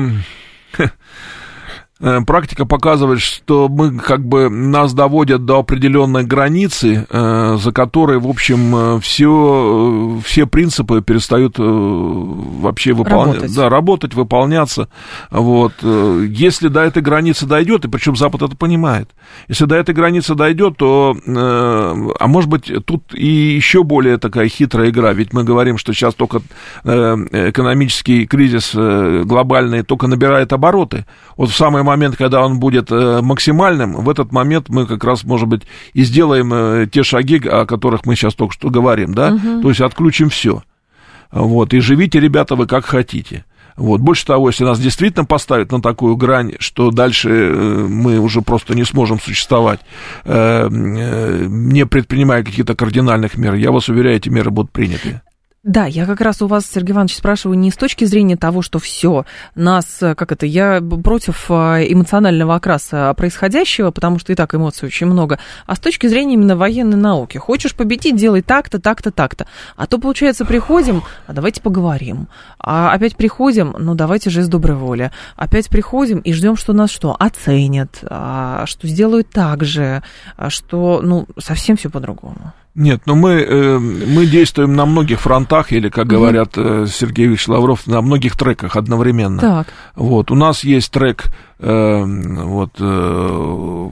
практика 1.99 2.67
показывает, 2.67 3.21
что 3.21 3.69
мы 3.69 3.99
как 3.99 4.23
бы 4.23 4.51
нас 4.51 4.93
доводят 4.93 5.47
до 5.47 5.61
определенной 5.61 6.25
границы, 6.25 7.07
э, 7.09 7.57
за 7.59 7.73
которой, 7.73 8.19
в 8.19 8.29
общем, 8.29 9.01
все, 9.01 10.19
э, 10.19 10.23
все 10.23 10.47
принципы 10.47 11.01
перестают 11.01 11.55
вообще 11.59 12.93
выполняться. 12.93 13.41
Работать. 13.41 13.57
Да, 13.57 13.69
работать, 13.71 14.15
выполняться. 14.15 14.89
Вот. 15.31 15.73
Если 15.83 16.69
до 16.69 16.81
этой 16.81 17.03
границы 17.03 17.47
дойдет, 17.47 17.87
и 17.87 17.89
причем 17.89 18.15
Запад 18.15 18.43
это 18.43 18.57
понимает, 18.57 19.09
если 19.49 19.65
до 19.65 19.77
этой 19.77 19.95
границы 19.95 20.35
дойдет, 20.35 20.77
то, 20.77 21.17
а 21.27 22.27
может 22.27 22.51
быть, 22.51 22.71
тут 22.85 23.15
и 23.15 23.27
еще 23.27 23.85
более 23.85 24.19
такая 24.19 24.49
хитрая 24.49 24.91
игра, 24.91 25.15
ведь 25.15 25.33
мы 25.33 25.45
говорим, 25.45 25.79
что 25.79 25.95
сейчас 25.95 26.15
только 26.15 26.43
экономический 26.85 28.27
кризис 28.27 28.75
глобальный 28.75 29.83
только 29.83 30.09
набирает 30.09 30.53
обороты. 30.53 31.07
Вот 31.37 31.49
в 31.51 31.57
самое 31.57 31.86
момент, 31.87 32.17
когда 32.17 32.45
он 32.45 32.59
будет 32.59 32.91
э, 32.91 33.21
максимальным, 33.23 33.95
в 33.95 34.11
этот 34.11 34.33
момент 34.33 34.69
мы 34.69 34.87
как 34.87 35.03
раз, 35.05 35.25
может 35.25 35.49
быть, 35.49 35.63
и 35.95 36.05
сделаем 36.05 36.53
э, 36.53 36.87
те 36.93 37.03
шаги, 37.03 37.41
о 37.49 37.65
которых 37.65 38.05
мы 38.05 38.15
сейчас 38.15 38.35
только 38.35 38.53
что 38.53 38.69
говорим, 38.71 39.15
да, 39.15 39.33
угу. 39.33 39.63
то 39.63 39.69
есть 39.69 39.81
отключим 39.81 40.29
все. 40.29 40.63
Вот, 41.31 41.73
и 41.73 41.81
живите, 41.81 42.21
ребята, 42.21 42.57
вы 42.57 42.67
как 42.67 42.85
хотите. 42.85 43.45
Вот. 43.77 44.01
Больше 44.01 44.25
того, 44.25 44.49
если 44.49 44.65
нас 44.65 44.81
действительно 44.81 45.27
поставят 45.27 45.71
на 45.71 45.83
такую 45.83 46.17
грань, 46.17 46.55
что 46.61 46.91
дальше 46.91 47.29
э, 47.31 47.87
мы 47.89 48.19
уже 48.19 48.43
просто 48.43 48.75
не 48.75 48.85
сможем 48.85 49.21
существовать, 49.21 49.81
не 50.25 51.87
предпринимая 51.87 52.43
каких-то 52.43 52.75
кардинальных 52.75 53.37
мер, 53.37 53.55
я 53.55 53.71
вас 53.71 53.89
уверяю, 53.89 54.17
эти 54.17 54.29
меры 54.29 54.51
будут 54.51 54.73
приняты. 54.73 55.21
Да, 55.67 55.87
я 55.87 56.07
как 56.07 56.21
раз 56.21 56.43
у 56.43 56.47
вас, 56.47 56.65
Сергей 56.65 56.93
Иванович, 56.93 57.17
спрашиваю 57.17 57.59
не 57.59 57.73
с 57.73 57.77
точки 57.77 58.05
зрения 58.05 58.37
того, 58.37 58.63
что 58.63 58.79
все 58.79 59.25
нас, 59.57 59.99
как 59.99 60.31
это, 60.31 60.47
я 60.47 60.81
против 60.81 61.47
а, 61.49 61.83
эмоционального 61.83 62.55
окраса 62.55 63.13
происходящего, 63.17 63.91
потому 63.91 64.21
что 64.21 64.33
и 64.33 64.37
так 64.37 64.55
эмоций 64.55 64.87
очень 64.87 65.09
много, 65.09 65.41
а 65.67 65.75
с 65.75 65.81
точки 65.81 66.07
зрения 66.07 66.35
именно 66.35 66.55
военной 66.55 66.97
науки. 66.97 67.39
Хочешь 67.39 67.75
победить, 67.75 68.15
делай 68.15 68.43
так-то, 68.43 68.79
так-то, 68.79 69.11
так-то. 69.11 69.49
А 69.75 69.89
то, 69.89 69.99
получается, 69.99 70.45
приходим, 70.45 71.03
а 71.27 71.33
давайте 71.33 71.61
поговорим. 71.61 72.29
А 72.61 72.93
опять 72.93 73.17
приходим, 73.17 73.75
ну 73.77 73.97
давайте 73.97 74.31
же 74.31 74.43
из 74.43 74.49
доброй 74.49 74.77
воли. 74.77 75.11
Опять 75.35 75.69
приходим 75.69 76.21
и 76.21 76.33
ждем, 76.33 76.55
что 76.55 76.75
нас 76.75 76.93
что? 76.93 77.17
Оценят, 77.19 78.05
а, 78.05 78.67
что 78.67 78.87
сделают 78.87 79.31
так 79.31 79.65
же, 79.65 80.05
а 80.37 80.49
что, 80.49 81.01
ну, 81.03 81.27
совсем 81.41 81.77
все 81.77 81.91
по-другому. 81.91 82.53
Нет, 82.77 83.01
но 83.07 83.15
мы, 83.15 83.31
э, 83.31 83.79
мы 83.79 84.27
действуем 84.27 84.75
на 84.75 84.85
многих 84.85 85.21
фронтах, 85.21 85.73
или, 85.73 85.89
как 85.89 86.07
говорят 86.07 86.59
угу. 86.59 86.87
Сергей 86.87 87.27
Ильич 87.27 87.49
Лавров, 87.49 87.87
на 87.87 88.03
многих 88.03 88.37
треках 88.37 88.77
одновременно. 88.77 89.41
Так. 89.41 89.69
Вот, 89.95 90.31
у 90.31 90.35
нас 90.35 90.63
есть 90.63 90.91
трек 90.93 91.25
э, 91.59 92.05
вот, 92.05 92.73
э, 92.79 93.91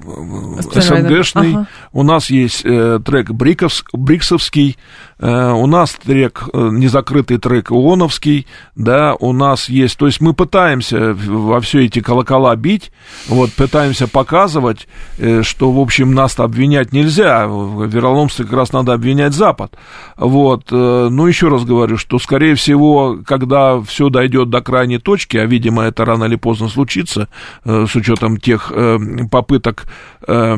СНГшный, 0.85 1.55
ага. 1.55 1.68
у 1.93 2.03
нас 2.03 2.30
есть 2.30 2.62
э, 2.64 3.01
трек 3.05 3.30
Бриковс, 3.30 3.85
Бриксовский, 3.93 4.76
э, 5.18 5.51
у 5.53 5.66
нас 5.66 5.95
трек, 5.95 6.49
э, 6.53 6.68
незакрытый 6.72 7.39
трек 7.39 7.70
ООНовский, 7.70 8.47
да, 8.76 9.14
у 9.14 9.32
нас 9.32 9.68
есть, 9.68 9.99
то 9.99 10.07
есть 10.07 10.20
мы 10.20 10.35
пытаемся 10.35 11.14
во 11.14 11.61
все 11.61 11.85
эти 11.85 12.01
колокола 12.01 12.55
бить, 12.57 12.93
вот, 13.28 13.53
пытаемся 13.53 14.09
показывать, 14.09 14.89
э, 15.18 15.43
что, 15.43 15.70
в 15.72 15.78
общем, 15.78 16.14
нас 16.14 16.39
обвинять 16.39 16.93
нельзя, 16.93 17.47
в 17.47 17.87
вероломстве 17.87 18.45
как 18.45 18.55
раз 18.55 18.72
надо 18.72 18.93
обвинять 18.93 19.35
Запад, 19.35 19.76
вот, 20.16 20.68
э, 20.70 21.09
ну, 21.11 21.26
еще 21.26 21.49
раз 21.49 21.64
говорю, 21.64 21.97
что, 21.97 22.18
скорее 22.18 22.55
всего, 22.55 23.18
когда 23.26 23.80
все 23.82 24.09
дойдет 24.09 24.51
до 24.51 24.61
крайней 24.61 24.99
точки, 24.99 25.37
а, 25.37 25.47
видимо, 25.47 25.82
это 25.82 26.05
рано 26.05 26.24
или 26.24 26.37
поздно 26.37 26.68
случится, 26.68 27.28
Э, 27.64 27.87
с 27.89 27.97
учетом 27.97 28.37
тех 28.37 28.70
э, 28.74 28.99
попыток 29.30 29.87
э, 30.26 30.55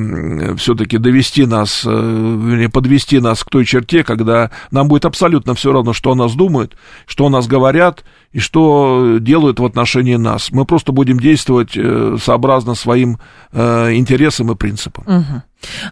все-таки 0.57 0.99
довести 0.99 1.47
нас, 1.47 1.85
вернее, 1.85 2.69
подвести 2.69 3.21
нас 3.21 3.45
к 3.45 3.51
той 3.51 3.65
черте, 3.65 4.05
когда 4.05 4.51
нам 4.71 4.89
будет 4.89 5.05
абсолютно 5.05 5.55
все 5.55 5.73
равно, 5.73 5.93
что 5.93 6.13
о 6.13 6.15
нас 6.15 6.35
думают, 6.35 6.77
что 7.07 7.27
о 7.27 7.31
нас 7.31 7.47
говорят 7.47 8.05
и 8.37 8.39
что 8.39 9.17
делают 9.19 9.61
в 9.61 9.65
отношении 9.65 10.17
нас. 10.17 10.51
Мы 10.53 10.67
просто 10.67 10.93
будем 10.93 11.19
действовать 11.19 11.73
сообразно 12.23 12.75
своим 12.75 13.19
интересам 13.53 14.53
и 14.53 14.55
принципам. 14.55 15.43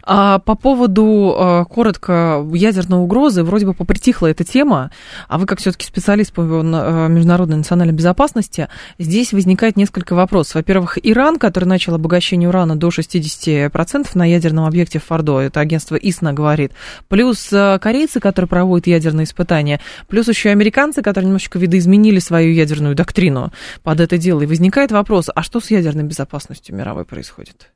А 0.03 0.39
по 0.39 0.55
поводу, 0.55 1.35
а, 1.37 1.65
коротко, 1.65 2.45
ядерной 2.53 2.99
угрозы, 2.99 3.43
вроде 3.43 3.65
бы 3.65 3.73
попритихла 3.73 4.27
эта 4.27 4.43
тема, 4.43 4.91
а 5.27 5.37
вы 5.37 5.45
как 5.45 5.59
все-таки 5.59 5.85
специалист 5.85 6.31
по 6.31 6.41
международной 6.41 7.57
национальной 7.57 7.93
безопасности, 7.93 8.69
здесь 8.99 9.33
возникает 9.33 9.75
несколько 9.75 10.15
вопросов. 10.15 10.55
Во-первых, 10.55 10.97
Иран, 11.01 11.37
который 11.37 11.65
начал 11.65 11.95
обогащение 11.95 12.47
урана 12.47 12.75
до 12.75 12.89
60% 12.89 14.07
на 14.13 14.25
ядерном 14.25 14.65
объекте 14.65 14.99
в 14.99 15.03
Фордо, 15.05 15.39
это 15.39 15.59
агентство 15.59 15.95
ИСНА 15.95 16.33
говорит, 16.33 16.71
плюс 17.07 17.49
корейцы, 17.81 18.19
которые 18.19 18.47
проводят 18.47 18.87
ядерные 18.87 19.25
испытания, 19.25 19.81
плюс 20.07 20.27
еще 20.27 20.49
американцы, 20.49 21.01
которые 21.01 21.25
немножечко 21.25 21.59
видоизменили 21.59 22.19
свою 22.35 22.53
ядерную 22.53 22.95
доктрину 22.95 23.53
под 23.81 24.01
это 24.01 24.17
дело. 24.17 24.41
И 24.41 24.45
возникает 24.45 24.91
вопрос, 24.91 25.29
а 25.33 25.41
что 25.41 25.61
с 25.61 25.71
ядерной 25.71 26.03
безопасностью 26.03 26.75
мировой 26.75 27.05
происходит? 27.05 27.71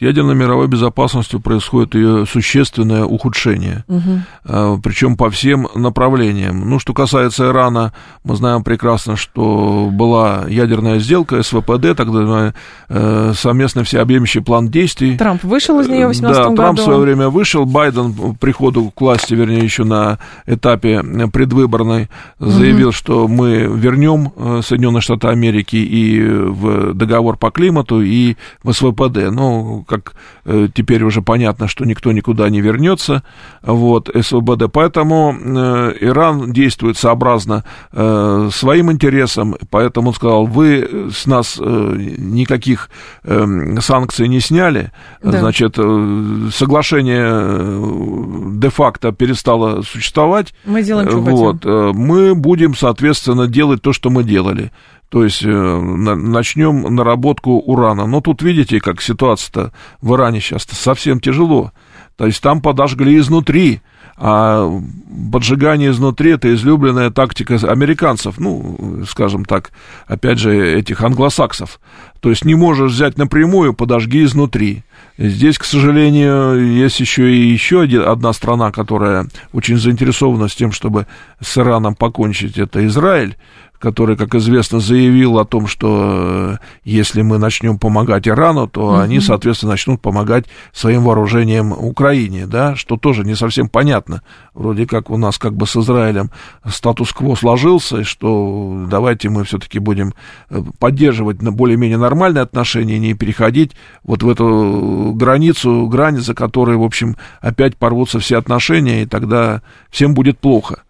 Ядерной 0.00 0.34
мировой 0.34 0.66
безопасностью 0.66 1.40
происходит 1.40 1.94
ее 1.94 2.26
существенное 2.26 3.04
ухудшение, 3.04 3.84
угу. 3.86 4.80
причем 4.82 5.16
по 5.16 5.30
всем 5.30 5.68
направлениям. 5.74 6.68
Ну, 6.68 6.78
что 6.78 6.94
касается 6.94 7.48
Ирана, 7.48 7.92
мы 8.24 8.36
знаем 8.36 8.64
прекрасно, 8.64 9.16
что 9.16 9.88
была 9.92 10.46
ядерная 10.48 10.98
сделка 10.98 11.42
СВПД, 11.42 11.96
тогда 11.96 12.54
э, 12.88 13.32
совместный 13.36 13.84
всеобъемлющий 13.84 14.40
план 14.40 14.68
действий. 14.68 15.16
Трамп 15.18 15.44
вышел 15.44 15.78
из 15.80 15.88
нее 15.88 16.08
в 16.08 16.12
2018 16.12 16.36
да, 16.36 16.44
году. 16.44 16.56
Да, 16.56 16.62
Трамп 16.62 16.78
в 16.78 16.82
свое 16.82 16.98
время 16.98 17.28
вышел, 17.28 17.64
Байден 17.66 18.36
приходу 18.36 18.90
к 18.90 19.00
власти, 19.00 19.34
вернее, 19.34 19.62
еще 19.62 19.84
на 19.84 20.18
этапе 20.46 21.02
предвыборной, 21.32 22.08
заявил, 22.38 22.88
угу. 22.88 22.94
что 22.94 23.28
мы 23.28 23.70
вернем 23.74 24.32
э, 24.34 24.60
Соединенные 24.64 25.02
Штаты 25.02 25.28
Америки 25.28 25.76
и 25.76 26.22
в 26.22 26.94
договор 26.94 27.36
по 27.36 27.50
климату, 27.50 28.00
и 28.00 28.36
в 28.62 28.72
СВПД. 28.72 29.30
Ну, 29.30 29.84
как 29.90 30.14
э, 30.44 30.68
теперь 30.72 31.02
уже 31.02 31.20
понятно, 31.20 31.66
что 31.66 31.84
никто 31.84 32.12
никуда 32.12 32.48
не 32.48 32.60
вернется, 32.60 33.24
вот, 33.62 34.08
СВБД. 34.08 34.70
Поэтому 34.72 35.34
э, 35.34 35.92
Иран 36.00 36.52
действует 36.52 36.96
сообразно 36.96 37.64
э, 37.92 38.48
своим 38.52 38.92
интересам, 38.92 39.56
поэтому 39.68 40.08
он 40.08 40.14
сказал, 40.14 40.46
вы 40.46 41.10
с 41.12 41.26
нас 41.26 41.58
никаких 41.58 42.88
э, 43.24 43.80
санкций 43.80 44.28
не 44.28 44.40
сняли, 44.40 44.92
да. 45.22 45.40
значит, 45.40 45.74
соглашение 46.54 48.60
де-факто 48.60 49.12
перестало 49.12 49.82
существовать. 49.82 50.54
Мы 50.64 50.82
делаем, 50.82 51.08
что 51.08 51.20
вот, 51.20 51.56
хотим. 51.56 51.96
Мы 51.96 52.34
будем, 52.36 52.76
соответственно, 52.76 53.48
делать 53.48 53.82
то, 53.82 53.92
что 53.92 54.10
мы 54.10 54.22
делали. 54.22 54.70
То 55.10 55.24
есть 55.24 55.42
э, 55.44 55.48
начнем 55.48 56.94
наработку 56.94 57.58
урана. 57.58 58.06
Но 58.06 58.20
тут 58.20 58.42
видите, 58.42 58.80
как 58.80 59.02
ситуация-то 59.02 59.72
в 60.00 60.14
Иране 60.14 60.40
сейчас 60.40 60.62
совсем 60.70 61.20
тяжело. 61.20 61.72
То 62.16 62.26
есть 62.26 62.40
там 62.40 62.62
подожгли 62.62 63.18
изнутри. 63.18 63.80
А 64.22 64.70
поджигание 65.32 65.90
изнутри 65.90 66.32
это 66.32 66.54
излюбленная 66.54 67.10
тактика 67.10 67.54
американцев, 67.54 68.38
ну, 68.38 69.02
скажем 69.08 69.46
так, 69.46 69.70
опять 70.06 70.38
же, 70.38 70.78
этих 70.78 71.00
англосаксов. 71.00 71.80
То 72.20 72.28
есть 72.28 72.44
не 72.44 72.54
можешь 72.54 72.92
взять 72.92 73.16
напрямую, 73.16 73.72
подожги 73.72 74.22
изнутри. 74.22 74.84
Здесь, 75.16 75.58
к 75.58 75.64
сожалению, 75.64 76.70
есть 76.74 77.00
еще 77.00 77.34
и 77.34 77.48
еще 77.48 77.84
одна 77.84 78.34
страна, 78.34 78.70
которая 78.70 79.26
очень 79.54 79.78
заинтересована 79.78 80.48
с 80.48 80.54
тем, 80.54 80.70
чтобы 80.70 81.06
с 81.40 81.56
Ираном 81.56 81.94
покончить, 81.94 82.58
это 82.58 82.86
Израиль 82.86 83.36
который, 83.80 84.16
как 84.16 84.34
известно, 84.34 84.78
заявил 84.78 85.38
о 85.38 85.46
том, 85.46 85.66
что 85.66 86.58
э, 86.60 86.64
если 86.84 87.22
мы 87.22 87.38
начнем 87.38 87.78
помогать 87.78 88.28
Ирану, 88.28 88.68
то 88.68 88.88
угу. 88.88 88.96
они, 88.96 89.20
соответственно, 89.20 89.72
начнут 89.72 90.02
помогать 90.02 90.44
своим 90.72 91.04
вооружением 91.04 91.72
Украине, 91.72 92.46
да, 92.46 92.76
что 92.76 92.98
тоже 92.98 93.24
не 93.24 93.34
совсем 93.34 93.70
понятно. 93.70 94.22
Вроде 94.52 94.86
как 94.86 95.08
у 95.10 95.16
нас 95.16 95.38
как 95.38 95.56
бы 95.56 95.66
с 95.66 95.76
Израилем 95.76 96.30
статус-кво 96.68 97.34
сложился, 97.36 98.04
что 98.04 98.86
давайте 98.88 99.30
мы 99.30 99.44
все-таки 99.44 99.78
будем 99.78 100.12
э, 100.50 100.62
поддерживать 100.78 101.40
на 101.40 101.50
более-менее 101.50 101.98
нормальные 101.98 102.42
отношения, 102.42 102.98
не 102.98 103.14
переходить 103.14 103.72
вот 104.04 104.22
в 104.22 104.28
эту 104.28 105.12
границу, 105.14 105.86
грань, 105.86 106.18
за 106.18 106.34
которой, 106.34 106.76
в 106.76 106.82
общем, 106.82 107.16
опять 107.40 107.78
порвутся 107.78 108.18
все 108.18 108.36
отношения, 108.36 109.02
и 109.02 109.06
тогда 109.06 109.62
всем 109.90 110.12
будет 110.12 110.38
плохо. 110.38 110.82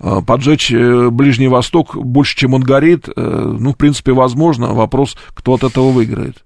Э, 0.00 0.20
поджечь 0.24 0.70
э, 0.70 1.10
Ближний 1.10 1.48
Восток 1.48 1.96
больше, 1.96 2.36
чем 2.36 2.54
он 2.54 2.62
горит, 2.62 3.08
э, 3.08 3.54
ну, 3.58 3.72
в 3.72 3.76
принципе, 3.76 4.12
возможно. 4.12 4.74
Вопрос, 4.74 5.16
кто 5.34 5.54
от 5.54 5.64
этого 5.64 5.90
выиграет. 5.90 6.44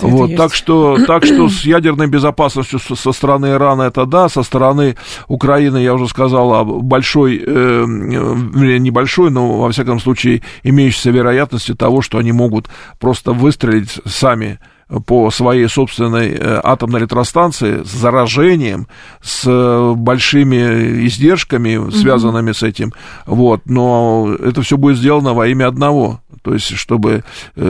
Вот, 0.00 0.36
так 0.36 0.54
что, 0.54 0.98
так 1.06 1.24
что 1.24 1.48
с 1.48 1.62
ядерной 1.64 2.08
безопасностью 2.08 2.78
со, 2.78 3.12
стороны 3.12 3.46
Ирана 3.52 3.82
это 3.82 4.04
да, 4.04 4.28
со 4.28 4.42
стороны 4.42 4.96
Украины, 5.28 5.78
я 5.78 5.94
уже 5.94 6.08
сказал, 6.08 6.64
большой, 6.82 7.42
э, 7.44 7.84
небольшой, 7.86 9.30
но, 9.30 9.60
во 9.60 9.70
всяком 9.70 9.98
случае, 10.00 10.42
имеющейся 10.62 11.10
вероятности 11.10 11.74
того, 11.74 12.02
что 12.02 12.18
они 12.18 12.32
могут 12.32 12.68
просто 12.98 13.32
выстрелить 13.32 14.00
сами 14.04 14.58
по 15.06 15.30
своей 15.30 15.68
собственной 15.68 16.30
э, 16.30 16.60
атомной 16.64 17.00
электростанции 17.00 17.82
с 17.82 17.90
заражением, 17.90 18.86
с 19.20 19.44
э, 19.46 19.94
большими 19.94 21.06
издержками, 21.06 21.90
связанными 21.90 22.50
mm-hmm. 22.50 22.54
с 22.54 22.62
этим. 22.62 22.92
Вот. 23.26 23.62
Но 23.66 24.34
это 24.42 24.62
все 24.62 24.78
будет 24.78 24.96
сделано 24.96 25.34
во 25.34 25.46
имя 25.48 25.68
одного. 25.68 26.20
То 26.42 26.54
есть, 26.54 26.74
чтобы 26.76 27.22
э, 27.56 27.60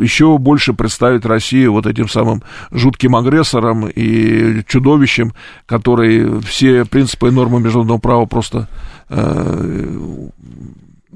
еще 0.00 0.36
больше 0.36 0.74
представить 0.74 1.24
Россию 1.24 1.72
вот 1.72 1.86
этим 1.86 2.08
самым 2.08 2.42
жутким 2.70 3.16
агрессором 3.16 3.88
и 3.88 4.62
чудовищем, 4.66 5.32
который 5.64 6.40
все 6.40 6.84
принципы 6.84 7.28
и 7.28 7.30
нормы 7.30 7.60
международного 7.60 7.98
права 7.98 8.26
просто... 8.26 8.68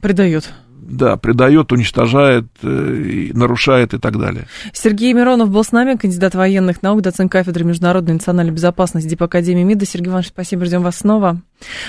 Предает 0.01 0.53
да, 0.91 1.17
предает, 1.17 1.73
уничтожает, 1.73 2.47
э, 2.63 3.31
нарушает 3.33 3.95
и 3.95 3.99
так 3.99 4.19
далее. 4.19 4.47
Сергей 4.73 5.13
Миронов 5.13 5.51
был 5.51 5.63
с 5.63 5.73
нами, 5.73 5.97
кандидат 5.97 6.35
военных 6.35 6.83
наук, 6.83 7.03
доцент 7.03 7.31
кафедры 7.31 7.65
международной 7.65 8.15
национальной 8.15 8.53
безопасности 8.53 9.09
Дипакадемии 9.09 9.63
МИДа. 9.63 9.87
Сергей 9.87 10.09
Иванович, 10.09 10.29
спасибо, 10.29 10.65
ждем 10.65 10.83
вас 10.83 10.99
снова. 10.99 11.41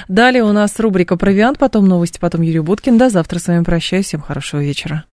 Далее 0.08 0.44
у 0.44 0.52
нас 0.52 0.80
рубрика 0.80 1.18
«Провиант», 1.18 1.58
потом 1.58 1.88
новости, 1.88 2.20
потом 2.20 2.42
Юрий 2.42 2.60
Буткин. 2.60 2.98
До 2.98 3.10
завтра 3.10 3.40
с 3.40 3.48
вами 3.48 3.64
прощаюсь, 3.64 4.06
всем 4.06 4.22
хорошего 4.22 4.62
вечера. 4.62 5.06